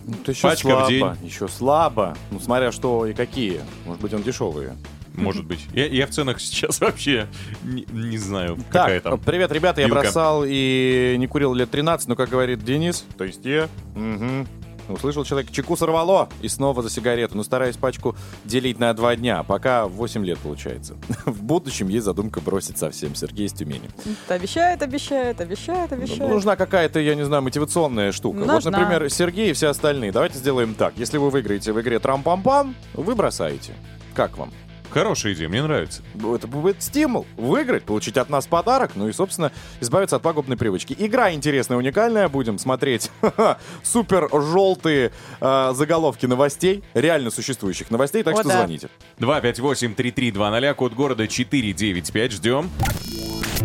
Ну, 0.07 0.15
это 0.23 0.31
еще 0.33 0.43
Пачка 0.43 0.67
в 0.67 0.71
слабо. 0.71 0.89
день. 0.89 1.07
Еще 1.29 1.49
слабо. 1.49 2.17
Ну, 2.31 2.39
смотря 2.39 2.71
что 2.71 3.07
и 3.07 3.15
какие. 3.15 3.61
Может 3.85 4.01
быть, 4.03 4.13
он 4.15 4.23
дешевые. 4.23 4.77
Может 5.15 5.45
быть. 5.45 5.67
Я, 5.75 5.87
я 5.87 6.07
в 6.07 6.11
ценах 6.11 6.41
сейчас 6.41 6.81
вообще 6.81 7.27
не, 7.63 7.85
не 7.91 8.19
знаю, 8.19 8.57
какая 8.71 9.01
Так, 9.01 9.13
там. 9.13 9.21
привет, 9.21 9.53
ребята, 9.53 9.81
я 9.81 9.87
вилка. 9.87 10.03
бросал 10.03 10.45
и 10.47 11.17
не 11.19 11.27
курил 11.27 11.55
лет 11.55 11.71
13, 11.71 12.09
но, 12.09 12.17
как 12.17 12.29
говорит 12.29 12.65
Денис, 12.65 13.05
то 13.19 13.25
есть 13.25 13.45
я, 13.45 13.69
мгм, 13.95 14.47
услышал 14.89 15.25
человек, 15.25 15.51
чеку 15.53 15.77
сорвало, 15.77 16.29
и 16.43 16.49
снова 16.49 16.83
за 16.83 16.91
сигарету, 16.91 17.37
но 17.37 17.45
стараюсь 17.45 17.77
пачку 17.77 18.17
делить 18.45 18.79
на 18.81 18.93
два 18.93 19.15
дня, 19.15 19.43
пока 19.45 19.87
8 19.87 20.25
лет 20.25 20.39
получается. 20.39 20.97
В 21.27 21.43
будущем 21.43 21.89
есть 21.89 22.05
задумка 22.05 22.41
бросить 22.41 22.77
совсем. 22.79 23.15
Сергей 23.15 23.47
из 23.47 23.53
Тюмени. 23.53 23.89
Обещает, 24.29 24.83
обещает, 24.83 25.41
обещает, 25.41 25.91
Ну, 25.93 25.97
обещает. 25.99 26.31
Нужна 26.31 26.57
какая-то, 26.57 26.99
я 26.99 27.15
не 27.15 27.25
знаю, 27.25 27.43
мотивационная 27.43 28.11
штука. 28.13 28.39
Вот, 28.39 28.47
Нужна. 28.47 28.71
например, 28.73 29.09
Сергей 29.11 29.51
и 29.51 29.53
все 29.53 29.69
остальные. 29.69 30.11
Давайте 30.13 30.39
сделаем 30.39 30.75
так. 30.75 30.95
Если 30.97 31.19
вы 31.19 31.31
выиграете 31.31 31.73
в 31.73 31.81
игре 31.81 31.99
Трам-пам-пам, 32.01 32.75
вы 32.95 33.15
бросаете. 33.15 33.75
Как 34.15 34.39
вам? 34.39 34.51
Хорошая 34.91 35.35
идея, 35.35 35.49
мне 35.49 35.63
нравится. 35.63 36.03
Это 36.15 36.47
будет 36.47 36.83
стимул 36.83 37.27
выиграть, 37.37 37.85
получить 37.85 38.17
от 38.17 38.29
нас 38.29 38.47
подарок, 38.47 38.93
ну 38.95 39.09
и, 39.09 39.13
собственно, 39.13 39.53
избавиться 39.81 40.17
от 40.17 40.23
пагубной 40.23 40.57
привычки. 40.57 40.95
Игра 40.99 41.33
интересная, 41.33 41.79
уникальная. 41.79 42.29
Будем 42.29 42.59
смотреть 42.59 43.11
супер 43.83 44.29
желтые 44.33 45.13
э, 45.41 45.73
заголовки 45.75 46.27
новостей, 46.27 46.83
реально 46.95 47.31
существующих 47.31 47.91
новостей, 47.91 48.23
так 48.23 48.35
О, 48.35 48.41
что 48.41 48.49
да. 48.49 48.59
звоните. 48.59 48.89
258-3320, 49.19 50.75
код 50.75 50.95
города 50.95 51.27
495. 51.27 52.33
Ждем. 52.33 52.71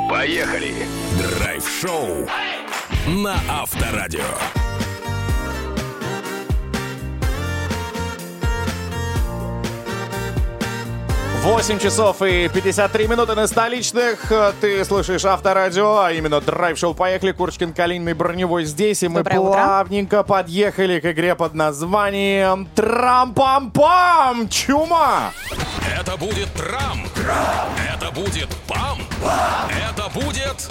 Поехали! 0.09 0.73
Драйв-шоу 1.19 2.27
на 3.07 3.35
Авторадио. 3.49 4.64
8 11.45 11.77
часов 11.77 12.23
и 12.23 12.49
53 12.49 13.07
минуты 13.07 13.35
на 13.35 13.45
столичных. 13.45 14.33
Ты 14.59 14.83
слушаешь 14.83 15.23
Авторадио, 15.25 15.99
а 15.99 16.11
именно 16.11 16.41
драйв-шоу 16.41 16.95
«Поехали». 16.95 17.33
Курочкин, 17.33 17.71
Калинный, 17.71 18.15
Броневой 18.15 18.65
здесь. 18.65 19.03
И 19.03 19.07
мы 19.07 19.19
Доброе 19.19 19.39
утро. 19.39 19.51
плавненько 19.51 20.23
подъехали 20.23 20.99
к 20.99 21.11
игре 21.11 21.35
под 21.35 21.53
названием 21.53 22.67
Трам-пам-пам! 22.75 24.49
Чума! 24.49 25.33
Это 25.95 26.17
будет 26.17 26.51
трам. 26.53 27.05
Это 27.93 28.11
будет 28.11 28.49
пам. 28.67 28.97
Это 29.87 30.09
будет... 30.19 30.67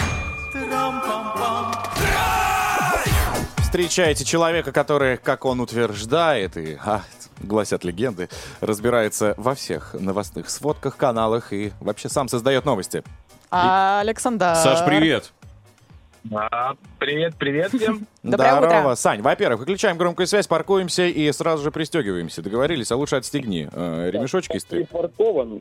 Встречаете 3.63 4.25
человека, 4.25 4.73
который, 4.73 5.19
как 5.19 5.45
он 5.45 5.61
утверждает, 5.61 6.57
и 6.57 6.77
а, 6.85 7.03
гласят 7.41 7.85
легенды, 7.85 8.29
разбирается 8.61 9.35
во 9.37 9.55
всех 9.55 9.95
новостных 9.95 10.51
сводках, 10.51 10.97
каналах 10.97 11.53
и 11.53 11.73
вообще 11.81 12.09
сам 12.09 12.29
создает 12.29 12.65
новости. 12.65 13.03
Александр. 13.51 14.55
Саш, 14.57 14.85
привет. 14.85 15.33
Привет, 16.99 17.35
привет 17.39 17.69
всем. 17.75 18.07
Доброе 18.23 18.57
Здорово, 18.57 18.81
утро. 18.87 18.95
Сань. 18.95 19.21
Во-первых, 19.21 19.61
выключаем 19.61 19.99
громкую 19.99 20.27
связь, 20.27 20.47
паркуемся 20.47 21.05
и 21.07 21.31
сразу 21.33 21.63
же 21.63 21.71
пристегиваемся. 21.71 22.41
Договорились, 22.41 22.91
а 22.93 22.97
лучше 22.97 23.17
отстегни 23.17 23.69
э, 23.71 24.11
ремешочки. 24.11 24.59
ты- 24.59 24.89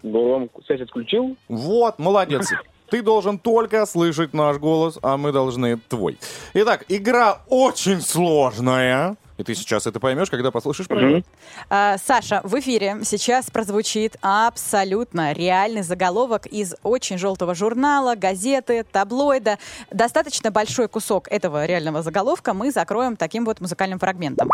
но 0.03 0.29
вам 0.29 0.49
связь 0.65 0.81
отключил. 0.81 1.35
Вот, 1.49 1.99
молодец. 1.99 2.49
Ты 2.89 3.01
должен 3.01 3.39
только 3.39 3.87
слышать 3.87 4.33
наш 4.33 4.57
голос, 4.57 4.99
а 5.01 5.17
мы 5.17 5.31
должны 5.31 5.77
твой. 5.77 6.19
Итак, 6.53 6.85
игра 6.89 7.39
очень 7.49 8.01
сложная. 8.01 9.15
И 9.37 9.43
ты 9.43 9.55
сейчас 9.55 9.87
это 9.87 9.99
поймешь, 9.99 10.29
когда 10.29 10.51
послушаешь 10.51 10.87
правила. 10.87 11.23
А, 11.69 11.97
Саша, 11.97 12.41
в 12.43 12.59
эфире 12.59 12.99
сейчас 13.03 13.49
прозвучит 13.49 14.15
абсолютно 14.21 15.33
реальный 15.33 15.81
заголовок 15.81 16.45
из 16.45 16.75
очень 16.83 17.17
желтого 17.17 17.55
журнала, 17.55 18.15
газеты, 18.15 18.83
таблоида. 18.83 19.57
Достаточно 19.91 20.51
большой 20.51 20.87
кусок 20.87 21.27
этого 21.29 21.65
реального 21.65 22.01
заголовка 22.01 22.53
мы 22.53 22.71
закроем 22.71 23.15
таким 23.15 23.45
вот 23.45 23.59
музыкальным 23.59 23.99
фрагментом. 23.99 24.49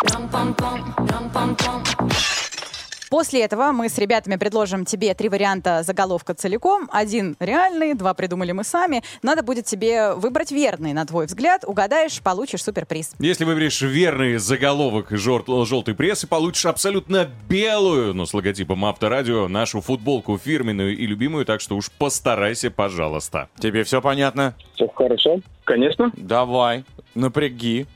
После 3.10 3.41
этого 3.41 3.72
мы 3.72 3.89
с 3.89 3.97
ребятами 3.97 4.36
предложим 4.36 4.86
тебе 4.86 5.14
три 5.16 5.30
варианта 5.30 5.82
заголовка 5.84 6.36
целиком. 6.36 6.88
Один 6.91 7.36
реальный, 7.39 7.95
два 7.95 8.14
придумали 8.14 8.51
мы 8.51 8.64
сами. 8.64 9.03
Надо 9.24 9.41
будет 9.41 9.66
тебе 9.66 10.14
выбрать 10.14 10.51
верный, 10.51 10.93
на 10.93 11.05
твой 11.05 11.26
взгляд. 11.26 11.64
Угадаешь, 11.66 12.22
получишь 12.22 12.64
суперприз. 12.64 13.14
Если 13.20 13.45
выберешь 13.45 13.82
верный 13.82 14.38
заголовок 14.38 15.12
жор- 15.12 15.66
желтой 15.66 15.95
прессы, 15.95 16.28
получишь 16.28 16.68
абсолютно 16.68 17.28
белую, 17.49 18.14
но 18.14 18.26
с 18.26 18.34
логотипом 18.34 18.86
Авторадио, 18.86 19.47
нашу 19.47 19.82
футболку 19.82 20.38
фирменную 20.38 20.95
и 20.95 21.05
любимую, 21.07 21.45
так 21.45 21.62
что 21.62 21.76
уж 21.76 21.89
постарайся, 21.91 22.70
пожалуйста. 22.70 23.49
Тебе 23.60 23.84
все 23.84 24.01
понятно? 24.01 24.53
Все 24.76 24.88
хорошо, 24.93 25.39
конечно. 25.64 26.12
Давай, 26.16 26.86
напряги. 27.16 27.88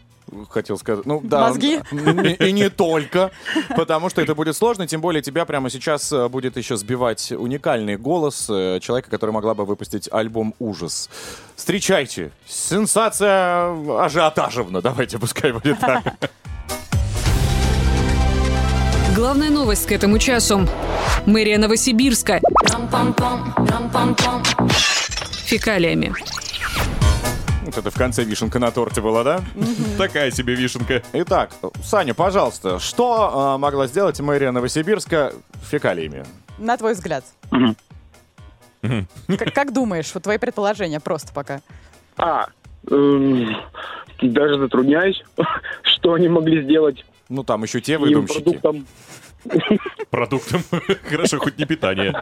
Хотел 0.49 0.77
сказать, 0.77 1.05
ну 1.05 1.21
да, 1.23 1.47
Мозги? 1.47 1.79
и, 1.91 2.45
и 2.47 2.51
не 2.51 2.69
только, 2.69 3.31
потому 3.75 4.09
что 4.09 4.21
это 4.21 4.35
будет 4.35 4.55
сложно, 4.55 4.87
тем 4.87 5.01
более 5.01 5.21
тебя 5.21 5.45
прямо 5.45 5.69
сейчас 5.69 6.11
э, 6.11 6.27
будет 6.29 6.57
еще 6.57 6.77
сбивать 6.77 7.31
уникальный 7.31 7.97
голос 7.97 8.47
э, 8.49 8.79
человека, 8.81 9.09
который 9.09 9.31
могла 9.31 9.53
бы 9.53 9.65
выпустить 9.65 10.09
альбом 10.11 10.53
«Ужас». 10.59 11.09
Встречайте, 11.55 12.31
сенсация 12.45 14.03
ажиотажевна, 14.03 14.81
давайте 14.81 15.19
пускай 15.19 15.51
будет 15.51 15.79
так. 15.79 16.03
Главная 19.15 19.51
новость 19.51 19.85
к 19.85 19.91
этому 19.91 20.17
часу. 20.17 20.67
Мэрия 21.27 21.59
Новосибирска. 21.59 22.41
Фекалиями. 25.45 26.13
Вот 27.75 27.79
это 27.87 27.89
в 27.89 27.97
конце 27.97 28.23
вишенка 28.23 28.59
на 28.59 28.69
торте 28.69 29.01
была, 29.01 29.23
да? 29.23 29.41
Такая 29.97 30.29
себе 30.29 30.53
вишенка. 30.53 31.01
Итак, 31.13 31.49
Саня, 31.83 32.13
пожалуйста, 32.13 32.77
что 32.77 33.55
э, 33.55 33.57
могла 33.59 33.87
сделать 33.87 34.19
мэрия 34.19 34.51
Новосибирска 34.51 35.33
фекалиями? 35.71 36.23
На 36.59 36.77
твой 36.77 36.93
взгляд. 36.93 37.25
Как, 38.81 39.53
как 39.55 39.73
думаешь, 39.73 40.11
вот 40.13 40.23
твои 40.23 40.37
предположения 40.37 40.99
просто 40.99 41.33
пока? 41.33 41.61
А, 42.17 42.47
эм, 42.91 43.55
даже 44.21 44.59
затрудняюсь, 44.59 45.23
что 45.83 46.13
они 46.13 46.27
могли 46.27 46.61
сделать 46.63 47.03
Ну, 47.29 47.43
там 47.43 47.63
еще 47.63 47.81
те 47.81 47.97
выдумщики. 47.97 48.43
продуктом. 48.43 48.85
Продуктом. 50.09 50.61
Хорошо, 51.09 51.39
хоть 51.39 51.57
не 51.57 51.65
питание. 51.65 52.13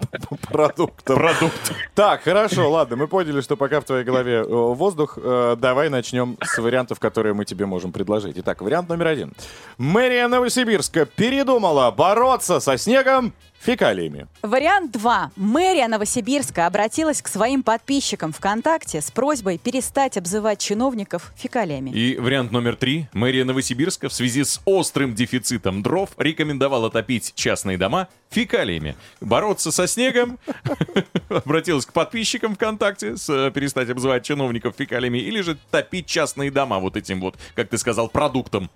Продуктом. 0.50 1.18
Продукт. 1.18 1.74
Так, 1.94 2.24
хорошо, 2.24 2.70
ладно, 2.72 2.96
мы 2.96 3.08
поняли, 3.08 3.42
что 3.42 3.58
пока 3.58 3.82
в 3.82 3.84
твоей 3.84 4.04
голове 4.04 4.38
э, 4.38 4.44
воздух. 4.46 5.18
Э, 5.22 5.56
давай 5.60 5.90
начнем 5.90 6.38
с 6.42 6.58
вариантов, 6.58 7.00
которые 7.00 7.34
мы 7.34 7.46
тебе 7.46 7.66
можем 7.66 7.92
предложить. 7.92 8.38
Итак, 8.38 8.62
вариант 8.62 8.90
номер 8.90 9.08
один. 9.08 9.34
Мэрия 9.78 10.28
Новосибирска 10.28 11.06
передумала 11.06 11.92
бороться 11.92 12.60
со 12.60 12.78
снегом 12.78 13.34
фекалиями. 13.62 14.28
Вариант 14.42 14.92
2. 14.92 15.32
Мэрия 15.36 15.88
Новосибирска 15.88 16.66
обратилась 16.66 17.22
к 17.22 17.28
своим 17.28 17.64
подписчикам 17.64 18.34
ВКонтакте 18.34 19.02
с 19.02 19.12
просьбой 19.12 19.58
перестать 19.58 20.18
обзывать 20.18 20.60
чиновников 20.60 21.32
фекалиями. 21.36 21.92
И 21.92 22.18
вариант 22.18 22.52
номер 22.52 22.76
три. 22.76 23.08
Мэрия 23.14 23.46
Новосибирска 23.46 24.10
в 24.10 24.14
связи 24.14 24.44
с 24.44 24.62
острым 24.66 25.14
дефицитом 25.14 25.84
дров 25.84 26.10
рекомендовала 26.18 26.90
топить 26.90 27.34
частные 27.36 27.78
дома 27.78 28.08
фекалиями. 28.30 28.96
Бороться 29.20 29.72
со 29.72 29.88
снегом, 29.88 30.40
обратилась 31.30 31.86
к 31.86 31.94
подписчикам 31.94 32.56
ВКонтакте, 32.56 33.18
с, 33.18 33.30
э, 33.30 33.52
перестать 33.52 33.90
обзывать 33.90 34.24
чиновников 34.24 34.76
фекалиями, 34.78 35.20
или 35.20 35.42
же 35.42 35.58
топить 35.70 36.08
частные 36.08 36.50
дома 36.50 36.80
вот 36.80 36.98
этим 36.98 37.22
вот, 37.22 37.36
как 37.56 37.70
ты 37.70 37.78
сказал, 37.78 38.10
продуктом. 38.10 38.70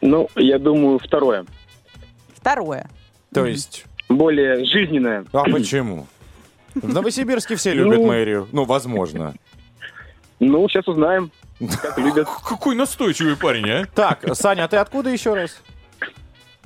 Ну, 0.00 0.28
я 0.36 0.58
думаю, 0.58 0.98
второе. 0.98 1.46
Второе. 2.34 2.88
То 3.32 3.44
есть, 3.46 3.84
Более 4.08 4.64
жизненное. 4.64 5.24
а 5.32 5.44
почему? 5.44 6.06
В 6.74 6.92
Новосибирске 6.92 7.56
все 7.56 7.72
любят 7.74 7.98
Ну. 7.98 8.06
мэрию. 8.06 8.48
Ну, 8.52 8.64
возможно. 8.64 9.34
Ну, 10.40 10.68
сейчас 10.68 10.86
узнаем, 10.88 11.30
как 11.82 11.98
любят. 11.98 12.28
Какой 12.48 12.74
настойчивый 12.76 13.36
парень, 13.36 13.68
а? 13.70 13.86
Так, 13.94 14.24
Саня, 14.34 14.64
а 14.64 14.68
ты 14.68 14.76
откуда 14.76 15.10
еще 15.10 15.34
раз? 15.34 15.60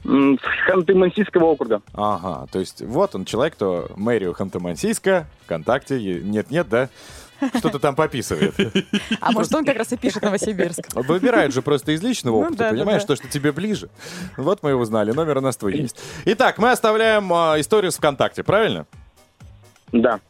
С 0.04 0.68
Ханты-Мансийского 0.68 1.44
округа. 1.44 1.80
Ага, 1.94 2.46
то 2.50 2.58
есть 2.58 2.82
вот 2.82 3.14
он, 3.14 3.24
человек, 3.24 3.54
кто 3.54 3.88
мэрию 3.96 4.32
Ханты-Мансийска, 4.32 5.24
ВКонтакте, 5.44 6.00
нет-нет, 6.00 6.68
да, 6.68 6.88
что-то 7.58 7.78
там 7.78 7.94
пописывает. 7.94 8.54
А 9.20 9.32
может, 9.32 9.54
он 9.54 9.64
как 9.64 9.76
раз 9.76 9.92
и 9.92 9.96
пишет 9.96 10.22
Новосибирск. 10.22 10.94
Выбирают 10.94 11.52
же 11.54 11.62
просто 11.62 11.92
из 11.92 12.02
личного 12.02 12.40
Ну 12.40 12.46
опыта, 12.46 12.70
понимаешь, 12.70 13.04
то, 13.04 13.16
что 13.16 13.28
тебе 13.28 13.52
ближе. 13.52 13.88
Вот 14.36 14.62
мы 14.62 14.70
его 14.70 14.80
узнали, 14.80 15.12
номер 15.12 15.38
у 15.38 15.40
нас 15.40 15.56
твой 15.56 15.76
есть. 15.76 15.96
Итак, 16.24 16.58
мы 16.58 16.70
оставляем 16.70 17.32
а, 17.32 17.56
историю 17.58 17.92
с 17.92 17.96
ВКонтакте, 17.96 18.42
правильно? 18.42 18.86
Да. 19.92 20.20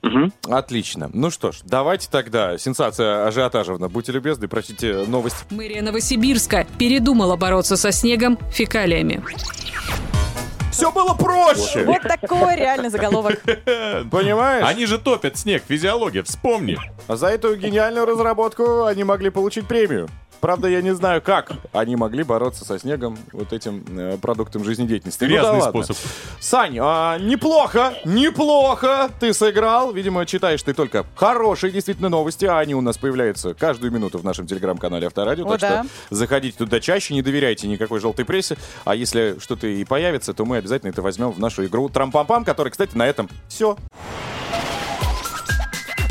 Отлично. 0.48 1.08
Ну 1.12 1.30
что 1.30 1.52
ж, 1.52 1.60
давайте 1.64 2.08
тогда, 2.10 2.58
сенсация 2.58 3.26
ажиотажевна, 3.26 3.88
будьте 3.88 4.10
любезны, 4.12 4.48
прочтите 4.48 5.04
новость. 5.06 5.44
Мэрия 5.50 5.82
Новосибирска 5.82 6.66
передумала 6.78 7.36
бороться 7.36 7.76
со 7.76 7.92
снегом 7.92 8.38
фекалиями. 8.50 9.22
Все 10.72 10.90
было 10.90 11.12
проще! 11.14 11.84
Вот 11.84 12.02
такой 12.02 12.56
реальный 12.56 12.88
заголовок. 12.88 13.40
Понимаешь? 14.10 14.66
Они 14.66 14.86
же 14.86 14.98
топят 14.98 15.36
снег, 15.36 15.62
физиология, 15.68 16.22
вспомни. 16.22 16.78
А 17.06 17.16
за 17.16 17.28
эту 17.28 17.54
гениальную 17.56 18.06
разработку 18.06 18.84
они 18.86 19.04
могли 19.04 19.28
получить 19.30 19.68
премию. 19.68 20.08
Правда, 20.42 20.66
я 20.66 20.82
не 20.82 20.92
знаю, 20.92 21.22
как 21.22 21.52
они 21.72 21.94
могли 21.94 22.24
бороться 22.24 22.64
со 22.64 22.76
снегом 22.76 23.16
вот 23.30 23.52
этим 23.52 23.84
э, 23.96 24.18
продуктом 24.20 24.64
жизнедеятельности. 24.64 25.22
Ну 25.22 25.30
да 25.30 25.36
Грязный 25.36 25.68
способ. 25.68 25.96
Сань, 26.40 26.78
а, 26.80 27.16
неплохо, 27.20 27.94
неплохо 28.04 29.08
ты 29.20 29.34
сыграл. 29.34 29.92
Видимо, 29.92 30.26
читаешь 30.26 30.60
ты 30.60 30.74
только 30.74 31.06
хорошие 31.14 31.70
действительно 31.70 32.08
новости, 32.08 32.44
а 32.44 32.58
они 32.58 32.74
у 32.74 32.80
нас 32.80 32.98
появляются 32.98 33.54
каждую 33.54 33.92
минуту 33.92 34.18
в 34.18 34.24
нашем 34.24 34.48
телеграм-канале 34.48 35.06
Авторадио. 35.06 35.46
О, 35.46 35.50
так 35.50 35.60
да. 35.60 35.84
что 35.84 35.90
заходите 36.10 36.58
туда 36.58 36.80
чаще, 36.80 37.14
не 37.14 37.22
доверяйте 37.22 37.68
никакой 37.68 38.00
желтой 38.00 38.24
прессе. 38.24 38.56
А 38.84 38.96
если 38.96 39.36
что-то 39.38 39.68
и 39.68 39.84
появится, 39.84 40.34
то 40.34 40.44
мы 40.44 40.56
обязательно 40.56 40.90
это 40.90 41.02
возьмем 41.02 41.30
в 41.30 41.38
нашу 41.38 41.64
игру 41.66 41.88
Трампам-пам, 41.88 42.44
которая, 42.44 42.72
кстати, 42.72 42.96
на 42.96 43.06
этом 43.06 43.28
все. 43.46 43.76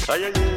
Поехали. 0.08 0.52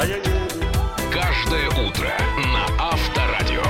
Каждое 0.00 1.68
утро 1.68 2.10
на 2.54 2.64
Авторадио. 2.78 3.62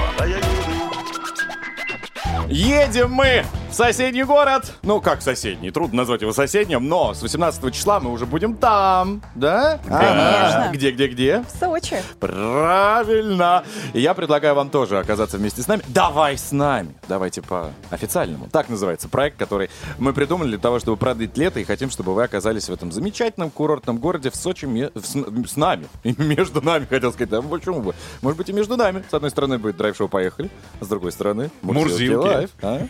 Едем 2.49 3.11
мы 3.11 3.45
в 3.71 3.75
соседний 3.75 4.25
город. 4.25 4.73
Ну, 4.83 5.01
как 5.01 5.23
соседний, 5.23 5.71
трудно 5.71 5.99
назвать 5.99 6.23
его 6.23 6.33
соседним, 6.33 6.89
но 6.89 7.15
с 7.15 7.23
18 7.23 7.73
числа 7.73 8.01
мы 8.01 8.11
уже 8.11 8.27
будем 8.27 8.55
там, 8.57 9.23
да? 9.35 9.79
Конечно. 9.87 10.71
Где, 10.73 10.91
где, 10.91 11.07
где? 11.09 11.43
В 11.43 11.59
Сочи. 11.59 11.97
Правильно. 12.19 13.63
И 13.93 14.01
я 14.01 14.15
предлагаю 14.15 14.55
вам 14.55 14.71
тоже 14.71 14.99
оказаться 14.99 15.37
вместе 15.39 15.63
с 15.63 15.69
нами. 15.69 15.83
Давай 15.89 16.37
с 16.37 16.53
нами. 16.53 16.95
Давайте 17.09 17.43
по 17.43 17.71
официальному. 17.91 18.49
Так 18.51 18.69
называется 18.69 19.09
проект, 19.09 19.39
который 19.39 19.71
мы 19.99 20.13
придумали 20.13 20.49
для 20.49 20.59
того, 20.59 20.79
чтобы 20.81 20.97
продлить 20.97 21.37
лето 21.39 21.61
и 21.61 21.65
хотим, 21.65 21.91
чтобы 21.91 22.15
вы 22.15 22.25
оказались 22.25 22.69
в 22.69 22.73
этом 22.73 22.91
замечательном 22.93 23.51
курортном 23.51 23.99
городе 23.99 24.31
в 24.31 24.37
Сочи 24.37 24.67
в- 24.67 24.91
с, 25.01 25.51
с 25.53 25.57
нами. 25.57 25.87
И 26.03 26.15
между 26.19 26.61
нами, 26.61 26.87
хотел 26.89 27.13
сказать. 27.13 27.31
Да 27.31 27.41
почему 27.43 27.81
бы? 27.81 27.95
Может 28.23 28.37
быть 28.39 28.49
и 28.49 28.53
между 28.53 28.77
нами. 28.77 29.05
С 29.11 29.15
одной 29.15 29.31
стороны 29.31 29.59
будет 29.59 29.77
драйв-шоу 29.77 30.09
«Поехали», 30.09 30.51
а 30.81 30.85
с 30.85 30.89
другой 30.89 31.13
стороны 31.13 31.51
Мурзилки. 31.63 32.27
Live. 32.27 32.51
а? 32.63 32.87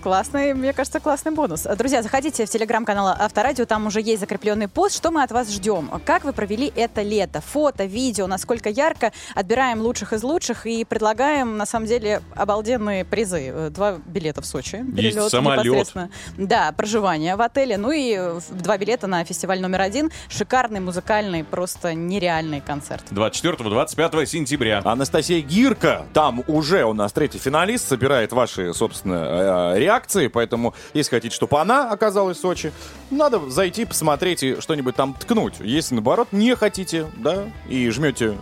Классный, 0.00 0.54
мне 0.54 0.72
кажется, 0.72 1.00
классный 1.00 1.32
бонус. 1.32 1.66
Друзья, 1.76 2.02
заходите 2.02 2.46
в 2.46 2.50
телеграм-канал 2.50 3.08
Авторадио, 3.18 3.64
там 3.64 3.86
уже 3.86 4.00
есть 4.00 4.20
закрепленный 4.20 4.68
пост. 4.68 4.96
Что 4.96 5.10
мы 5.10 5.22
от 5.22 5.32
вас 5.32 5.50
ждем? 5.50 5.90
Как 6.04 6.24
вы 6.24 6.32
провели 6.32 6.72
это 6.74 7.02
лето? 7.02 7.40
Фото, 7.40 7.84
видео, 7.84 8.26
насколько 8.26 8.68
ярко. 8.68 9.12
Отбираем 9.34 9.80
лучших 9.80 10.12
из 10.12 10.22
лучших 10.22 10.66
и 10.66 10.84
предлагаем, 10.84 11.56
на 11.56 11.66
самом 11.66 11.86
деле, 11.86 12.22
обалденные 12.34 13.04
призы. 13.04 13.70
Два 13.70 13.98
билета 14.06 14.42
в 14.42 14.46
Сочи. 14.46 14.84
Перелет 14.96 15.30
самолет. 15.30 15.64
непосредственно. 15.64 16.10
Да, 16.36 16.72
проживание 16.72 17.36
в 17.36 17.42
отеле. 17.42 17.76
Ну 17.76 17.90
и 17.90 18.18
два 18.50 18.78
билета 18.78 19.06
на 19.06 19.24
фестиваль 19.24 19.60
номер 19.60 19.80
один. 19.82 20.10
Шикарный, 20.28 20.80
музыкальный, 20.80 21.44
просто 21.44 21.94
нереальный 21.94 22.60
концерт. 22.60 23.04
24-25 23.10 24.26
сентября. 24.26 24.82
Анастасия 24.84 25.40
Гирка, 25.40 26.06
там 26.12 26.42
уже 26.46 26.84
у 26.84 26.92
нас 26.92 27.12
третий 27.12 27.38
финалист, 27.38 27.88
собирает 27.88 28.32
ваши, 28.32 28.72
собственно, 28.74 29.74
э, 29.74 29.78
реакции, 29.82 30.28
поэтому, 30.28 30.74
если 30.94 31.10
хотите, 31.10 31.34
чтобы 31.34 31.60
она 31.60 31.90
оказалась 31.90 32.38
в 32.38 32.40
Сочи, 32.40 32.72
надо 33.10 33.50
зайти, 33.50 33.84
посмотреть 33.84 34.42
и 34.42 34.60
что-нибудь 34.60 34.96
там 34.96 35.14
ткнуть. 35.14 35.54
Если, 35.60 35.94
наоборот, 35.94 36.28
не 36.32 36.54
хотите, 36.56 37.06
да, 37.16 37.44
и 37.68 37.88
жмете, 37.90 38.36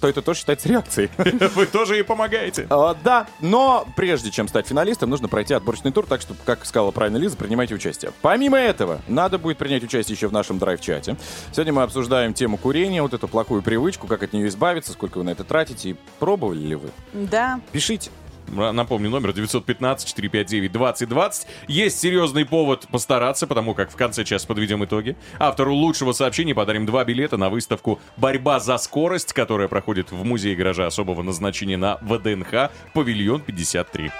то 0.00 0.08
это 0.08 0.22
тоже 0.22 0.40
считается 0.40 0.68
реакцией. 0.68 1.10
Вы 1.54 1.66
тоже 1.66 1.96
ей 1.96 2.04
помогаете. 2.04 2.66
А, 2.70 2.96
Да, 3.04 3.26
но 3.40 3.86
прежде 3.96 4.30
чем 4.30 4.48
стать 4.48 4.66
финалистом, 4.66 5.10
нужно 5.10 5.28
пройти 5.28 5.54
отборочный 5.54 5.92
тур, 5.92 6.06
так 6.06 6.20
что, 6.20 6.34
как 6.44 6.64
сказала 6.64 6.90
правильно 6.90 7.16
Лиза, 7.18 7.36
принимайте 7.36 7.74
участие. 7.74 8.12
Помимо 8.22 8.58
этого, 8.58 9.00
надо 9.08 9.38
будет 9.38 9.58
принять 9.58 9.82
участие 9.82 10.14
еще 10.14 10.28
в 10.28 10.32
нашем 10.32 10.58
драйв-чате. 10.58 11.16
Сегодня 11.52 11.72
мы 11.72 11.82
обсуждаем 11.82 12.32
тему 12.34 12.56
курения, 12.56 13.02
вот 13.02 13.14
эту 13.14 13.28
плохую 13.28 13.62
привычку, 13.62 14.06
как 14.06 14.22
от 14.22 14.32
нее 14.32 14.48
избавиться, 14.48 14.92
сколько 14.92 15.18
вы 15.18 15.24
на 15.24 15.30
это 15.30 15.44
тратите, 15.44 15.90
и 15.90 15.96
пробовали 16.18 16.58
ли 16.60 16.74
вы? 16.76 16.90
Да. 17.12 17.60
Пишите. 17.72 18.10
Напомню, 18.48 19.10
номер 19.10 19.30
915-459-2020. 19.30 21.46
Есть 21.68 22.00
серьезный 22.00 22.44
повод 22.44 22.88
постараться, 22.88 23.46
потому 23.46 23.74
как 23.74 23.90
в 23.90 23.96
конце 23.96 24.24
часа 24.24 24.46
подведем 24.46 24.84
итоги. 24.84 25.16
Автору 25.38 25.74
лучшего 25.74 26.12
сообщения 26.12 26.54
подарим 26.54 26.84
два 26.86 27.04
билета 27.04 27.36
на 27.36 27.50
выставку 27.50 28.00
«Борьба 28.16 28.60
за 28.60 28.78
скорость», 28.78 29.32
которая 29.32 29.66
проходит 29.68 30.12
в 30.12 30.24
Музее 30.24 30.56
гаража 30.56 30.86
особого 30.86 31.22
назначения 31.22 31.76
на 31.76 31.98
ВДНХ, 32.02 32.70
павильон 32.92 33.40
53. 33.40 34.10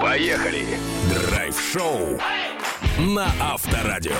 Поехали. 0.00 0.64
Драйв-шоу 1.10 2.18
на 2.98 3.26
Авторадио. 3.40 4.12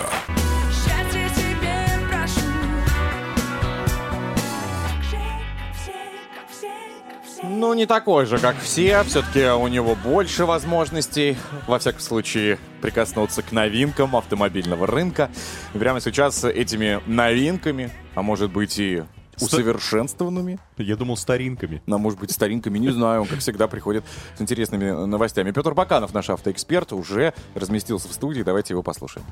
Ну, 7.42 7.74
не 7.74 7.86
такой 7.86 8.26
же, 8.26 8.38
как 8.38 8.58
все. 8.58 9.02
Все-таки 9.04 9.44
у 9.50 9.68
него 9.68 9.94
больше 9.94 10.44
возможностей, 10.46 11.36
во 11.66 11.78
всяком 11.78 12.00
случае, 12.00 12.58
прикоснуться 12.80 13.42
к 13.42 13.52
новинкам 13.52 14.16
автомобильного 14.16 14.86
рынка. 14.86 15.30
И 15.74 15.78
прямо 15.78 16.00
сейчас 16.00 16.44
этими 16.44 17.00
новинками, 17.06 17.90
а 18.14 18.22
может 18.22 18.50
быть 18.50 18.78
и 18.78 19.04
усовершенствованными. 19.40 20.58
Я 20.78 20.96
думал, 20.96 21.16
старинками. 21.16 21.82
Но, 21.86 21.98
может 21.98 22.18
быть, 22.18 22.32
старинками, 22.32 22.78
не 22.78 22.90
знаю. 22.90 23.22
Он, 23.22 23.26
как 23.26 23.40
всегда, 23.40 23.68
приходит 23.68 24.04
с 24.36 24.40
интересными 24.40 24.90
новостями. 25.06 25.50
Петр 25.50 25.74
Баканов, 25.74 26.14
наш 26.14 26.30
автоэксперт, 26.30 26.92
уже 26.92 27.34
разместился 27.54 28.08
в 28.08 28.12
студии. 28.12 28.42
Давайте 28.42 28.74
его 28.74 28.82
послушаем. 28.82 29.26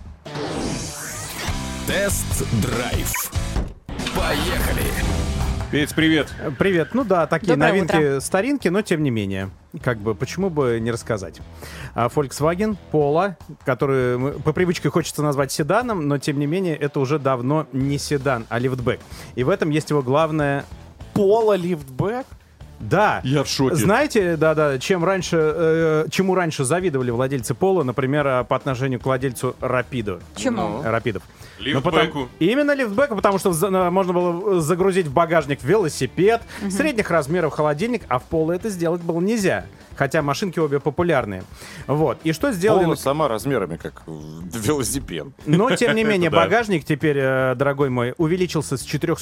Тест-драйв. 1.86 3.12
Поехали. 4.14 4.90
Петь, 5.74 5.92
привет. 5.92 6.32
Привет. 6.56 6.90
Ну 6.94 7.02
да, 7.02 7.26
такие 7.26 7.54
Доброе 7.54 7.72
новинки 7.72 7.96
утро. 7.96 8.20
старинки, 8.20 8.68
но 8.68 8.82
тем 8.82 9.02
не 9.02 9.10
менее. 9.10 9.50
Как 9.82 9.98
бы, 9.98 10.14
почему 10.14 10.48
бы 10.48 10.78
не 10.80 10.92
рассказать? 10.92 11.40
А, 11.96 12.06
Volkswagen 12.06 12.76
Polo, 12.92 13.34
который 13.64 14.38
по 14.42 14.52
привычке 14.52 14.88
хочется 14.88 15.20
назвать 15.24 15.50
седаном, 15.50 16.06
но 16.06 16.18
тем 16.18 16.38
не 16.38 16.46
менее 16.46 16.76
это 16.76 17.00
уже 17.00 17.18
давно 17.18 17.66
не 17.72 17.98
седан, 17.98 18.46
а 18.50 18.60
лифтбэк. 18.60 19.00
И 19.34 19.42
в 19.42 19.48
этом 19.48 19.70
есть 19.70 19.90
его 19.90 20.00
главное... 20.00 20.64
Пола 21.12 21.54
лифтбэк? 21.54 22.26
Да. 22.78 23.20
Я 23.24 23.42
в 23.42 23.48
шоке. 23.48 23.74
Знаете, 23.74 24.36
да-да, 24.36 24.78
чем 24.78 25.04
раньше, 25.04 25.38
э, 25.40 26.06
чему 26.08 26.36
раньше 26.36 26.62
завидовали 26.62 27.10
владельцы 27.10 27.52
Пола, 27.54 27.82
например, 27.82 28.24
э, 28.26 28.44
по 28.44 28.54
отношению 28.54 29.00
к 29.00 29.06
владельцу 29.06 29.56
Рапиду. 29.60 30.20
Чему? 30.36 30.82
Рапидов. 30.84 31.24
Ну, 31.24 31.34
Лифтбеку. 31.64 31.90
потому- 31.90 32.28
именно 32.38 32.74
лифтбеку, 32.74 33.16
потому 33.16 33.38
что 33.38 33.52
можно 33.90 34.12
было 34.12 34.60
загрузить 34.60 35.06
в 35.06 35.12
багажник 35.12 35.62
велосипед, 35.62 36.42
средних 36.70 37.10
размеров 37.10 37.52
холодильник, 37.52 38.02
а 38.08 38.18
в 38.18 38.24
поло 38.24 38.52
это 38.52 38.68
сделать 38.68 39.02
было 39.02 39.20
нельзя. 39.20 39.66
Хотя 39.96 40.22
машинки 40.22 40.58
обе 40.58 40.80
популярные. 40.80 41.44
Вот. 41.86 42.18
И 42.24 42.32
что 42.32 42.50
сделали... 42.50 42.84
Пола 42.84 42.94
сама 42.96 43.28
размерами, 43.28 43.76
как 43.76 44.02
велосипед. 44.06 45.28
Но, 45.46 45.70
тем 45.76 45.94
не 45.94 46.02
менее, 46.02 46.30
багажник 46.30 46.84
теперь, 46.84 47.16
э, 47.18 47.54
дорогой 47.54 47.90
мой, 47.90 48.12
увеличился 48.18 48.76
с 48.76 48.82
4 48.82 49.14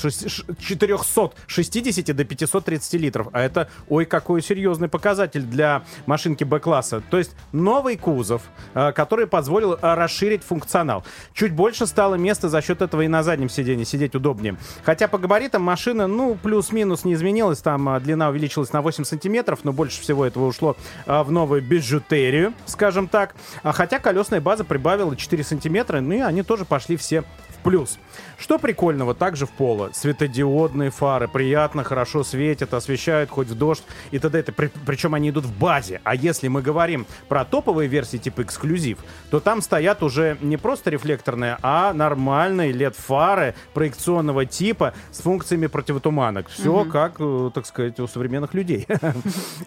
460 0.58 2.16
до 2.16 2.24
530 2.24 2.94
литров. 2.94 3.28
А 3.32 3.42
это, 3.42 3.68
ой, 3.88 4.04
какой 4.06 4.42
серьезный 4.42 4.88
показатель 4.88 5.42
для 5.42 5.82
машинки 6.06 6.44
Б-класса. 6.44 7.02
То 7.10 7.18
есть 7.18 7.32
новый 7.52 7.96
кузов, 7.96 8.42
э, 8.74 8.92
который 8.92 9.26
позволил 9.26 9.74
э, 9.74 9.94
расширить 9.94 10.42
функционал. 10.42 11.04
Чуть 11.34 11.52
больше 11.52 11.86
стало 11.86 12.14
места 12.32 12.48
за 12.48 12.62
счет 12.62 12.80
этого 12.80 13.02
и 13.02 13.08
на 13.08 13.22
заднем 13.22 13.50
сиденье 13.50 13.84
сидеть 13.84 14.14
удобнее. 14.14 14.56
Хотя 14.84 15.06
по 15.06 15.18
габаритам 15.18 15.60
машина, 15.60 16.06
ну, 16.06 16.34
плюс-минус 16.42 17.04
не 17.04 17.12
изменилась. 17.12 17.58
Там 17.58 17.86
э, 17.90 18.00
длина 18.00 18.30
увеличилась 18.30 18.72
на 18.72 18.80
8 18.80 19.04
сантиметров, 19.04 19.60
но 19.64 19.72
больше 19.74 20.00
всего 20.00 20.24
этого 20.24 20.46
ушло 20.46 20.74
э, 21.04 21.22
в 21.22 21.30
новую 21.30 21.60
бижутерию, 21.60 22.54
скажем 22.64 23.06
так. 23.06 23.34
А 23.62 23.72
Хотя 23.72 23.98
колесная 23.98 24.40
база 24.40 24.64
прибавила 24.64 25.14
4 25.14 25.44
сантиметра, 25.44 26.00
ну 26.00 26.14
и 26.14 26.20
они 26.20 26.42
тоже 26.42 26.64
пошли 26.64 26.96
все 26.96 27.22
плюс. 27.62 27.98
Что 28.38 28.58
прикольного 28.58 29.14
также 29.14 29.46
в 29.46 29.50
поло? 29.50 29.90
Светодиодные 29.92 30.90
фары 30.90 31.28
приятно, 31.28 31.84
хорошо 31.84 32.24
светят, 32.24 32.74
освещают 32.74 33.30
хоть 33.30 33.48
в 33.48 33.54
дождь 33.56 33.84
и 34.10 34.18
т.д. 34.18 34.42
При- 34.42 34.70
причем 34.84 35.14
они 35.14 35.30
идут 35.30 35.44
в 35.44 35.56
базе. 35.56 36.00
А 36.02 36.14
если 36.14 36.48
мы 36.48 36.60
говорим 36.60 37.06
про 37.28 37.44
топовые 37.44 37.88
версии 37.88 38.16
типа 38.16 38.42
эксклюзив, 38.42 38.98
то 39.30 39.38
там 39.38 39.62
стоят 39.62 40.02
уже 40.02 40.36
не 40.40 40.56
просто 40.56 40.90
рефлекторные, 40.90 41.56
а 41.62 41.92
нормальные 41.92 42.72
LED-фары 42.72 43.54
проекционного 43.74 44.44
типа 44.44 44.92
с 45.12 45.20
функциями 45.20 45.68
противотуманок. 45.68 46.48
Все 46.48 46.84
как, 46.84 47.16
э, 47.20 47.50
так 47.54 47.66
сказать, 47.66 48.00
у 48.00 48.06
современных 48.06 48.54
людей. 48.54 48.86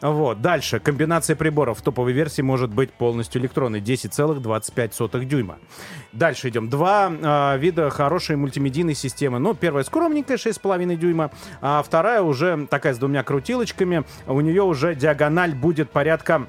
Вот. 0.01 0.41
Дальше. 0.41 0.79
Комбинация 0.79 1.35
приборов 1.35 1.79
в 1.79 1.81
топовой 1.81 2.13
версии 2.13 2.41
может 2.41 2.69
быть 2.69 2.91
полностью 2.91 3.41
электронной. 3.41 3.79
10,25 3.81 5.25
дюйма. 5.25 5.57
Дальше 6.11 6.49
идем. 6.49 6.69
Два 6.69 7.11
а, 7.11 7.57
вида 7.57 7.84
хорошей 7.89 8.35
мультимедийной 8.35 8.95
системы. 8.95 9.39
Ну, 9.39 9.53
первая 9.53 9.83
скромненькая, 9.83 10.37
6,5 10.37 10.95
дюйма, 10.95 11.31
а 11.61 11.83
вторая 11.83 12.21
уже 12.21 12.67
такая 12.69 12.93
с 12.93 12.97
двумя 12.97 13.23
крутилочками. 13.23 14.03
У 14.27 14.41
нее 14.41 14.63
уже 14.63 14.95
диагональ 14.95 15.53
будет 15.53 15.89
порядка 15.89 16.47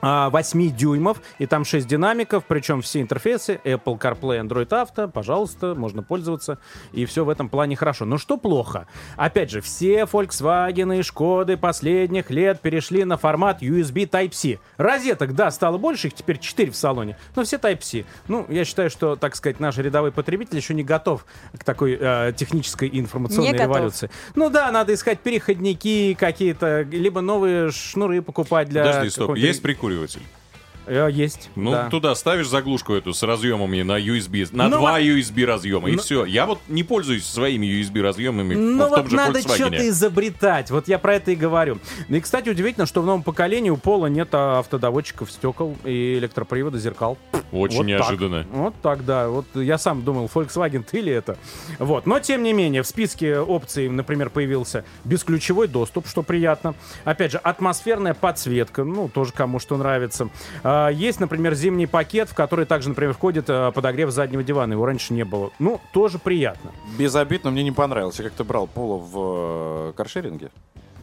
8 0.00 0.76
дюймов, 0.76 1.20
и 1.38 1.46
там 1.46 1.64
6 1.64 1.86
динамиков, 1.86 2.44
причем 2.46 2.82
все 2.82 3.00
интерфейсы, 3.00 3.60
Apple 3.64 3.98
CarPlay, 3.98 4.46
Android 4.46 4.68
Auto, 4.68 5.10
пожалуйста, 5.10 5.74
можно 5.74 6.02
пользоваться, 6.02 6.58
и 6.92 7.04
все 7.04 7.24
в 7.24 7.28
этом 7.28 7.48
плане 7.48 7.76
хорошо. 7.76 8.04
Но 8.04 8.18
что 8.18 8.36
плохо? 8.36 8.86
Опять 9.16 9.50
же, 9.50 9.60
все 9.60 10.02
Volkswagen 10.02 10.98
и 10.98 11.02
Шкоды 11.02 11.56
последних 11.56 12.30
лет 12.30 12.60
перешли 12.60 13.04
на 13.04 13.16
формат 13.16 13.62
USB 13.62 14.08
Type-C. 14.08 14.58
Розеток, 14.76 15.34
да, 15.34 15.50
стало 15.50 15.78
больше, 15.78 16.08
их 16.08 16.14
теперь 16.14 16.38
4 16.38 16.70
в 16.70 16.76
салоне, 16.76 17.16
но 17.34 17.42
все 17.44 17.56
Type-C. 17.56 18.04
Ну, 18.28 18.46
я 18.48 18.64
считаю, 18.64 18.90
что, 18.90 19.16
так 19.16 19.34
сказать, 19.36 19.60
наш 19.60 19.78
рядовой 19.78 20.12
потребитель 20.12 20.56
еще 20.56 20.74
не 20.74 20.84
готов 20.84 21.26
к 21.58 21.64
такой 21.64 21.98
э, 22.00 22.32
технической 22.36 22.88
информационной 22.92 23.52
Не 23.52 23.52
готов. 23.52 23.76
революции. 23.76 24.10
Ну 24.34 24.50
да, 24.50 24.70
надо 24.70 24.94
искать 24.94 25.20
переходники 25.20 26.14
какие-то, 26.18 26.82
либо 26.82 27.20
новые 27.20 27.70
шнуры 27.70 28.22
покупать 28.22 28.68
для... 28.68 28.84
Подожди, 28.84 29.10
стоп, 29.10 29.36
есть 29.36 29.62
прикуриватель? 29.62 29.87
Э, 29.90 30.06
Есть. 31.10 31.50
Ну, 31.54 31.72
да. 31.72 31.88
туда 31.88 32.14
ставишь 32.14 32.48
заглушку 32.48 32.94
эту 32.94 33.12
с 33.12 33.22
разъемами 33.22 33.82
на 33.82 33.98
USB, 33.98 34.48
на 34.52 34.68
Ну, 34.68 34.78
два 34.78 35.00
USB 35.00 35.44
разъема, 35.44 35.88
и 35.90 35.92
Ну- 35.96 35.98
все. 36.02 36.24
Я 36.24 36.46
вот 36.46 36.58
не 36.68 36.82
пользуюсь 36.84 37.24
своими 37.26 37.66
USB 37.66 38.00
разъемами 38.00 38.54
Ну 38.54 38.86
в 38.86 38.90
том 38.90 39.02
вот 39.02 39.10
же 39.10 39.16
надо 39.16 39.40
что-то 39.40 39.88
изобретать. 39.88 40.70
Вот 40.70 40.88
я 40.88 40.98
про 40.98 41.14
это 41.16 41.32
и 41.32 41.36
говорю. 41.36 41.78
И, 42.08 42.20
кстати, 42.20 42.48
удивительно, 42.48 42.86
что 42.86 43.02
в 43.02 43.06
новом 43.06 43.22
поколении 43.22 43.70
у 43.70 43.76
Пола 43.76 44.06
нет 44.06 44.34
автодоводчиков 44.34 45.30
стекол 45.30 45.76
и 45.84 46.18
электропривода 46.18 46.78
зеркал. 46.78 47.18
Очень 47.52 47.52
Вот 47.52 47.70
так. 47.70 47.86
неожиданно. 47.86 48.46
Вот 48.50 48.74
так, 48.82 49.04
да. 49.04 49.28
Вот 49.28 49.46
я 49.54 49.78
сам 49.78 50.02
думал, 50.02 50.30
Volkswagen 50.32 50.84
ты 50.88 51.00
ли 51.00 51.12
это? 51.12 51.36
Вот. 51.78 52.06
Но, 52.06 52.20
тем 52.20 52.42
не 52.42 52.52
менее, 52.52 52.82
в 52.82 52.86
списке 52.86 53.38
опций, 53.38 53.88
например, 53.88 54.30
появился 54.30 54.84
бесключевой 55.04 55.68
доступ, 55.68 56.06
что 56.08 56.22
приятно. 56.22 56.74
Опять 57.04 57.32
же, 57.32 57.38
атмосферная 57.38 58.14
подсветка, 58.14 58.84
ну, 58.84 59.08
тоже 59.08 59.32
кому 59.32 59.58
что 59.58 59.76
нравится. 59.76 60.28
А, 60.62 60.77
есть, 60.86 61.20
например, 61.20 61.54
зимний 61.54 61.86
пакет, 61.86 62.28
в 62.28 62.34
который 62.34 62.64
также, 62.64 62.90
например, 62.90 63.12
входит 63.12 63.46
а, 63.48 63.72
подогрев 63.72 64.10
заднего 64.10 64.42
дивана. 64.42 64.74
Его 64.74 64.86
раньше 64.86 65.12
не 65.14 65.24
было. 65.24 65.50
Ну, 65.58 65.80
тоже 65.92 66.18
приятно. 66.18 66.72
Без 66.98 67.14
обид, 67.14 67.44
но 67.44 67.50
мне 67.50 67.62
не 67.62 67.72
понравилось. 67.72 68.18
Я 68.18 68.24
как-то 68.24 68.44
брал 68.44 68.66
Пола 68.66 68.98
в 68.98 69.90
э, 69.90 69.92
каршеринге. 69.96 70.50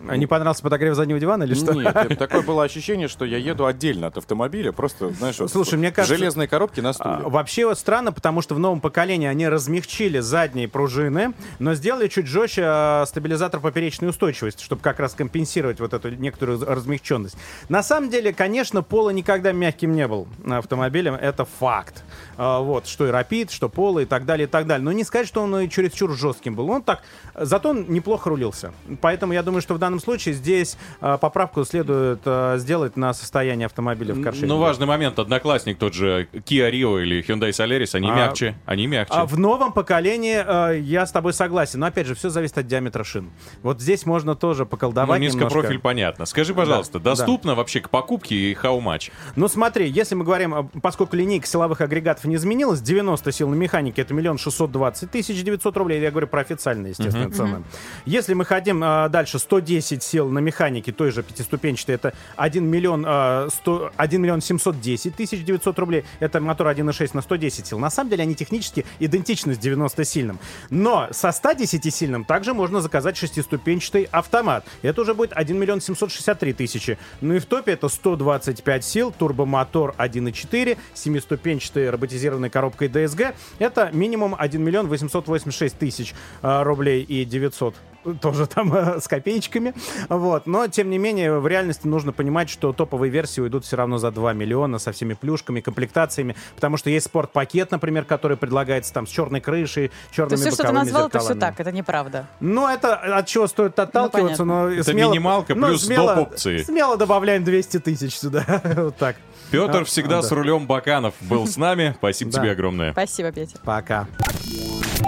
А 0.10 0.18
не 0.18 0.28
понравился 0.28 0.62
подогрев 0.64 0.96
заднего 0.96 1.20
дивана 1.20 1.44
или 1.44 1.54
что? 1.54 1.74
Нет, 1.74 2.18
такое 2.18 2.42
было 2.42 2.64
ощущение, 2.64 3.08
что 3.08 3.26
я 3.26 3.38
еду 3.38 3.66
отдельно 3.66 4.08
от 4.08 4.18
автомобиля, 4.18 4.72
просто, 4.72 5.10
знаешь, 5.14 5.40
вот 5.40 5.52
Слушай, 5.52 5.78
мне 5.80 5.92
в 5.92 5.96
кажется- 5.96 6.16
железной 6.18 6.48
коробке 6.48 6.82
на 6.82 6.94
стуле. 6.94 7.16
А, 7.24 7.30
Вообще 7.30 7.66
вот 7.66 7.78
странно, 7.80 8.12
потому 8.12 8.42
что 8.42 8.56
в 8.56 8.60
новом 8.60 8.80
поколении 8.82 9.28
они 9.28 9.48
размягчили 9.48 10.20
задние 10.20 10.68
пружины, 10.68 11.34
но 11.60 11.74
сделали 11.74 12.08
чуть 12.08 12.28
жестче 12.28 12.64
а, 12.66 13.06
стабилизатор 13.06 13.60
поперечной 13.60 14.10
устойчивости, 14.10 14.64
чтобы 14.64 14.82
как 14.82 15.00
раз 15.00 15.14
компенсировать 15.14 15.80
вот 15.80 15.94
эту 15.94 16.10
некоторую 16.10 16.64
размягченность. 16.66 17.36
На 17.70 17.84
самом 17.84 18.10
деле, 18.10 18.34
конечно, 18.34 18.82
Поло 18.84 19.10
никогда 19.10 19.52
мягким 19.52 19.94
не 19.94 20.08
был 20.08 20.28
автомобилем, 20.50 21.16
это 21.16 21.46
факт. 21.46 22.04
А, 22.38 22.60
Вот, 22.60 22.88
что 22.88 23.08
и 23.08 23.12
Rapid, 23.12 23.52
что 23.52 23.70
Поло 23.70 24.00
и 24.00 24.06
так 24.06 24.26
далее, 24.26 24.48
и 24.48 24.50
так 24.50 24.68
далее. 24.68 24.84
Но 24.84 24.92
не 24.92 25.04
сказать, 25.04 25.28
что 25.28 25.42
он 25.42 25.58
и 25.60 25.70
чересчур 25.70 26.12
жестким 26.16 26.56
был. 26.56 26.70
Он 26.70 26.82
так, 26.82 27.02
зато 27.36 27.70
он 27.70 27.86
неплохо 27.90 28.30
рулился. 28.30 28.74
Поэтому 29.02 29.34
я 29.34 29.44
думаю, 29.44 29.62
что 29.62 29.74
в 29.74 29.80
данном 29.80 30.00
случае 30.00 30.34
здесь 30.36 30.78
а, 31.02 31.18
поправку 31.18 31.64
следует 31.66 32.20
а, 32.26 32.58
сделать 32.58 32.98
на 32.98 33.14
состояние 33.14 33.66
автомобиля 33.68 34.14
в 34.14 34.22
каршеринге. 34.22 34.54
Ну, 34.54 34.60
важный 34.60 34.86
момент. 34.86 35.18
Одноклассник 35.20 35.78
тот 35.78 35.94
же 35.94 36.28
Kia 36.34 36.70
Rio 36.72 37.02
или 37.02 37.24
Hyundai 37.26 37.50
Solaris, 37.50 37.96
они 37.96 38.10
А- 38.10 38.16
мягче. 38.16 38.56
Они 38.66 38.88
мягче. 38.88 39.14
А 39.16 39.26
в 39.26 39.38
новом 39.40 39.72
поколении 39.74 40.80
я 40.82 41.06
с 41.06 41.12
тобой 41.12 41.34
согласен. 41.34 41.80
Но 41.80 41.86
опять 41.88 42.08
же, 42.08 42.16
все 42.16 42.30
зависит 42.30 42.58
от 42.58 42.68
диаметра 42.68 43.04
шин. 43.04 43.32
Вот 43.64 43.82
здесь 43.82 44.06
можно 44.06 44.36
тоже 44.36 44.64
Ну, 44.64 44.68
поколдовать 44.68 45.20
немножко. 45.22 45.46
низкопрофиль 45.46 45.80
понятно. 45.80 46.26
Скажи, 46.26 46.54
пожалуйста, 46.54 47.00
Да, 47.00 47.12
доступно 47.12 47.56
вообще 47.56 47.80
к 47.80 47.90
покупке 47.90 48.36
и 48.36 48.54
how 48.54 48.80
much? 48.82 49.12
Ну 49.36 49.48
смотри, 49.48 49.88
если 49.90 50.16
мы 50.16 50.26
говорим, 50.26 50.70
поскольку 50.82 51.16
линейка 51.16 51.48
силовых 51.48 51.82
агрегатов 51.82 52.25
не 52.28 52.36
изменилась, 52.36 52.82
90 52.82 53.32
сил 53.32 53.50
на 53.50 53.56
механике 53.56 54.02
это 54.02 54.14
миллион 54.14 54.38
шестьсот 54.38 54.72
двадцать 54.72 55.12
тысяч 55.12 55.44
900 55.44 55.78
рублей, 55.78 56.02
я 56.02 56.12
говорю 56.12 56.28
про 56.28 56.42
официальные, 56.42 56.92
естественно, 56.92 57.26
Мгм. 57.28 57.34
цены. 57.34 57.64
Если 58.06 58.34
мы 58.34 58.46
хотим 58.46 58.84
э, 58.84 59.10
дальше 59.10 59.40
110 59.40 60.02
сил 60.04 60.30
на 60.30 60.40
механике, 60.40 60.92
той 60.92 61.12
же 61.12 61.24
пятиступенчатой, 61.24 61.96
это 61.96 62.14
1 62.36 62.66
миллион, 62.66 63.06
э, 63.08 63.50
100, 63.52 63.92
1 63.96 64.22
миллион 64.22 64.42
710 64.42 65.16
тысяч 65.16 65.44
900 65.44 65.80
рублей, 65.80 66.04
это 66.20 66.40
мотор 66.40 66.68
1.6 66.68 67.14
на 67.14 67.22
110 67.22 67.66
сил. 67.68 67.80
На 67.80 67.90
самом 67.90 68.10
деле 68.10 68.24
они 68.24 68.36
технически 68.36 68.86
идентичны 69.00 69.56
с 69.56 69.58
90-сильным. 69.58 70.38
Но 70.70 71.08
со 71.12 71.30
110-сильным 71.30 72.26
также 72.26 72.54
можно 72.54 72.82
заказать 72.82 73.18
шестиступенчатый 73.18 74.08
автомат. 74.12 74.66
Это 74.82 75.02
уже 75.02 75.14
будет 75.14 75.32
1 75.34 75.58
миллион 75.58 75.82
763 75.82 76.54
тысячи. 76.54 76.98
Ну 77.22 77.34
и 77.36 77.40
в 77.40 77.46
топе 77.46 77.74
это 77.74 77.90
125 77.90 78.84
сил, 78.86 79.14
турбомотор 79.18 79.94
1.4, 79.98 80.78
семиступенчатой 80.94 81.90
роботизированной 82.16 82.50
коробкой 82.50 82.88
DSG. 82.88 83.34
Это 83.60 83.90
минимум 83.92 84.36
1 84.38 84.62
миллион 84.62 84.88
886 84.88 85.78
тысяч 85.78 86.14
э, 86.42 86.64
рублей 86.64 87.04
и 87.04 87.26
900 87.26 87.76
тоже 88.22 88.46
там 88.46 88.74
э, 88.74 89.00
с 89.00 89.08
копеечками. 89.08 89.74
Вот. 90.10 90.46
Но, 90.46 90.68
тем 90.68 90.90
не 90.90 90.98
менее, 90.98 91.40
в 91.40 91.48
реальности 91.48 91.88
нужно 91.88 92.14
понимать, 92.14 92.50
что 92.50 92.72
топовые 92.72 93.10
версии 93.10 93.42
уйдут 93.42 93.66
все 93.66 93.78
равно 93.78 93.98
за 93.98 94.12
2 94.12 94.34
миллиона 94.34 94.78
со 94.78 94.92
всеми 94.92 95.16
плюшками, 95.16 95.60
комплектациями, 95.60 96.36
потому 96.56 96.78
что 96.78 96.90
есть 96.90 97.08
спортпакет, 97.08 97.72
например, 97.72 98.06
который 98.06 98.38
предлагается 98.38 98.94
там 98.94 99.08
с 99.08 99.10
черной 99.10 99.42
крышей, 99.42 99.88
То 99.88 100.16
черными 100.16 100.40
все, 100.40 100.52
что 100.52 100.64
ты 100.68 100.72
назвал, 100.72 101.08
это 101.08 101.20
все 101.20 101.30
зеркалами. 101.30 101.40
так, 101.40 101.60
это 101.60 101.72
неправда. 101.72 102.28
Ну, 102.40 102.68
это 102.68 102.96
от 102.96 103.26
чего 103.26 103.48
стоит 103.48 103.78
отталкиваться, 103.80 104.44
понятно. 104.44 104.46
но 104.46 104.68
Это 104.70 104.92
смело... 104.92 105.12
минималка 105.12 105.56
ну, 105.56 105.68
плюс 105.68 105.88
смело- 105.90 106.16
доп. 106.16 106.32
опции. 106.32 106.62
Смело 106.62 106.98
добавляем 106.98 107.44
200 107.44 107.80
тысяч 107.80 108.18
сюда. 108.18 108.62
вот 108.76 108.98
так. 108.98 109.16
Петр 109.52 109.82
А, 109.82 109.86
всегда 109.86 110.20
а, 110.20 110.22
с 110.24 110.30
да. 110.30 110.36
рулем 110.36 110.68
Баканов 110.68 111.14
был 111.22 111.48
с 111.48 111.58
нами. 111.58 111.94
Спасибо 111.98 112.32
Да. 112.32 112.40
тебе 112.42 112.52
огромное. 112.52 112.92
Спасибо, 112.92 113.32
Петя. 113.32 113.58
Пока. 113.64 114.08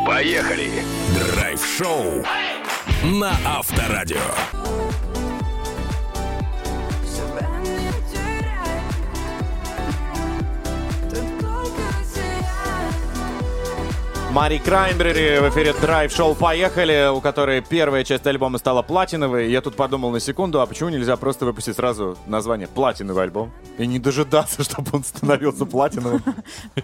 Поехали! 0.05 0.69
Драйв-шоу 1.33 2.23
на 3.03 3.31
Авторадио. 3.45 4.17
Мари 14.31 14.59
Краймбрери 14.59 15.39
в 15.39 15.49
эфире 15.49 15.73
драйв-шоу 15.73 16.35
«Поехали», 16.35 17.09
у 17.11 17.21
которой 17.21 17.61
первая 17.61 18.03
часть 18.03 18.27
альбома 18.27 18.57
стала 18.59 18.81
платиновой. 18.83 19.49
Я 19.49 19.61
тут 19.61 19.75
подумал 19.75 20.11
на 20.11 20.19
секунду, 20.19 20.61
а 20.61 20.65
почему 20.67 20.89
нельзя 20.89 21.15
просто 21.17 21.45
выпустить 21.45 21.75
сразу 21.77 22.17
название 22.27 22.67
«Платиновый 22.67 23.23
альбом» 23.23 23.51
и 23.79 23.87
не 23.87 23.97
дожидаться, 23.99 24.63
чтобы 24.69 24.89
он 24.93 25.03
становился 25.03 25.65
платиновым? 25.65 26.21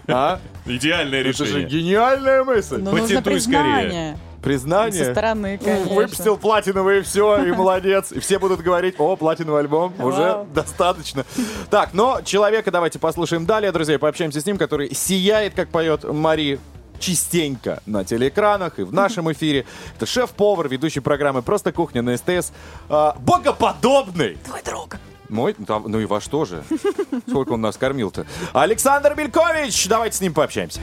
А? 0.08 0.40
Идеальное 0.66 1.20
Это 1.20 1.32
же 1.32 1.44
решение. 1.44 1.68
гениальная 1.68 2.42
мысль. 2.44 2.78
Ну, 2.78 2.90
нужно 2.90 3.02
Патентуй 3.02 3.32
признание. 3.34 4.18
Признание. 4.42 5.04
Со 5.04 5.10
стороны, 5.12 5.58
Ну, 5.60 5.64
конечно. 5.66 5.94
Выпустил 5.94 6.36
платиновый 6.36 6.98
и 6.98 7.02
все, 7.02 7.44
и 7.44 7.52
молодец. 7.52 8.10
И 8.10 8.18
все 8.20 8.38
будут 8.38 8.60
говорить, 8.62 8.96
о, 8.98 9.16
платиновый 9.16 9.60
альбом, 9.60 9.92
уже 10.00 10.20
Вау. 10.22 10.46
достаточно. 10.52 11.24
Так, 11.70 11.90
но 11.94 12.20
человека 12.24 12.70
давайте 12.70 12.98
послушаем 12.98 13.46
далее, 13.46 13.70
друзья, 13.70 13.98
пообщаемся 13.98 14.40
с 14.40 14.46
ним, 14.46 14.58
который 14.58 14.92
сияет, 14.94 15.54
как 15.54 15.68
поет 15.68 16.04
Мари, 16.04 16.58
частенько 16.98 17.82
на 17.86 18.04
телеэкранах 18.04 18.78
и 18.78 18.82
в 18.82 18.92
нашем 18.92 19.30
эфире. 19.32 19.66
Это 19.96 20.06
шеф-повар, 20.06 20.68
ведущий 20.68 21.00
программы 21.00 21.42
«Просто 21.42 21.72
кухня» 21.72 22.02
на 22.02 22.16
СТС. 22.16 22.52
А, 22.88 23.16
богоподобный! 23.20 24.36
Твой 24.44 24.62
друг. 24.62 24.96
Мой? 25.28 25.54
Ну, 25.58 25.64
там- 25.66 25.84
ну 25.86 26.00
и 26.00 26.04
ваш 26.04 26.26
тоже. 26.28 26.62
Сколько 27.28 27.52
он 27.52 27.60
нас 27.60 27.76
кормил-то? 27.76 28.26
Александр 28.52 29.14
Белькович! 29.14 29.88
Давайте 29.88 30.16
с 30.18 30.20
ним 30.20 30.34
пообщаемся. 30.34 30.80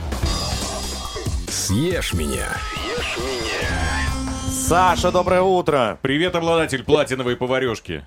Съешь 1.50 2.14
меня. 2.14 2.48
Саша, 4.50 5.12
доброе 5.12 5.42
утро. 5.42 6.00
Привет, 6.02 6.36
обладатель 6.36 6.84
платиновой 6.84 7.36
поварешки. 7.36 8.04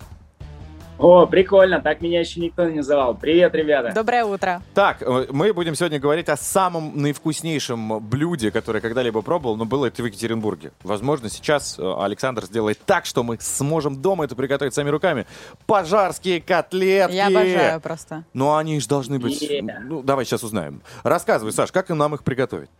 О, 0.99 1.27
прикольно, 1.27 1.81
так 1.81 2.01
меня 2.01 2.21
еще 2.21 2.41
никто 2.41 2.65
не 2.69 2.77
называл. 2.77 3.17
Привет, 3.17 3.55
ребята. 3.55 3.93
Доброе 3.93 4.25
утро. 4.25 4.63
Так, 4.75 5.03
э, 5.03 5.27
мы 5.31 5.53
будем 5.53 5.75
сегодня 5.75 5.99
говорить 5.99 6.29
о 6.29 6.37
самом 6.37 7.01
наивкуснейшем 7.01 7.99
блюде, 7.99 8.53
которое 8.53 8.81
когда-либо 8.81 9.21
пробовал, 9.21 9.57
но 9.57 9.65
было 9.65 9.87
это 9.87 10.03
в 10.03 10.07
Екатеринбурге. 10.07 10.71
Возможно, 10.85 11.29
сейчас 11.29 11.79
э, 11.81 11.95
Александр 11.99 12.45
сделает 12.45 12.79
так, 12.87 13.07
что 13.07 13.25
мы 13.25 13.39
сможем 13.41 14.01
дома 14.01 14.25
это 14.25 14.37
приготовить 14.37 14.73
своими 14.73 14.91
руками. 14.91 15.27
Пожарские 15.67 16.41
котлетки. 16.41 17.15
Я 17.15 17.27
обожаю 17.27 17.81
просто. 17.81 18.25
Но 18.33 18.57
они 18.57 18.79
же 18.79 18.87
должны 18.87 19.19
быть... 19.19 19.43
Yeah. 19.43 19.81
Ну, 19.81 20.01
давай 20.03 20.25
сейчас 20.25 20.45
узнаем. 20.45 20.81
Рассказывай, 21.03 21.53
Саш, 21.53 21.73
как 21.73 21.89
нам 21.89 22.15
их 22.15 22.23
приготовить? 22.23 22.71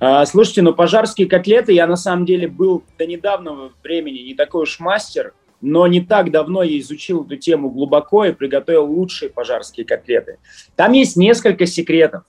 А, 0.00 0.26
слушайте, 0.26 0.62
ну 0.62 0.74
пожарские 0.74 1.28
котлеты, 1.28 1.72
я 1.72 1.86
на 1.86 1.96
самом 1.96 2.26
деле 2.26 2.48
был 2.48 2.82
до 2.98 3.06
недавнего 3.06 3.70
времени 3.84 4.18
не 4.18 4.34
такой 4.34 4.64
уж 4.64 4.80
мастер, 4.80 5.32
но 5.62 5.86
не 5.86 6.00
так 6.00 6.30
давно 6.30 6.62
я 6.62 6.78
изучил 6.80 7.24
эту 7.24 7.36
тему 7.36 7.70
глубоко 7.70 8.24
и 8.24 8.32
приготовил 8.32 8.84
лучшие 8.84 9.30
пожарские 9.30 9.86
котлеты. 9.86 10.38
Там 10.76 10.92
есть 10.92 11.16
несколько 11.16 11.66
секретов. 11.66 12.24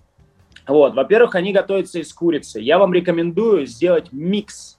Вот, 0.66 0.94
во-первых, 0.96 1.36
они 1.36 1.52
готовятся 1.52 2.00
из 2.00 2.14
курицы. 2.14 2.62
Я 2.62 2.78
вам 2.78 2.94
рекомендую 2.94 3.66
сделать 3.66 4.14
микс 4.14 4.78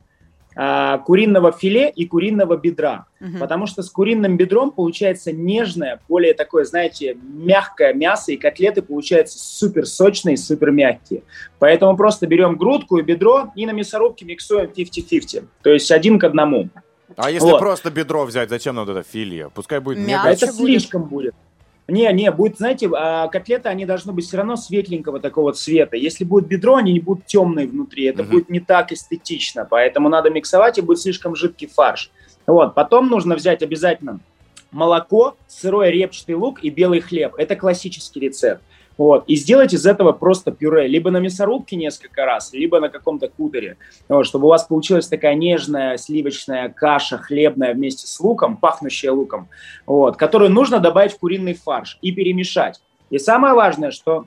а, 0.56 0.98
куриного 0.98 1.50
филе 1.50 1.90
и 1.90 2.06
куриного 2.06 2.56
бедра. 2.56 3.06
Мгм. 3.18 3.40
Потому 3.40 3.66
что 3.66 3.82
с 3.82 3.90
куриным 3.90 4.36
бедром 4.36 4.70
получается 4.70 5.32
нежное, 5.32 6.00
более 6.08 6.32
такое, 6.32 6.64
знаете, 6.64 7.16
мягкое 7.20 7.92
мясо, 7.92 8.30
и 8.32 8.36
котлеты 8.36 8.80
получаются 8.80 9.38
супер 9.38 9.84
сочные, 9.84 10.36
супер 10.36 10.70
мягкие. 10.70 11.22
Поэтому 11.58 11.96
просто 11.96 12.26
берем 12.28 12.56
грудку 12.56 12.98
и 12.98 13.02
бедро 13.02 13.52
и 13.56 13.66
на 13.66 13.72
мясорубке 13.72 14.24
миксуем 14.24 14.70
50-50. 14.70 15.44
То 15.62 15.70
есть 15.70 15.90
один 15.90 16.18
к 16.20 16.24
одному. 16.24 16.68
А 17.16 17.30
если 17.30 17.50
Вот. 17.50 17.58
просто 17.58 17.90
бедро 17.90 18.24
взять, 18.24 18.48
зачем 18.48 18.74
нам 18.76 18.86
вот 18.86 18.96
это 18.96 19.08
филе? 19.08 19.50
Пускай 19.54 19.80
будет 19.80 19.98
А 19.98 20.00
мега... 20.00 20.28
это 20.30 20.46
слишком 20.52 21.04
будет. 21.04 21.34
Не, 21.86 22.10
не, 22.14 22.30
будет, 22.30 22.56
знаете, 22.56 22.88
а, 22.96 23.28
котлеты, 23.28 23.68
они 23.68 23.84
должны 23.84 24.12
быть 24.12 24.24
все 24.24 24.38
равно 24.38 24.56
светленького 24.56 25.20
такого 25.20 25.52
цвета. 25.52 25.96
Если 25.98 26.24
будет 26.24 26.46
бедро, 26.46 26.76
они 26.76 26.94
не 26.94 27.00
будут 27.00 27.26
темные 27.26 27.66
внутри. 27.66 28.04
Это 28.04 28.22
Мгм. 28.22 28.32
будет 28.32 28.48
не 28.48 28.60
так 28.60 28.90
эстетично. 28.90 29.66
Поэтому 29.68 30.08
надо 30.08 30.30
миксовать, 30.30 30.78
и 30.78 30.80
будет 30.80 31.00
слишком 31.00 31.36
жидкий 31.36 31.66
фарш. 31.68 32.10
Вот, 32.46 32.74
потом 32.74 33.08
нужно 33.08 33.34
взять 33.34 33.62
обязательно 33.62 34.20
молоко, 34.70 35.36
сырой 35.46 35.90
репчатый 35.90 36.34
лук 36.34 36.64
и 36.64 36.70
белый 36.70 37.00
хлеб. 37.00 37.34
Это 37.36 37.54
классический 37.54 38.20
рецепт. 38.20 38.62
Вот. 38.96 39.24
И 39.26 39.36
сделать 39.36 39.74
из 39.74 39.86
этого 39.86 40.12
просто 40.12 40.52
пюре. 40.52 40.86
Либо 40.86 41.10
на 41.10 41.18
мясорубке 41.18 41.76
несколько 41.76 42.24
раз, 42.24 42.52
либо 42.52 42.80
на 42.80 42.88
каком-то 42.88 43.28
кутере. 43.28 43.76
Вот, 44.08 44.26
чтобы 44.26 44.46
у 44.46 44.48
вас 44.48 44.64
получилась 44.64 45.08
такая 45.08 45.34
нежная 45.34 45.96
сливочная 45.96 46.68
каша 46.68 47.18
хлебная 47.18 47.74
вместе 47.74 48.06
с 48.06 48.20
луком, 48.20 48.56
пахнущая 48.56 49.12
луком, 49.12 49.48
вот, 49.86 50.16
которую 50.16 50.50
нужно 50.50 50.80
добавить 50.80 51.12
в 51.12 51.18
куриный 51.18 51.54
фарш 51.54 51.98
и 52.02 52.12
перемешать. 52.12 52.80
И 53.10 53.18
самое 53.18 53.54
важное, 53.54 53.90
что 53.90 54.26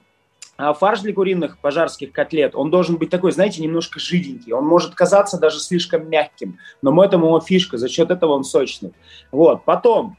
а, 0.58 0.74
фарш 0.74 1.02
для 1.02 1.14
куриных 1.14 1.60
пожарских 1.60 2.12
котлет, 2.12 2.56
он 2.56 2.72
должен 2.72 2.98
быть 2.98 3.10
такой, 3.10 3.32
знаете, 3.32 3.62
немножко 3.62 4.00
жиденький. 4.00 4.54
Он 4.54 4.66
может 4.66 4.96
казаться 4.96 5.40
даже 5.40 5.60
слишком 5.60 6.10
мягким, 6.10 6.58
но 6.82 6.92
в 6.92 7.00
этом 7.00 7.22
его 7.22 7.40
фишка, 7.40 7.78
за 7.78 7.88
счет 7.88 8.10
этого 8.10 8.34
он 8.34 8.44
сочный. 8.44 8.94
Вот, 9.32 9.64
потом, 9.66 10.18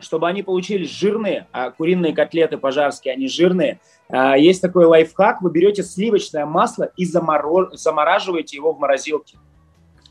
чтобы 0.00 0.28
они 0.28 0.42
получились 0.42 0.90
жирные, 0.90 1.46
а 1.52 1.70
куриные 1.70 2.12
котлеты 2.12 2.56
пожарские, 2.56 3.14
они 3.14 3.28
жирные, 3.28 3.80
а, 4.08 4.36
есть 4.36 4.62
такой 4.62 4.86
лайфхак, 4.86 5.42
вы 5.42 5.50
берете 5.50 5.82
сливочное 5.82 6.46
масло 6.46 6.90
и 6.96 7.04
заморо- 7.04 7.70
замораживаете 7.72 8.56
его 8.56 8.72
в 8.72 8.78
морозилке. 8.78 9.38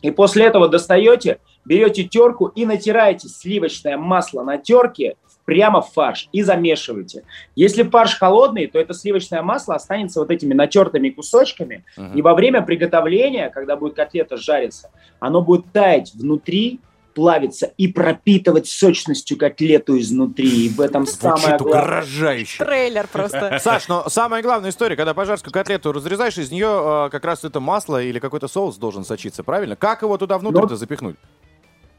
И 0.01 0.11
после 0.11 0.45
этого 0.45 0.69
достаете, 0.69 1.39
берете 1.65 2.03
терку 2.03 2.47
и 2.47 2.65
натираете 2.65 3.27
сливочное 3.27 3.97
масло 3.97 4.43
на 4.43 4.57
терке 4.57 5.15
прямо 5.45 5.81
в 5.81 5.91
фарш 5.93 6.27
и 6.33 6.43
замешиваете. 6.43 7.23
Если 7.55 7.83
фарш 7.83 8.17
холодный, 8.17 8.67
то 8.67 8.77
это 8.79 8.93
сливочное 8.93 9.41
масло 9.41 9.75
останется 9.75 10.19
вот 10.19 10.29
этими 10.29 10.53
натертыми 10.53 11.09
кусочками, 11.09 11.85
и 12.13 12.21
во 12.21 12.35
время 12.35 12.61
приготовления, 12.61 13.49
когда 13.49 13.77
будет 13.77 13.95
котлета 13.95 14.37
жариться, 14.37 14.91
оно 15.19 15.41
будет 15.41 15.71
таять 15.71 16.13
внутри, 16.13 16.81
плавиться 17.17 17.73
и 17.77 17.87
пропитывать 17.87 18.67
сочностью 18.67 19.39
котлету 19.39 19.97
изнутри. 19.97 20.67
И 20.67 20.69
в 20.69 20.79
этом 20.79 21.07
самое 21.07 21.37
Звучит 21.37 21.61
главное. 21.61 21.81
угрожающе. 21.81 22.63
Трейлер 22.63 23.07
просто. 23.11 23.57
Саш, 23.63 23.87
но 23.87 24.07
самая 24.07 24.43
главная 24.43 24.69
история, 24.69 24.95
когда 24.95 25.15
пожарскую 25.15 25.51
котлету 25.51 25.91
разрезаешь, 25.91 26.37
из 26.37 26.51
нее 26.51 26.67
э, 27.07 27.09
как 27.09 27.25
раз 27.25 27.43
это 27.43 27.59
масло 27.59 28.03
или 28.03 28.19
какой-то 28.19 28.47
соус 28.47 28.77
должен 28.77 29.03
сочиться, 29.03 29.43
правильно? 29.43 29.75
Как 29.75 30.03
его 30.03 30.15
туда 30.19 30.37
внутрь-то 30.37 30.75
запихнуть? 30.75 31.15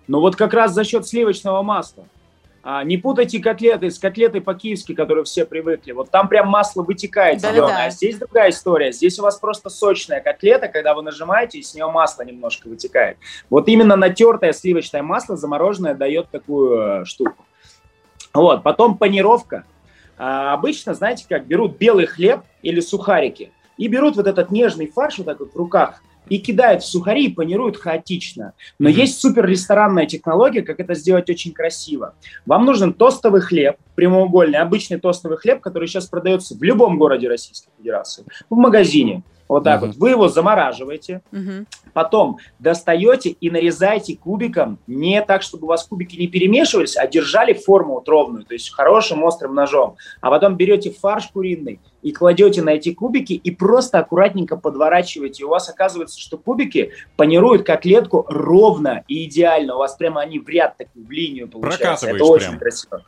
Ну 0.07 0.21
вот 0.21 0.37
как 0.37 0.55
раз 0.55 0.73
за 0.73 0.85
счет 0.85 1.05
сливочного 1.05 1.62
масла. 1.62 2.05
А, 2.63 2.83
не 2.85 2.97
путайте 2.97 3.39
котлеты 3.41 3.91
с 3.91 3.99
котлетой 3.99 4.41
по-киевски, 4.41 4.95
которые 4.95 5.25
все 5.25 5.45
привыкли. 5.45 5.93
Вот 5.93 6.11
там 6.11 6.29
прям 6.29 6.49
масло 6.49 6.83
вытекает 6.83 7.41
Да-да-да. 7.41 7.67
зеленое, 7.67 7.87
а 7.87 7.91
здесь 7.91 8.19
другая 8.19 8.51
история. 8.51 8.93
Здесь 8.93 9.19
у 9.19 9.23
вас 9.23 9.39
просто 9.39 9.71
сочная 9.71 10.21
котлета, 10.21 10.69
когда 10.69 10.95
вы 10.95 11.03
нажимаете, 11.03 11.59
и 11.59 11.63
с 11.63 11.75
нее 11.75 11.91
масло 11.91 12.23
немножко 12.23 12.69
вытекает. 12.69 13.17
Вот 13.49 13.69
именно 13.69 13.97
натертое 13.97 14.53
сливочное 14.53 15.03
масло 15.03 15.37
замороженное 15.37 15.95
дает 15.95 16.31
такую 16.31 17.03
э, 17.03 17.05
штуку. 17.05 17.45
Вот, 18.35 18.63
потом 18.63 18.99
панировка. 18.99 19.65
А, 20.17 20.53
обычно, 20.53 20.95
знаете 20.95 21.27
как, 21.29 21.47
берут 21.47 21.79
белый 21.79 22.07
хлеб 22.07 22.41
или 22.63 22.81
сухарики 22.81 23.53
и 23.77 23.87
берут 23.87 24.17
вот 24.17 24.27
этот 24.27 24.51
нежный 24.51 24.89
фарш 24.89 25.19
вот 25.19 25.27
так 25.27 25.39
вот 25.39 25.55
в 25.55 25.57
руках 25.57 26.03
и 26.29 26.39
кидают 26.39 26.83
в 26.83 26.87
сухари 26.87 27.26
и 27.26 27.33
панируют 27.33 27.76
хаотично. 27.76 28.53
Но 28.79 28.89
есть 28.89 29.20
супер 29.20 29.47
ресторанная 29.47 30.07
технология, 30.07 30.62
как 30.62 30.81
это 30.81 30.95
сделать 30.95 31.29
очень 31.31 31.53
красиво. 31.53 32.14
Вам 32.47 32.64
нужен 32.64 32.93
тостовый 32.93 33.41
хлеб, 33.41 33.76
прямоугольный, 33.95 34.59
обычный 34.59 34.99
тостовый 34.99 35.39
хлеб, 35.39 35.61
который 35.61 35.89
сейчас 35.89 36.07
продается 36.07 36.57
в 36.57 36.62
любом 36.62 36.99
городе 36.99 37.29
Российской 37.29 37.70
Федерации, 37.79 38.24
в 38.49 38.57
магазине. 38.57 39.22
Вот 39.49 39.64
так 39.64 39.80
вот. 39.80 39.96
Вы 39.96 40.11
его 40.11 40.28
замораживаете, 40.28 41.22
Мгм. 41.32 41.66
потом 41.94 42.38
достаете 42.59 43.30
и 43.30 43.51
нарезаете 43.51 44.16
кубиком, 44.16 44.78
не 44.86 45.22
так, 45.22 45.42
чтобы 45.42 45.64
у 45.64 45.68
вас 45.68 45.84
кубики 45.84 46.16
не 46.16 46.26
перемешивались, 46.28 46.96
а 46.96 47.07
держали 47.07 47.55
форму 47.55 47.94
вот 47.94 48.09
ровную, 48.09 48.44
то 48.44 48.53
есть 48.53 48.70
хорошим 48.70 49.24
острым 49.24 49.55
ножом. 49.55 49.96
А 50.20 50.30
потом 50.30 50.57
берете 50.57 50.90
фарш 50.90 51.28
куриный 51.28 51.80
и 52.03 52.12
кладете 52.12 52.62
на 52.62 52.70
эти 52.70 52.92
кубики 52.92 53.32
и 53.32 53.51
просто 53.51 53.99
аккуратненько 53.99 54.57
подворачиваете. 54.57 55.42
И 55.42 55.46
у 55.46 55.49
вас 55.49 55.68
оказывается, 55.68 56.20
что 56.20 56.36
кубики 56.36 56.92
панируют 57.16 57.64
котлетку 57.64 58.24
ровно 58.28 59.03
и 59.09 59.24
идеально. 59.24 59.74
У 59.74 59.78
вас 59.78 59.96
прямо 59.96 60.20
они 60.20 60.38
в 60.38 60.49
ряд 60.49 60.76
такую, 60.76 61.07
в 61.07 61.11
линию 61.11 61.49
получаются. 61.49 62.09
Это 62.09 62.24
очень 62.24 62.49
прям. 62.49 62.59
красиво. 62.59 63.03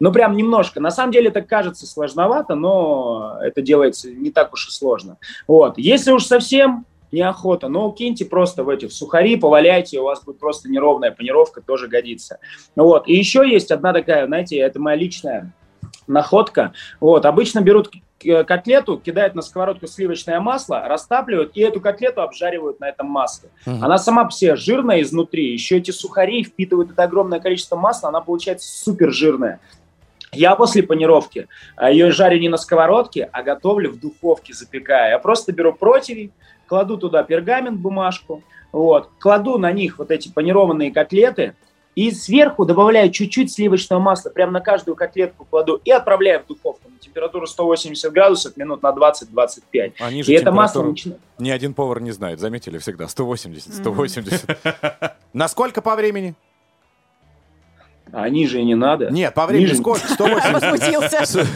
Ну, 0.00 0.12
прям 0.12 0.36
немножко. 0.36 0.80
На 0.80 0.90
самом 0.90 1.12
деле 1.12 1.28
это 1.28 1.42
кажется 1.42 1.86
сложновато, 1.86 2.54
но 2.54 3.38
это 3.42 3.62
делается 3.62 4.10
не 4.10 4.30
так 4.30 4.52
уж 4.52 4.68
и 4.68 4.70
сложно. 4.70 5.18
Вот. 5.46 5.78
Если 5.78 6.10
уж 6.10 6.24
совсем 6.24 6.84
неохота, 7.12 7.68
ну, 7.68 7.90
киньте 7.92 8.24
просто 8.24 8.64
в 8.64 8.68
эти 8.68 8.86
в 8.86 8.92
сухари, 8.92 9.36
поваляйте, 9.36 10.00
у 10.00 10.04
вас 10.04 10.22
будет 10.24 10.38
просто 10.38 10.68
неровная 10.68 11.12
панировка, 11.12 11.60
тоже 11.62 11.88
годится. 11.88 12.38
Вот. 12.74 13.08
И 13.08 13.14
еще 13.14 13.48
есть 13.48 13.70
одна 13.70 13.92
такая, 13.92 14.26
знаете, 14.26 14.58
это 14.58 14.80
моя 14.80 14.96
личная 14.96 15.52
находка. 16.06 16.72
Вот. 17.00 17.24
Обычно 17.24 17.60
берут 17.60 17.90
котлету, 18.46 18.98
кидают 18.98 19.34
на 19.34 19.42
сковородку 19.42 19.86
сливочное 19.86 20.40
масло, 20.40 20.82
растапливают 20.86 21.52
и 21.54 21.60
эту 21.60 21.80
котлету 21.80 22.22
обжаривают 22.22 22.80
на 22.80 22.88
этом 22.88 23.06
масле. 23.06 23.50
Она 23.66 23.98
сама 23.98 24.24
по 24.24 24.30
себе 24.30 24.56
жирная 24.56 25.02
изнутри, 25.02 25.52
еще 25.52 25.76
эти 25.76 25.90
сухари 25.90 26.42
впитывают 26.42 26.90
это 26.90 27.02
огромное 27.02 27.40
количество 27.40 27.76
масла, 27.76 28.08
она 28.08 28.20
получается 28.20 28.68
супер 28.68 29.12
жирная. 29.12 29.60
Я 30.34 30.56
после 30.56 30.82
панировки 30.82 31.48
а, 31.76 31.90
ее 31.90 32.10
жарю 32.10 32.38
не 32.38 32.48
на 32.48 32.56
сковородке, 32.56 33.28
а 33.32 33.42
готовлю 33.42 33.90
в 33.90 34.00
духовке, 34.00 34.52
запекая. 34.52 35.10
Я 35.10 35.18
просто 35.18 35.52
беру 35.52 35.72
противень, 35.72 36.32
кладу 36.66 36.98
туда 36.98 37.22
пергамент, 37.22 37.78
бумажку, 37.78 38.42
вот, 38.72 39.10
кладу 39.18 39.58
на 39.58 39.72
них 39.72 39.98
вот 39.98 40.10
эти 40.10 40.28
панированные 40.28 40.92
котлеты 40.92 41.54
и 41.94 42.10
сверху 42.10 42.64
добавляю 42.64 43.10
чуть-чуть 43.10 43.52
сливочного 43.52 44.00
масла, 44.00 44.30
прям 44.30 44.52
на 44.52 44.60
каждую 44.60 44.96
котлетку 44.96 45.44
кладу 45.44 45.80
и 45.84 45.90
отправляю 45.90 46.42
в 46.42 46.46
духовку 46.46 46.88
на 46.88 46.98
температуру 46.98 47.46
180 47.46 48.12
градусов 48.12 48.56
минут 48.56 48.82
на 48.82 48.90
20-25. 48.90 49.92
А 50.00 50.10
И 50.10 50.14
ниже 50.14 50.34
это 50.34 50.50
масло 50.50 50.82
начинает... 50.82 51.20
Ни 51.38 51.50
один 51.50 51.74
повар 51.74 52.00
не 52.00 52.10
знает, 52.10 52.40
заметили 52.40 52.78
всегда. 52.78 53.08
180, 53.08 53.74
180. 53.74 55.16
Насколько 55.32 55.82
по 55.82 55.94
времени? 55.94 56.34
А 58.12 58.28
ниже 58.28 58.60
и 58.60 58.64
не 58.64 58.74
надо. 58.74 59.10
Нет, 59.10 59.34
по 59.34 59.46
времени 59.46 59.70
Ниже- 59.70 59.80
сколько? 59.80 60.06
180. 60.06 60.52
Возмутился. 60.52 61.46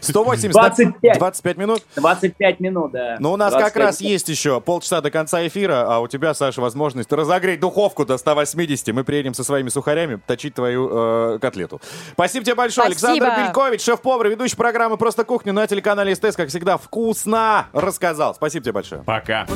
180 0.00 0.52
25. 0.52 1.18
25 1.18 1.56
минут? 1.58 1.82
25 1.96 2.60
минут, 2.60 2.92
да. 2.92 3.16
Ну, 3.18 3.32
у 3.32 3.36
нас 3.36 3.52
как 3.52 3.74
25 3.74 3.84
раз 3.84 4.00
есть 4.00 4.28
еще 4.28 4.60
полчаса 4.60 5.00
до 5.00 5.10
конца 5.10 5.46
эфира, 5.46 5.84
а 5.86 5.98
у 6.00 6.08
тебя, 6.08 6.32
Саша, 6.34 6.60
возможность 6.60 7.12
разогреть 7.12 7.60
духовку 7.60 8.06
до 8.06 8.16
180. 8.16 8.88
Мы 8.94 9.04
приедем 9.04 9.34
со 9.34 9.44
своими 9.44 9.68
сухарями 9.68 10.20
точить 10.26 10.54
твою 10.54 10.88
э, 10.90 11.38
котлету. 11.40 11.80
Спасибо 12.12 12.44
тебе 12.44 12.54
большое, 12.54 12.90
Спасибо. 12.92 13.26
Александр 13.26 13.46
Белькович, 13.48 13.82
шеф-повар, 13.82 14.28
ведущий 14.28 14.56
программы 14.56 14.96
«Просто 14.96 15.24
кухня» 15.24 15.52
на 15.52 15.66
телеканале 15.66 16.14
СТС, 16.14 16.36
как 16.36 16.48
всегда, 16.48 16.78
вкусно 16.78 17.66
рассказал. 17.72 18.34
Спасибо 18.34 18.64
тебе 18.64 18.72
большое. 18.72 19.02
Пока. 19.02 19.46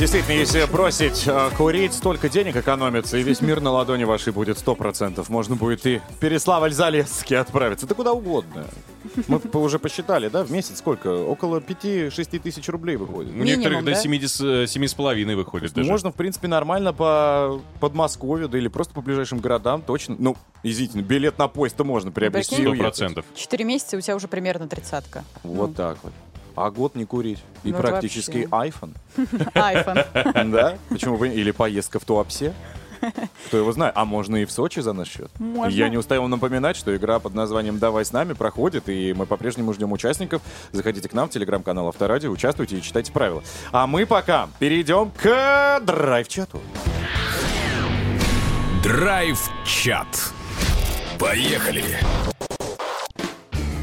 Действительно, 0.00 0.32
если 0.32 0.64
бросить 0.64 1.24
э, 1.26 1.50
курить, 1.58 1.92
столько 1.92 2.30
денег 2.30 2.56
экономится, 2.56 3.18
и 3.18 3.22
весь 3.22 3.42
мир 3.42 3.60
на 3.60 3.70
ладони 3.70 4.04
вашей 4.04 4.32
будет 4.32 4.56
100%. 4.56 5.22
Можно 5.28 5.56
будет 5.56 5.84
и 5.84 5.98
в 5.98 6.24
Переславль-Залесский 6.24 7.36
отправиться, 7.36 7.86
да 7.86 7.94
куда 7.94 8.14
угодно. 8.14 8.64
Мы 9.28 9.38
уже 9.52 9.78
посчитали, 9.78 10.28
да, 10.28 10.42
в 10.42 10.50
месяц 10.50 10.78
сколько? 10.78 11.08
Около 11.08 11.60
5-6 11.60 12.38
тысяч 12.38 12.66
рублей 12.70 12.96
выходит. 12.96 13.34
У 13.34 13.44
некоторых 13.44 13.84
до 13.84 13.94
70, 13.94 14.40
7,5 14.74 15.36
выходит 15.36 15.74
даже. 15.74 15.86
Можно, 15.86 16.12
в 16.12 16.14
принципе, 16.14 16.48
нормально 16.48 16.94
по 16.94 17.60
Подмосковью, 17.78 18.48
да 18.48 18.56
или 18.56 18.68
просто 18.68 18.94
по 18.94 19.02
ближайшим 19.02 19.40
городам, 19.40 19.82
точно. 19.82 20.16
Ну, 20.18 20.34
извините, 20.62 20.96
ну, 20.96 21.02
билет 21.02 21.36
на 21.36 21.46
поезд-то 21.46 21.84
можно 21.84 22.10
приобрести. 22.10 22.54
и 22.54 22.64
Прикинь? 22.64 22.72
уехать. 22.72 23.26
Четыре 23.34 23.66
месяца, 23.66 23.98
у 23.98 24.00
тебя 24.00 24.16
уже 24.16 24.28
примерно 24.28 24.66
тридцатка. 24.66 25.24
Вот 25.42 25.76
так 25.76 25.98
вот. 26.02 26.14
А 26.64 26.70
год 26.70 26.94
не 26.94 27.04
курить. 27.04 27.38
И 27.64 27.72
Ну, 27.72 27.78
практически 27.78 28.46
вообще. 28.50 28.70
iPhone. 28.70 28.94
Айфон. 29.54 30.50
Да? 30.50 30.76
Почему 30.88 31.16
бы? 31.16 31.28
Или 31.28 31.50
поездка 31.50 31.98
в 31.98 32.04
Туапсе. 32.04 32.52
Кто 33.46 33.56
его 33.56 33.72
знает? 33.72 33.94
А 33.96 34.04
можно 34.04 34.36
и 34.36 34.44
в 34.44 34.50
Сочи 34.52 34.80
за 34.80 34.92
наш 34.92 35.08
счет. 35.08 35.30
Можно. 35.38 35.70
Я 35.74 35.88
не 35.88 35.96
устаю 35.96 36.20
вам 36.20 36.30
напоминать, 36.30 36.76
что 36.76 36.94
игра 36.94 37.18
под 37.18 37.34
названием 37.34 37.78
«Давай 37.78 38.04
с 38.04 38.12
нами» 38.12 38.34
проходит, 38.34 38.90
и 38.90 39.14
мы 39.14 39.24
по-прежнему 39.24 39.72
ждем 39.72 39.90
участников. 39.92 40.42
Заходите 40.72 41.08
к 41.08 41.14
нам 41.14 41.28
в 41.28 41.30
телеграм-канал 41.32 41.88
Авторадио, 41.88 42.30
участвуйте 42.30 42.76
и 42.76 42.82
читайте 42.82 43.10
правила. 43.10 43.42
А 43.72 43.86
мы 43.86 44.04
пока 44.04 44.48
перейдем 44.58 45.10
к 45.16 45.80
драйв-чату. 45.80 46.60
Драйв-чат. 48.82 50.06
Поехали. 51.18 51.84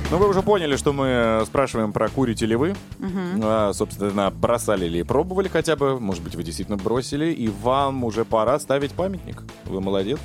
Ну, 0.09 0.17
вы 0.19 0.29
уже 0.29 0.41
поняли, 0.41 0.77
что 0.77 0.93
мы 0.93 1.43
спрашиваем 1.45 1.91
про 1.91 2.07
курите 2.07 2.45
ли 2.45 2.55
вы. 2.55 2.75
Мгм. 2.97 3.41
А, 3.43 3.73
собственно, 3.73 4.31
бросали 4.31 4.87
ли, 4.87 5.03
пробовали 5.03 5.49
хотя 5.49 5.75
бы. 5.75 5.99
Может 5.99 6.23
быть, 6.23 6.33
вы 6.33 6.43
действительно 6.43 6.77
бросили, 6.77 7.33
и 7.33 7.49
вам 7.49 8.05
уже 8.05 8.23
пора 8.23 8.57
ставить 8.59 8.93
памятник. 8.93 9.43
Вы 9.65 9.81
молодец. 9.81 10.19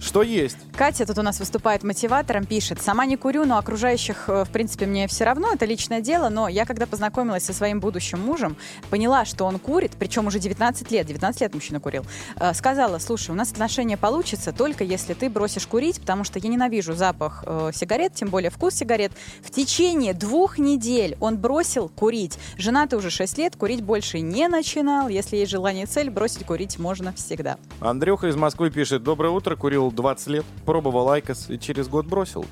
Что 0.00 0.22
есть? 0.22 0.56
Катя 0.74 1.04
тут 1.04 1.18
у 1.18 1.22
нас 1.22 1.38
выступает 1.40 1.82
мотиватором, 1.82 2.46
пишет, 2.46 2.80
сама 2.80 3.04
не 3.04 3.16
курю, 3.16 3.44
но 3.44 3.58
окружающих, 3.58 4.28
э, 4.28 4.44
в 4.44 4.50
принципе, 4.50 4.86
мне 4.86 5.06
все 5.06 5.24
равно, 5.24 5.52
это 5.52 5.66
личное 5.66 6.00
дело, 6.00 6.30
но 6.30 6.48
я, 6.48 6.64
когда 6.64 6.86
познакомилась 6.86 7.44
со 7.44 7.52
своим 7.52 7.80
будущим 7.80 8.18
мужем, 8.18 8.56
поняла, 8.88 9.26
что 9.26 9.44
он 9.44 9.58
курит, 9.58 9.92
причем 9.98 10.26
уже 10.26 10.38
19 10.38 10.90
лет, 10.90 11.06
19 11.06 11.42
лет 11.42 11.54
мужчина 11.54 11.80
курил, 11.80 12.06
э, 12.36 12.54
сказала, 12.54 12.98
слушай, 12.98 13.30
у 13.30 13.34
нас 13.34 13.52
отношения 13.52 13.98
получится 13.98 14.52
только 14.52 14.84
если 14.84 15.12
ты 15.12 15.28
бросишь 15.28 15.66
курить, 15.66 16.00
потому 16.00 16.24
что 16.24 16.38
я 16.38 16.48
ненавижу 16.48 16.94
запах 16.94 17.44
э, 17.46 17.70
сигарет, 17.74 18.14
тем 18.14 18.30
более 18.30 18.50
вкус 18.50 18.74
сигарет. 18.74 19.12
В 19.42 19.50
течение 19.50 20.14
двух 20.14 20.56
недель 20.58 21.18
он 21.20 21.36
бросил 21.36 21.90
курить. 21.90 22.38
Женатый 22.56 22.98
уже 22.98 23.10
6 23.10 23.36
лет, 23.36 23.54
курить 23.54 23.82
больше 23.82 24.20
не 24.20 24.48
начинал. 24.48 25.08
Если 25.08 25.36
есть 25.36 25.50
желание 25.50 25.84
и 25.84 25.86
цель, 25.86 26.08
бросить 26.08 26.46
курить 26.46 26.78
можно 26.78 27.12
всегда. 27.12 27.58
Андрюха 27.80 28.28
из 28.28 28.36
Москвы 28.36 28.70
пишет. 28.70 29.02
Доброе 29.02 29.28
утро, 29.28 29.56
курил 29.56 29.89
20 29.92 30.28
лет, 30.28 30.44
пробовал 30.64 31.10
IQOS 31.10 31.50
и 31.50 31.58
через 31.58 31.88
год 31.88 32.06
бросил. 32.06 32.44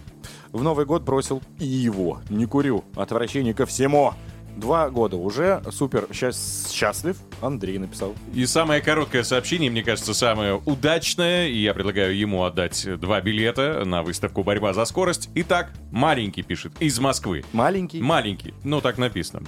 В 0.53 0.62
Новый 0.62 0.86
год 0.86 1.03
бросил 1.03 1.43
и 1.59 1.66
его. 1.66 2.20
Не 2.30 2.47
курю. 2.47 2.84
Отвращение 2.97 3.55
ко 3.55 3.66
всему. 3.66 4.14
Два 4.57 4.91
года 4.91 5.16
уже. 5.16 5.62
Супер 5.70 6.09
счаст- 6.11 6.72
счастлив. 6.72 7.16
Андрей 7.41 7.78
написал. 7.78 8.14
И 8.34 8.45
самое 8.47 8.80
короткое 8.80 9.22
сообщение, 9.22 9.70
мне 9.70 9.82
кажется, 9.84 10.14
самое 10.14 10.55
удачное, 10.64 11.47
и 11.49 11.57
я 11.59 11.74
предлагаю 11.74 12.16
ему 12.16 12.43
отдать 12.43 12.99
два 12.99 13.20
билета 13.20 13.84
на 13.84 14.03
выставку 14.03 14.43
«Борьба 14.43 14.72
за 14.72 14.84
скорость». 14.84 15.30
Итак, 15.36 15.70
маленький 15.93 16.43
пишет, 16.43 16.72
из 16.80 16.99
Москвы. 16.99 17.45
Маленький? 17.53 18.01
Маленький, 18.01 18.53
ну 18.64 18.80
так 18.80 18.99
написано. 18.99 19.47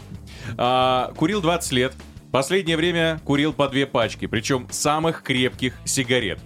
А, 0.57 1.13
курил 1.17 1.41
20 1.41 1.73
лет, 1.73 1.93
последнее 2.31 2.77
время 2.77 3.21
курил 3.25 3.53
по 3.53 3.69
две 3.69 3.87
пачки, 3.87 4.27
причем 4.27 4.69
самых 4.71 5.23
крепких 5.25 5.75
сигарет. 5.85 6.39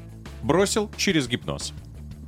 Бросил 0.45 0.91
через 0.99 1.27
гипноз. 1.27 1.73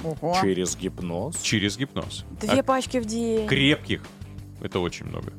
Ого. 0.03 0.39
Через 0.41 0.75
гипноз? 0.75 1.43
Через 1.43 1.77
гипноз. 1.77 2.25
Две 2.41 2.61
А 2.61 2.63
пачки 2.63 2.99
в 2.99 3.05
день. 3.05 3.47
крепких. 3.47 4.03
Это 4.63 4.81
очень 4.81 5.05
много. 5.05 5.35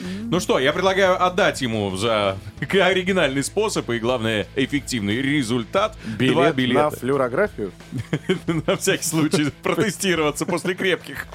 Ну 0.00 0.40
что, 0.40 0.58
я 0.58 0.72
предлагаю 0.72 1.22
отдать 1.24 1.60
ему 1.62 1.96
за 1.96 2.36
оригинальный 2.60 3.42
способ 3.44 3.88
и, 3.90 3.98
главное, 3.98 4.46
эффективный 4.56 5.20
результат. 5.20 5.96
Билет 6.18 6.32
два 6.34 6.44
на 6.46 6.52
билета. 6.52 6.96
флюорографию? 6.96 7.72
На 8.66 8.76
всякий 8.76 9.04
случай 9.04 9.50
протестироваться 9.62 10.46
после 10.46 10.74
крепких. 10.74 11.26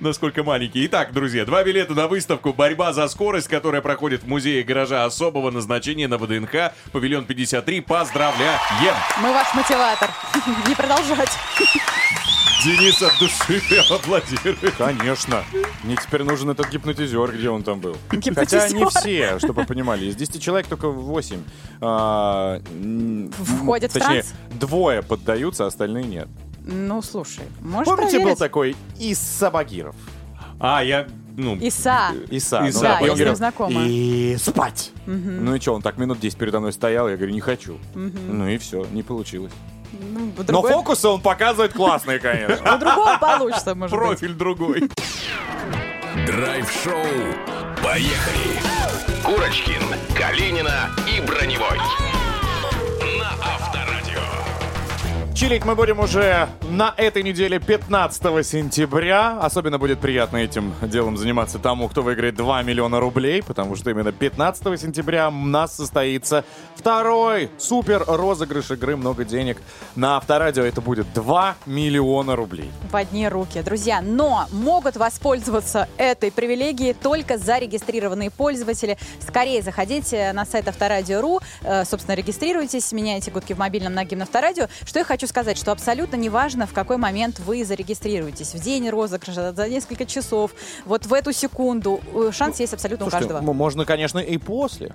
Насколько 0.00 0.42
маленькие. 0.42 0.86
Итак, 0.86 1.12
друзья, 1.12 1.44
два 1.44 1.62
билета 1.64 1.94
на 1.94 2.08
выставку 2.08 2.52
«Борьба 2.52 2.92
за 2.92 3.08
скорость», 3.08 3.48
которая 3.48 3.80
проходит 3.82 4.22
в 4.22 4.28
музее 4.28 4.62
гаража 4.62 5.04
особого 5.04 5.50
назначения 5.50 6.08
на 6.08 6.18
ВДНХ, 6.18 6.72
павильон 6.92 7.24
53. 7.24 7.80
Поздравляем! 7.80 8.58
Мы 9.22 9.32
ваш 9.32 9.54
мотиватор. 9.54 10.10
Не 10.68 10.74
продолжать. 10.74 11.30
Денис 12.64 13.02
от 13.02 13.12
души 13.18 13.60
аплодирует. 13.90 14.74
Конечно. 14.78 15.44
Мне 15.82 15.96
теперь 15.96 16.22
нужен 16.22 16.48
этот 16.48 16.70
гипнотизер, 16.70 17.36
где 17.36 17.50
он 17.50 17.62
там 17.62 17.78
был. 17.78 17.94
Гипнотизер. 18.10 18.60
Хотя 18.62 18.74
не 18.74 18.86
все, 18.86 19.38
чтобы 19.38 19.62
вы 19.62 19.66
понимали. 19.66 20.06
Из 20.06 20.16
10 20.16 20.42
человек 20.42 20.66
только 20.66 20.88
8 20.88 21.42
а, 21.82 22.62
Входят 23.32 23.90
в 23.90 23.94
точнее, 23.94 24.22
транс? 24.22 24.34
двое 24.52 25.02
поддаются, 25.02 25.66
остальные 25.66 26.04
нет. 26.04 26.28
Ну, 26.64 27.02
слушай, 27.02 27.44
можешь 27.60 27.84
Помните, 27.84 28.16
был 28.16 28.22
проверить? 28.22 28.38
такой 28.38 28.76
Иса 28.98 29.50
Багиров? 29.50 29.96
А, 30.58 30.82
я, 30.82 31.06
ну... 31.36 31.56
Иса. 31.56 32.12
Иса. 32.30 32.64
Иса, 32.66 32.80
ну, 32.80 32.80
Да, 32.80 33.00
и 33.00 33.04
я 33.04 33.10
он 33.12 33.16
с 33.18 33.20
ним 33.20 33.36
знакома. 33.36 33.82
И 33.84 34.36
спать. 34.40 34.90
Мгм. 35.04 35.44
Ну 35.44 35.54
и 35.54 35.60
что, 35.60 35.74
он 35.74 35.82
так 35.82 35.98
минут 35.98 36.18
10 36.20 36.38
передо 36.38 36.60
мной 36.60 36.72
стоял, 36.72 37.10
я 37.10 37.16
говорю, 37.16 37.34
не 37.34 37.40
хочу. 37.40 37.76
Мгм. 37.94 38.38
Ну 38.38 38.48
и 38.48 38.56
все, 38.56 38.86
не 38.92 39.02
получилось. 39.02 39.52
Ну, 40.00 40.32
Но 40.36 40.42
другой- 40.44 40.72
фокусы 40.72 41.08
он 41.08 41.20
показывает 41.20 41.72
классные, 41.72 42.18
конечно. 42.18 42.74
У 42.74 42.78
другого 42.78 43.18
получится, 43.18 43.74
может 43.74 43.96
быть. 43.96 44.06
Профиль 44.08 44.34
другой. 44.34 44.90
Драйв-шоу. 46.26 46.94
Поехали. 47.82 48.60
Курочкин, 49.22 49.82
Калинина 50.16 50.90
и 51.16 51.20
Броневой. 51.20 51.78
Чилить 55.34 55.64
мы 55.64 55.74
будем 55.74 55.98
уже 55.98 56.48
на 56.62 56.94
этой 56.96 57.24
неделе 57.24 57.58
15 57.58 58.46
сентября. 58.46 59.36
Особенно 59.40 59.80
будет 59.80 59.98
приятно 59.98 60.36
этим 60.36 60.72
делом 60.80 61.16
заниматься 61.16 61.58
тому, 61.58 61.88
кто 61.88 62.02
выиграет 62.02 62.36
2 62.36 62.62
миллиона 62.62 63.00
рублей, 63.00 63.42
потому 63.42 63.74
что 63.74 63.90
именно 63.90 64.12
15 64.12 64.80
сентября 64.80 65.28
у 65.30 65.32
нас 65.32 65.74
состоится 65.74 66.44
второй 66.76 67.50
супер 67.58 68.04
розыгрыш 68.06 68.70
игры 68.70 68.94
«Много 68.96 69.24
денег». 69.24 69.60
На 69.96 70.18
Авторадио 70.18 70.62
это 70.62 70.80
будет 70.80 71.12
2 71.12 71.56
миллиона 71.66 72.36
рублей. 72.36 72.70
в 72.92 72.94
одни 72.94 73.28
руки. 73.28 73.60
Друзья, 73.60 74.00
но 74.00 74.46
могут 74.52 74.96
воспользоваться 74.96 75.88
этой 75.96 76.30
привилегией 76.30 76.94
только 76.94 77.38
зарегистрированные 77.38 78.30
пользователи. 78.30 78.96
Скорее 79.20 79.62
заходите 79.62 80.32
на 80.32 80.46
сайт 80.46 80.68
Авторадио.ру, 80.68 81.40
э, 81.62 81.84
собственно, 81.84 82.14
регистрируйтесь, 82.14 82.92
меняйте 82.92 83.32
гудки 83.32 83.52
в 83.52 83.58
мобильном 83.58 83.94
на 83.94 84.04
гимн 84.04 84.22
Авторадио. 84.22 84.68
Что 84.86 85.00
я 85.00 85.04
хочу 85.04 85.23
сказать, 85.26 85.58
что 85.58 85.72
абсолютно 85.72 86.16
неважно, 86.16 86.66
в 86.66 86.72
какой 86.72 86.96
момент 86.96 87.38
вы 87.40 87.64
зарегистрируетесь. 87.64 88.54
В 88.54 88.60
день 88.62 88.88
розыгрыша, 88.90 89.52
за 89.52 89.68
несколько 89.68 90.06
часов, 90.06 90.52
вот 90.84 91.06
в 91.06 91.12
эту 91.14 91.32
секунду. 91.32 92.00
Э, 92.12 92.30
Шанс 92.32 92.60
есть 92.60 92.74
абсолютно 92.74 93.06
у 93.06 93.10
Слушайте, 93.10 93.32
каждого. 93.34 93.50
м- 93.50 93.56
можно, 93.56 93.84
конечно, 93.84 94.18
и 94.18 94.38
после. 94.38 94.94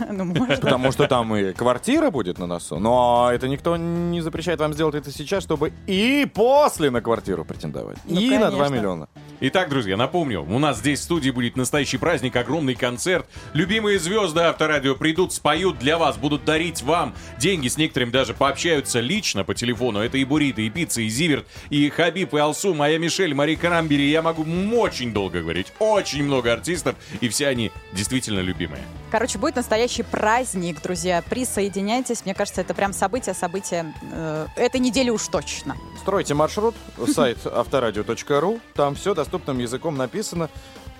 Ну. 0.10 0.34
Потому 0.34 0.90
что 0.92 1.06
там 1.06 1.34
и 1.36 1.52
квартира 1.52 2.10
будет 2.10 2.38
на 2.38 2.46
носу. 2.46 2.78
Но 2.78 3.30
это 3.32 3.48
никто 3.48 3.76
не 3.76 4.20
запрещает 4.20 4.58
вам 4.60 4.72
сделать 4.74 4.94
это 4.96 5.12
сейчас, 5.12 5.42
чтобы 5.44 5.72
и 5.86 6.26
после 6.32 6.90
на 6.90 7.00
квартиру 7.00 7.44
претендовать. 7.44 7.98
Ну, 8.04 8.20
и 8.20 8.30
на 8.38 8.50
2 8.50 8.58
конечно. 8.58 8.74
миллиона. 8.74 9.08
Итак, 9.40 9.68
друзья, 9.68 9.96
напомню, 9.96 10.42
у 10.42 10.58
нас 10.58 10.78
здесь 10.78 10.98
в 10.98 11.04
студии 11.04 11.30
будет 11.30 11.56
настоящий 11.56 11.96
праздник, 11.96 12.34
огромный 12.34 12.74
концерт. 12.74 13.24
Любимые 13.52 14.00
звезды 14.00 14.40
Авторадио 14.40 14.96
придут, 14.96 15.32
споют 15.32 15.78
для 15.78 15.96
вас, 15.96 16.16
будут 16.16 16.44
дарить 16.44 16.82
вам 16.82 17.14
деньги. 17.38 17.68
С 17.68 17.76
некоторыми 17.76 18.10
даже 18.10 18.34
пообщаются 18.34 18.98
лично 18.98 19.44
по 19.44 19.54
телефону. 19.54 20.00
Это 20.00 20.18
и 20.18 20.24
Бурита, 20.24 20.60
и 20.60 20.70
Пицца, 20.70 21.02
и 21.02 21.08
Зиверт, 21.08 21.46
и 21.70 21.88
Хабиб, 21.88 22.34
и 22.34 22.38
Алсу, 22.38 22.74
моя 22.74 22.98
Мишель, 22.98 23.32
Мари 23.32 23.54
Карамбери. 23.54 24.10
Я 24.10 24.22
могу 24.22 24.44
очень 24.76 25.12
долго 25.12 25.40
говорить. 25.40 25.72
Очень 25.78 26.24
много 26.24 26.52
артистов, 26.52 26.96
и 27.20 27.28
все 27.28 27.46
они 27.46 27.70
действительно 27.92 28.40
любимые. 28.40 28.82
Короче, 29.12 29.38
будет 29.38 29.54
настоящий 29.54 30.02
праздник, 30.02 30.82
друзья. 30.82 31.22
Присоединяйтесь. 31.22 32.24
Мне 32.24 32.34
кажется, 32.34 32.60
это 32.60 32.74
прям 32.74 32.92
событие, 32.92 33.34
событие 33.36 33.94
э, 34.12 34.46
этой 34.56 34.80
недели 34.80 35.10
уж 35.10 35.28
точно. 35.28 35.76
Стройте 36.00 36.34
маршрут, 36.34 36.74
сайт 37.14 37.38
авторадио.ру, 37.46 38.60
там 38.74 38.96
все 38.96 39.14
доступным 39.28 39.58
языком 39.58 39.96
написано, 39.96 40.48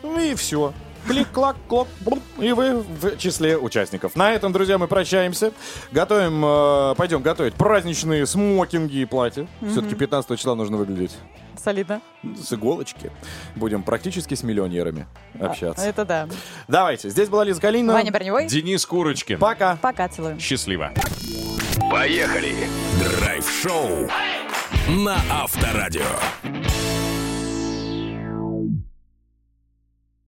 ну 0.03 0.21
и 0.21 0.35
все. 0.35 0.75
Клик-клак, 1.07 1.57
клоп, 1.69 1.89
блуп, 2.01 2.23
и 2.39 2.53
вы 2.53 2.81
в 2.81 3.17
числе 3.17 3.57
участников. 3.57 4.15
На 4.17 4.33
этом, 4.33 4.53
друзья, 4.53 4.77
мы 4.77 4.89
прощаемся. 4.89 5.53
Готовим, 5.93 6.45
э, 6.45 6.95
пойдем 6.97 7.23
готовить 7.23 7.55
праздничные 7.55 8.27
смокинги 8.27 8.97
и 8.99 9.05
платья. 9.07 9.47
Мгм. 9.61 9.71
Все-таки 9.71 9.95
15 9.95 10.37
числа 10.37 10.55
нужно 10.55 10.77
выглядеть 10.77 11.17
Солидно. 11.57 12.03
с 12.23 12.53
иголочки. 12.53 13.11
Будем 13.57 13.83
практически 13.83 14.35
с 14.35 14.43
миллионерами 14.43 15.07
общаться. 15.41 15.83
Это 15.87 16.05
да. 16.05 16.29
Давайте, 16.67 17.09
здесь 17.09 17.31
была 17.31 17.45
Лиза 17.45 17.61
Калинина. 17.61 17.95
Ваня 17.95 18.13
Броневой. 18.13 18.47
Денис 18.47 18.85
Курочкин. 18.85 19.39
Пока. 19.39 19.79
Пока, 19.81 20.09
целую. 20.09 20.39
Счастливо. 20.39 20.93
Поехали. 21.91 22.55
Драйв-шоу 23.21 24.09
на 24.89 25.17
Авторадио. 25.31 26.03